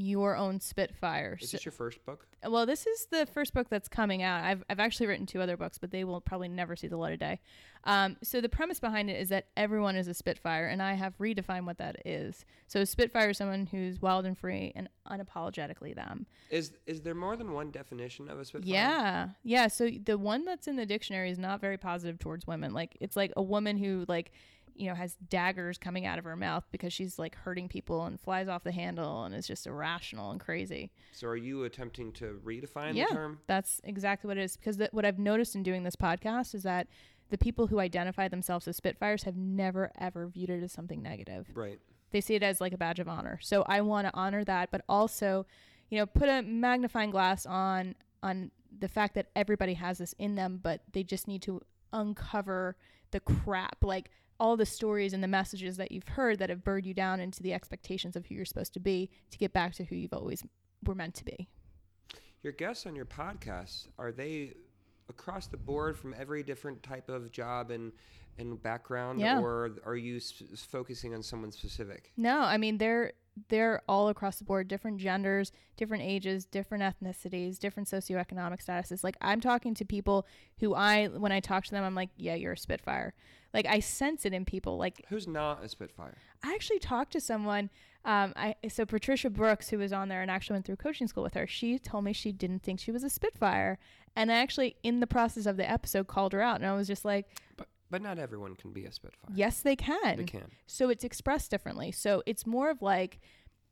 [0.00, 1.38] your own Spitfire.
[1.40, 2.26] Is this your first book?
[2.48, 4.42] well, this is the first book that's coming out.
[4.44, 7.12] I've, I've actually written two other books, but they will probably never see the light
[7.12, 7.40] of day.
[7.84, 11.16] Um, so the premise behind it is that everyone is a Spitfire, and I have
[11.18, 12.44] redefined what that is.
[12.66, 16.26] So a Spitfire is someone who's wild and free and unapologetically them.
[16.50, 18.72] Is is there more than one definition of a Spitfire?
[18.72, 19.68] Yeah, yeah.
[19.68, 22.72] So the one that's in the dictionary is not very positive towards women.
[22.72, 24.32] Like it's like a woman who like
[24.80, 28.18] you know has daggers coming out of her mouth because she's like hurting people and
[28.18, 30.90] flies off the handle and is just irrational and crazy.
[31.12, 33.06] So are you attempting to redefine Yeah.
[33.08, 33.38] the term?
[33.46, 34.56] That's exactly what it is.
[34.56, 36.86] Because th- what I've noticed in doing this podcast is that
[37.28, 41.46] the people who identify themselves as Spitfires have never ever viewed it as something negative.
[41.54, 41.78] Right.
[42.10, 43.38] They see it as like a badge of honor.
[43.42, 45.46] So I want to honor that, but also,
[45.90, 50.34] you know, put a magnifying glass on on the fact that everybody has this in
[50.36, 51.60] them, but they just need to
[51.92, 52.76] uncover
[53.10, 56.86] the crap, like all the stories and the messages that you've heard that have burred
[56.86, 59.84] you down into the expectations of who you're supposed to be to get back to
[59.84, 60.42] who you've always
[60.84, 61.48] were meant to be.
[62.42, 64.54] Your guests on your podcast are they
[65.10, 67.92] across the board from every different type of job and
[68.38, 69.38] and background, Yeah.
[69.40, 72.10] or are you s- focusing on someone specific?
[72.16, 73.12] No, I mean they're
[73.48, 79.02] they're all across the board, different genders, different ages, different ethnicities, different socioeconomic statuses.
[79.04, 80.26] Like I'm talking to people
[80.58, 83.14] who I when I talk to them, I'm like, yeah, you're a Spitfire.
[83.52, 84.76] Like I sense it in people.
[84.76, 86.16] Like Who's not a Spitfire?
[86.42, 87.70] I actually talked to someone.
[88.04, 91.22] Um, I so Patricia Brooks, who was on there and actually went through coaching school
[91.22, 91.46] with her.
[91.46, 93.78] She told me she didn't think she was a Spitfire,
[94.16, 96.86] and I actually, in the process of the episode, called her out, and I was
[96.86, 97.26] just like,
[97.56, 99.30] But but not everyone can be a Spitfire.
[99.34, 100.16] yes, they can.
[100.16, 100.50] They can.
[100.66, 101.92] So it's expressed differently.
[101.92, 103.20] So it's more of like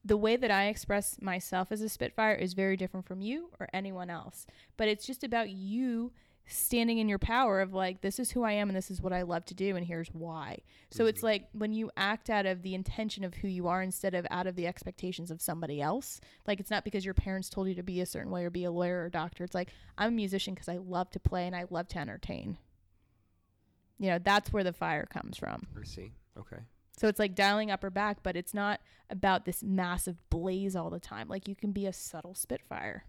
[0.05, 3.69] the way that I express myself as a Spitfire is very different from you or
[3.73, 4.47] anyone else.
[4.77, 6.13] But it's just about you
[6.51, 9.13] standing in your power of like, this is who I am and this is what
[9.13, 10.61] I love to do and here's why.
[10.91, 11.27] So it's mm-hmm.
[11.27, 14.47] like when you act out of the intention of who you are instead of out
[14.47, 16.21] of the expectations of somebody else.
[16.47, 18.65] Like it's not because your parents told you to be a certain way or be
[18.65, 19.45] a lawyer or doctor.
[19.45, 22.57] It's like, I'm a musician because I love to play and I love to entertain.
[23.99, 25.67] You know, that's where the fire comes from.
[25.79, 26.13] I see.
[26.39, 26.59] Okay.
[26.99, 28.81] So it's like dialing up or back, but it's not
[29.11, 31.29] about this massive blaze all the time.
[31.29, 33.05] Like you can be a subtle spitfire.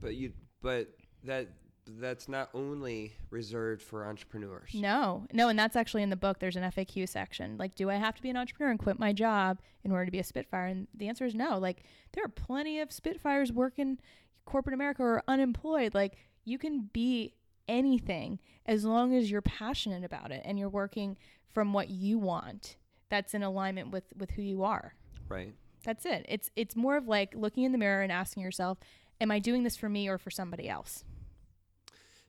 [0.00, 0.88] But you but
[1.24, 1.48] that
[1.86, 4.70] that's not only reserved for entrepreneurs.
[4.74, 6.38] No, no, and that's actually in the book.
[6.38, 7.56] There's an FAQ section.
[7.58, 10.10] Like, do I have to be an entrepreneur and quit my job in order to
[10.10, 10.66] be a Spitfire?
[10.66, 11.58] And the answer is no.
[11.58, 11.82] Like,
[12.12, 13.98] there are plenty of Spitfires working
[14.44, 15.94] corporate America or unemployed.
[15.94, 17.34] Like, you can be
[17.72, 21.16] anything as long as you're passionate about it and you're working
[21.52, 22.76] from what you want.
[23.08, 24.94] That's in alignment with with who you are.
[25.28, 25.54] Right.
[25.84, 26.24] That's it.
[26.28, 28.78] It's it's more of like looking in the mirror and asking yourself,
[29.20, 31.04] am I doing this for me or for somebody else?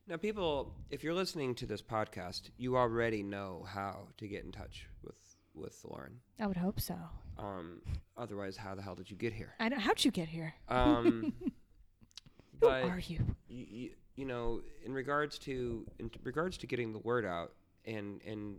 [0.05, 4.51] Now, people, if you're listening to this podcast, you already know how to get in
[4.51, 5.15] touch with
[5.53, 6.19] with Lauren.
[6.39, 6.95] I would hope so.
[7.37, 7.81] Um,
[8.17, 9.53] otherwise, how the hell did you get here?
[9.59, 10.55] I don't how'd you get here?
[10.67, 11.33] Um,
[12.61, 13.35] Who are you?
[13.47, 17.53] you, you, know, in regards to in regards to getting the word out
[17.85, 18.57] and and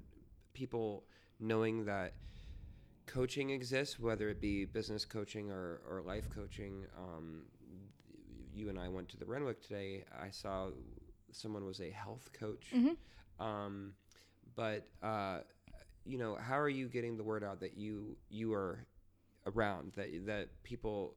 [0.53, 1.05] people
[1.41, 2.15] knowing that
[3.07, 6.87] coaching exists, whether it be business coaching or, or life coaching.
[6.97, 7.43] Um,
[8.55, 10.05] you and I went to the Renwick today.
[10.21, 10.69] I saw
[11.33, 12.69] someone was a health coach.
[12.73, 12.97] Mhm.
[13.41, 13.95] Um,
[14.55, 15.41] but uh,
[16.05, 18.87] you know, how are you getting the word out that you you are
[19.47, 21.17] around that that people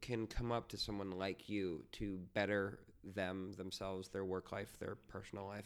[0.00, 2.80] can come up to someone like you to better
[3.14, 5.64] them themselves, their work life, their personal life?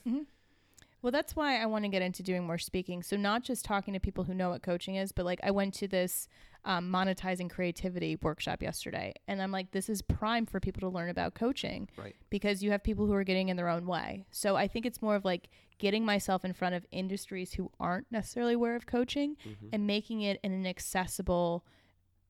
[1.02, 3.02] Well, that's why I want to get into doing more speaking.
[3.02, 5.72] So not just talking to people who know what coaching is, but like I went
[5.74, 6.28] to this
[6.66, 11.08] um, monetizing creativity workshop yesterday, and I'm like, this is prime for people to learn
[11.08, 12.14] about coaching Right.
[12.28, 14.26] because you have people who are getting in their own way.
[14.30, 15.48] So I think it's more of like
[15.78, 19.38] getting myself in front of industries who aren't necessarily aware of coaching
[19.72, 21.64] and making it in an accessible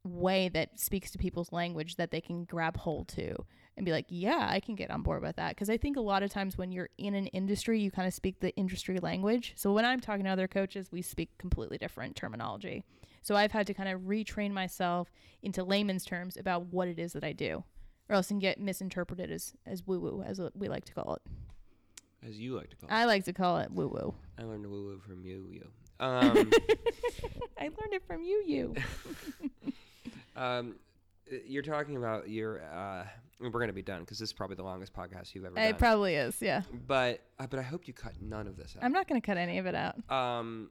[0.04, 3.34] way that speaks to people's language that they can grab hold to
[3.80, 5.56] and be like, yeah, I can get on board with that.
[5.56, 8.12] Because I think a lot of times when you're in an industry, you kind of
[8.12, 9.54] speak the industry language.
[9.56, 12.84] So when I'm talking to other coaches, we speak completely different terminology.
[13.22, 15.10] So I've had to kind of retrain myself
[15.42, 17.64] into layman's terms about what it is that I do,
[18.10, 21.22] or else can get misinterpreted as as woo woo, as we like to call it.
[22.28, 22.92] As you like to call it.
[22.92, 24.14] I like to call it woo woo.
[24.38, 25.66] I learned woo woo from you, you.
[26.00, 26.50] Um,
[27.58, 28.74] I learned it from you, you.
[30.36, 30.74] um,
[31.46, 32.62] you're talking about your.
[32.62, 33.04] Uh,
[33.40, 35.78] we're gonna be done because this is probably the longest podcast you've ever It done.
[35.78, 36.62] probably is, yeah.
[36.86, 38.84] but uh, but I hope you cut none of this out.
[38.84, 39.96] I'm not going to cut any of it out.
[40.12, 40.70] um,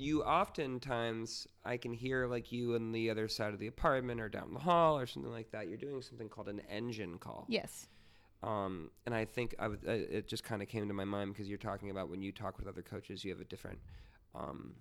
[0.00, 4.28] you oftentimes I can hear like you on the other side of the apartment or
[4.28, 5.68] down the hall or something like that.
[5.68, 7.46] You're doing something called an engine call.
[7.48, 7.88] Yes.
[8.44, 11.32] Um, and I think I w- uh, it just kind of came to my mind
[11.32, 13.80] because you're talking about when you talk with other coaches, you have a different,
[14.36, 14.74] um,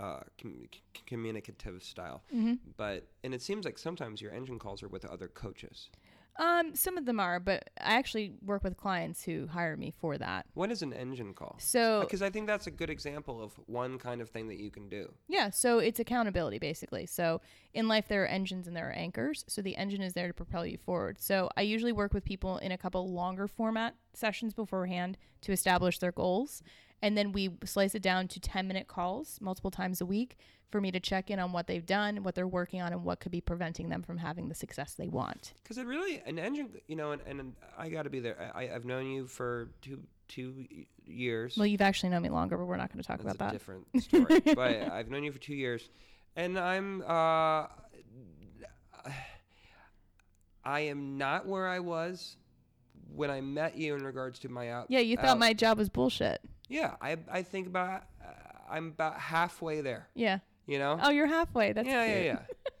[0.00, 0.68] uh, com-
[1.06, 2.22] communicative style.
[2.34, 2.54] Mm-hmm.
[2.76, 5.90] But and it seems like sometimes your engine calls are with other coaches.
[6.38, 10.16] Um, some of them are, but I actually work with clients who hire me for
[10.16, 10.46] that.
[10.54, 11.56] What is an engine call?
[11.58, 14.70] So Because I think that's a good example of one kind of thing that you
[14.70, 15.12] can do.
[15.28, 17.04] Yeah, so it's accountability basically.
[17.04, 17.42] So
[17.74, 19.44] in life, there are engines and there are anchors.
[19.48, 21.20] So the engine is there to propel you forward.
[21.20, 25.98] So I usually work with people in a couple longer format sessions beforehand to establish
[25.98, 26.62] their goals.
[27.02, 30.36] And then we slice it down to 10 minute calls multiple times a week
[30.70, 33.20] for me to check in on what they've done, what they're working on, and what
[33.20, 35.54] could be preventing them from having the success they want.
[35.62, 38.52] Because it really an engine, you know, and, and I got to be there.
[38.54, 40.66] I, I've known you for two two
[41.06, 41.56] years.
[41.56, 43.52] Well, you've actually known me longer, but we're not going to talk That's about a
[43.52, 43.58] that.
[43.58, 44.40] different story.
[44.54, 45.88] but I've known you for two years,
[46.36, 47.04] and I'm uh,
[50.64, 52.36] I am not where I was
[53.14, 54.86] when I met you in regards to my out.
[54.88, 56.40] Yeah, you thought out- my job was bullshit.
[56.70, 58.32] Yeah, I I think about uh,
[58.70, 60.08] I'm about halfway there.
[60.14, 60.38] Yeah.
[60.66, 60.98] You know.
[61.02, 61.72] Oh, you're halfway.
[61.72, 62.16] That's yeah, cute.
[62.18, 62.38] yeah, yeah.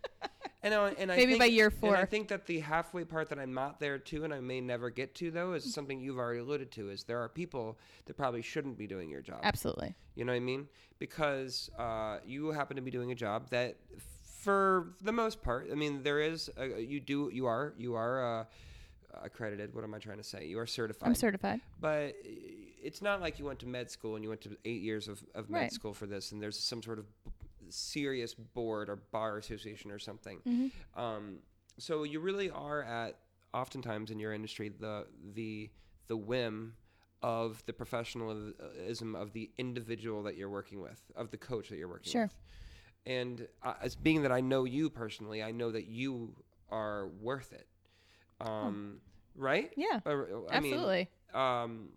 [0.62, 3.30] And, I, and I Maybe think, by year And I think that the halfway part
[3.30, 6.18] that I'm not there too, and I may never get to though, is something you've
[6.18, 6.90] already alluded to.
[6.90, 9.40] Is there are people that probably shouldn't be doing your job.
[9.42, 9.94] Absolutely.
[10.16, 10.68] You know what I mean?
[10.98, 13.76] Because uh, you happen to be doing a job that,
[14.40, 18.40] for the most part, I mean, there is a, you do you are you are
[18.40, 18.44] uh,
[19.22, 19.74] accredited.
[19.74, 20.44] What am I trying to say?
[20.44, 21.08] You are certified.
[21.08, 21.60] I'm certified.
[21.80, 22.16] But
[22.82, 25.22] it's not like you went to med school and you went to eight years of,
[25.34, 25.72] of med Right.
[25.72, 27.06] school for this, and there's some sort of
[27.68, 30.38] serious board or bar association or something.
[30.46, 31.00] Mm-hmm.
[31.00, 31.38] Um,
[31.78, 33.16] so you really are at
[33.54, 35.70] oftentimes in your industry the the
[36.08, 36.74] the whim
[37.22, 41.88] of the professionalism of the individual that you're working with, of the coach that you're
[41.88, 42.12] working with.
[42.12, 42.22] Sure.
[42.22, 42.34] with.
[43.06, 46.34] And uh, as being that I know you personally, I know that you
[46.70, 47.66] are worth it.
[48.40, 49.00] Um,
[49.36, 49.70] Right?
[49.76, 50.00] Yeah.
[50.04, 51.08] Or- I mean, Absolutely.
[51.32, 51.90] um,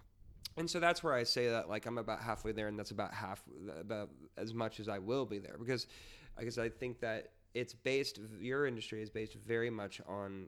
[0.58, 3.14] and so that's where I say that like I'm about halfway there, and that's about
[3.14, 3.42] half
[3.80, 5.88] about as much as I will be there because,
[6.38, 8.20] I guess I think that it's based.
[8.40, 10.48] Your industry is based very much on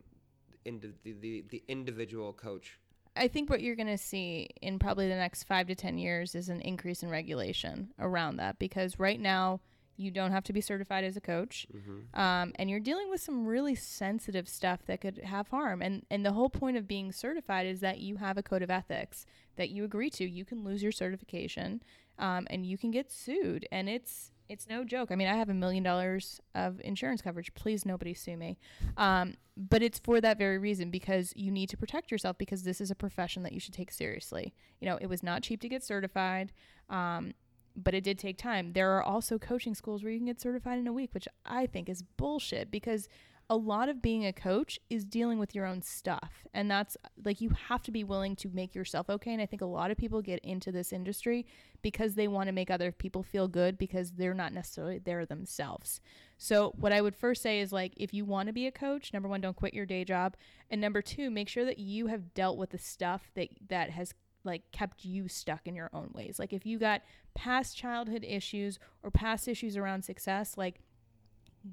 [0.65, 2.80] the, the the individual coach.
[3.17, 6.35] I think what you're going to see in probably the next five to 10 years
[6.35, 9.61] is an increase in regulation around that because right now
[9.97, 11.67] you don't have to be certified as a coach.
[12.13, 15.81] Um, and you're dealing with some really sensitive stuff that could have harm.
[15.81, 18.69] And, and the whole point of being certified is that you have a code of
[18.69, 20.26] ethics that you agree to.
[20.26, 21.81] You can lose your certification
[22.19, 23.67] um, and you can get sued.
[23.72, 25.11] And it's, it's no joke.
[25.11, 27.53] I mean, I have a million dollars of insurance coverage.
[27.53, 28.57] Please, nobody sue me.
[28.97, 32.81] Um, but it's for that very reason because you need to protect yourself because this
[32.81, 34.53] is a profession that you should take seriously.
[34.81, 36.51] You know, it was not cheap to get certified,
[36.89, 37.34] um,
[37.76, 38.73] but it did take time.
[38.73, 41.65] There are also coaching schools where you can get certified in a week, which I
[41.65, 43.07] think is bullshit because
[43.49, 46.47] a lot of being a coach is dealing with your own stuff.
[46.53, 49.34] And that's like you have to be willing to make yourself okay.
[49.34, 51.45] And I think a lot of people get into this industry
[51.84, 56.02] because they want to make other people feel good because they're not necessarily there themselves.
[56.38, 59.14] So, what I would first say is like, if you want to be a coach,
[59.14, 60.35] number one, don't quit your day job.
[60.72, 64.14] And number two, make sure that you have dealt with the stuff that, that has
[64.45, 66.39] like kept you stuck in your own ways.
[66.39, 67.01] Like, if you got
[67.34, 70.80] past childhood issues or past issues around success, like,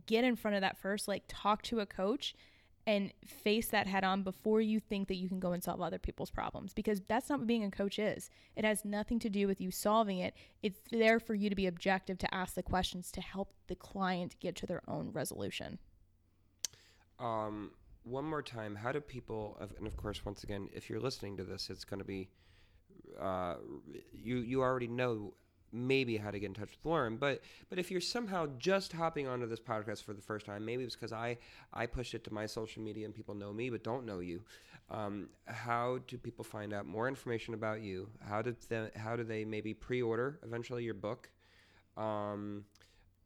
[0.07, 2.35] get in front of that first like talk to a coach
[2.87, 5.99] and face that head on before you think that you can go and solve other
[5.99, 9.47] people's problems because that's not what being a coach is it has nothing to do
[9.47, 13.13] with you solving it it's there for you to be objective to ask the questions
[13.13, 15.79] to help the client get to their own resolution
[17.19, 17.73] Um,
[18.05, 19.59] one more time, how do people?
[19.79, 22.29] And of course, once again, if you're listening to this, it's going to be
[23.21, 23.57] uh,
[24.13, 24.39] you.
[24.39, 25.35] You already know
[25.73, 29.27] maybe how to get in touch with Lauren, but but if you're somehow just hopping
[29.27, 31.39] onto this podcast for the first time, maybe it's because I
[31.73, 34.43] I pushed it to my social media and people know me but don't know you.
[34.91, 38.09] Um, how do people find out more information about you?
[38.21, 38.57] How did
[38.95, 41.31] how do they maybe pre-order eventually your book,
[41.97, 42.65] um,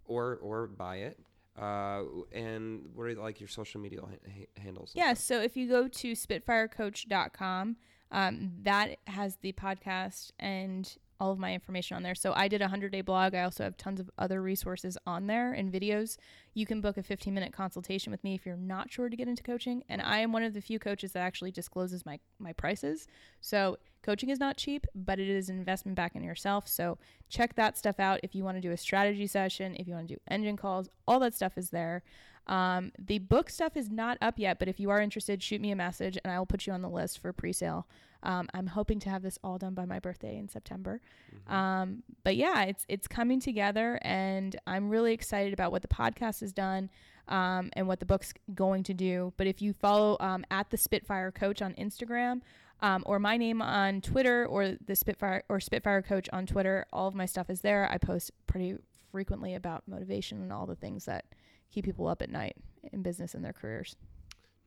[0.05, 1.19] or or buy it?
[1.59, 2.03] Uh,
[2.33, 4.93] and what are like your social media ha- ha- handles?
[4.95, 7.77] and Yeah, so if you go to spitfirecoach.com,
[8.11, 12.15] um, that has the podcast and all of my information on there.
[12.15, 13.35] So I did a 100 day blog.
[13.35, 16.19] I also have tons of other resources on there and videos.
[16.55, 19.29] You can book a 15 minute consultation with me if you're not sure to get
[19.29, 19.83] into coaching.
[19.89, 23.07] And I am one of the few coaches that actually discloses my, my prices.
[23.41, 26.69] So coaching is not cheap, but it is an investment back in yourself.
[26.69, 29.95] So check that stuff out if you want to do a strategy session, if you
[29.95, 32.03] want to do engine calls, all that stuff is there.
[32.47, 35.71] Um, the book stuff is not up yet, but if you are interested, shoot me
[35.73, 37.87] a message and I will put you on the list for pre sale.
[38.23, 41.01] Um, I'm hoping to have this all done by my birthday in September.
[41.49, 46.41] Um, but yeah, it's it's coming together, and I'm really excited about what the podcast
[46.41, 46.91] has done
[47.29, 49.33] um, and what the book's going to do.
[49.37, 52.43] But if you follow um, at the Spitfire Coach on Instagram.
[52.83, 56.85] Um, or my name on Twitter, or the Spitfire or Spitfire Coach on Twitter.
[56.93, 57.91] All of my stuff is there.
[57.91, 58.77] I post pretty
[59.11, 61.25] frequently about motivation and all the things that
[61.71, 62.57] keep people up at night
[62.93, 63.97] in business and their careers.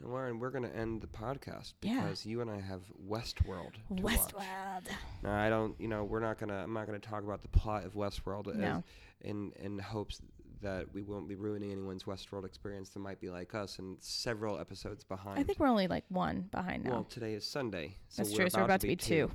[0.02, 2.02] Now, Lauren, we're going to end the podcast Yeah.
[2.02, 3.74] because you and I have Westworld.
[3.74, 4.14] To Watch.
[4.14, 4.84] Westworld.
[5.24, 5.80] No, I don't.
[5.80, 6.64] You know, we're not gonna.
[6.64, 8.84] I'm not gonna talk about the plot of Westworld as, No.
[9.22, 10.22] in in hopes
[10.62, 14.60] that we won't be ruining anyone's Westworld experience that might be like us and several
[14.60, 15.40] episodes behind.
[15.40, 16.92] I think we're only like one behind now.
[16.92, 18.50] Well, today is Sunday, so That's we're true.
[18.50, 19.32] So we're about to be two.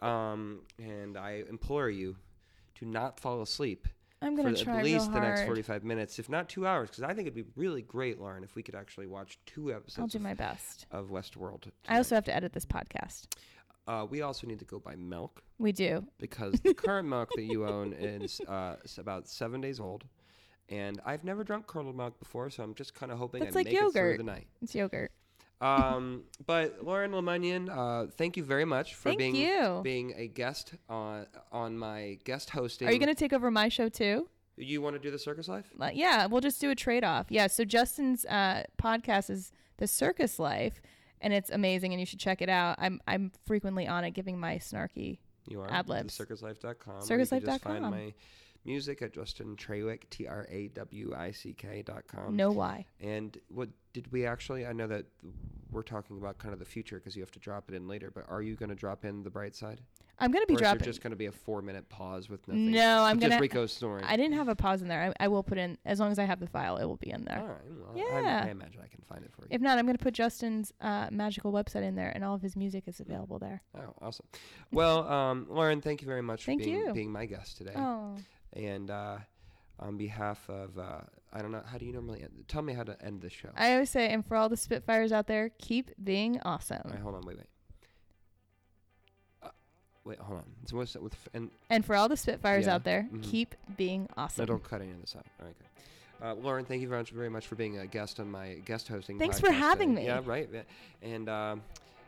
[0.06, 2.16] um, and I implore you
[2.76, 3.86] to not fall asleep
[4.20, 5.48] I'm gonna at try at least the next hard.
[5.48, 8.54] 45 minutes, if not two hours, because I think it'd be really great, Lauren, if
[8.54, 10.86] we could actually watch two episodes I'll do of, my best.
[10.90, 11.64] of Westworld.
[11.88, 13.26] I also have to edit this podcast.
[13.86, 15.42] uh, we also need to go buy milk.
[15.58, 16.04] We do.
[16.18, 20.04] because the current milk that you own is uh, about seven days old,
[20.68, 23.60] and I've never drunk curdled milk before, so I'm just kind of hoping That's I
[23.60, 24.18] like make it through yogurt.
[24.18, 24.46] the night.
[24.60, 25.12] It's yogurt.
[25.60, 29.80] Um, but Lauren LeMunyan, uh, thank you very much for Thank being you.
[29.82, 32.86] being a guest on on my guest hosting.
[32.88, 34.28] Are you gonna take over my show too?
[34.56, 35.66] You want to do the circus life?
[35.76, 37.26] Like, yeah, we'll just do a trade off.
[37.28, 37.46] Yeah.
[37.46, 40.82] So Justin's uh, podcast is the Circus Life,
[41.20, 42.76] and it's amazing, and you should check it out.
[42.78, 45.18] I'm I'm frequently on it, giving my snarky.
[45.48, 45.68] You are.
[45.68, 46.06] Circuslife.com.
[46.06, 47.58] you can just Circuslife.com.
[47.60, 48.12] Find my
[48.68, 52.36] music at Justin Trawick, T R A W I C K dot com.
[52.36, 52.86] No why.
[53.00, 54.66] And what did we actually?
[54.66, 55.06] I know that
[55.70, 58.10] we're talking about kind of the future because you have to drop it in later.
[58.14, 59.80] But are you going to drop in the bright side?
[60.20, 60.78] I'm gonna be or is dropping.
[60.80, 62.72] there just going to be a four minute pause with nothing?
[62.72, 63.40] No, I'm just gonna.
[63.40, 64.04] Rico snoring.
[64.04, 65.12] I didn't have a pause in there.
[65.20, 66.76] I, I will put in as long as I have the file.
[66.76, 67.38] It will be in there.
[67.38, 67.94] All right.
[67.94, 68.42] Well, Yeah.
[68.44, 69.48] I, I imagine I can find it for you.
[69.52, 72.56] If not, I'm gonna put Justin's uh, magical website in there, and all of his
[72.56, 73.62] music is available there.
[73.76, 74.26] oh, awesome.
[74.72, 76.92] Well, um, Lauren, thank you very much Thank for being, you.
[76.92, 77.74] being my guest today.
[77.76, 78.16] Oh,
[78.54, 79.18] And uh,
[79.78, 81.00] on behalf of, uh,
[81.32, 82.30] I don't know, how do you normally end?
[82.48, 83.50] Tell me how to end the show.
[83.56, 86.80] I always say, and for all the Spitfires out there, keep being awesome.
[86.84, 87.46] All right, hold on, wait, wait.
[89.42, 89.48] Uh,
[90.04, 90.44] wait, hold on.
[90.66, 93.22] So what's that with f- and And for all the Spitfires Yeah, out there, mhm.
[93.22, 94.42] keep being awesome.
[94.42, 95.26] no, don't cut any of this out.
[95.40, 95.64] All right, good.
[96.26, 98.88] Uh, Lauren, thank you very much, very much for being a guest on my guest
[98.88, 99.18] hosting.
[99.20, 100.00] Thanks for podcast having today.
[100.00, 100.06] me.
[100.08, 100.48] Yeah, right.
[100.52, 100.62] yeah.
[101.02, 101.62] And um,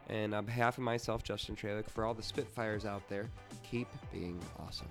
[0.08, 3.28] and on behalf of myself, Justin Trawick, for all the Spitfires out there,
[3.62, 4.88] keep being awesome.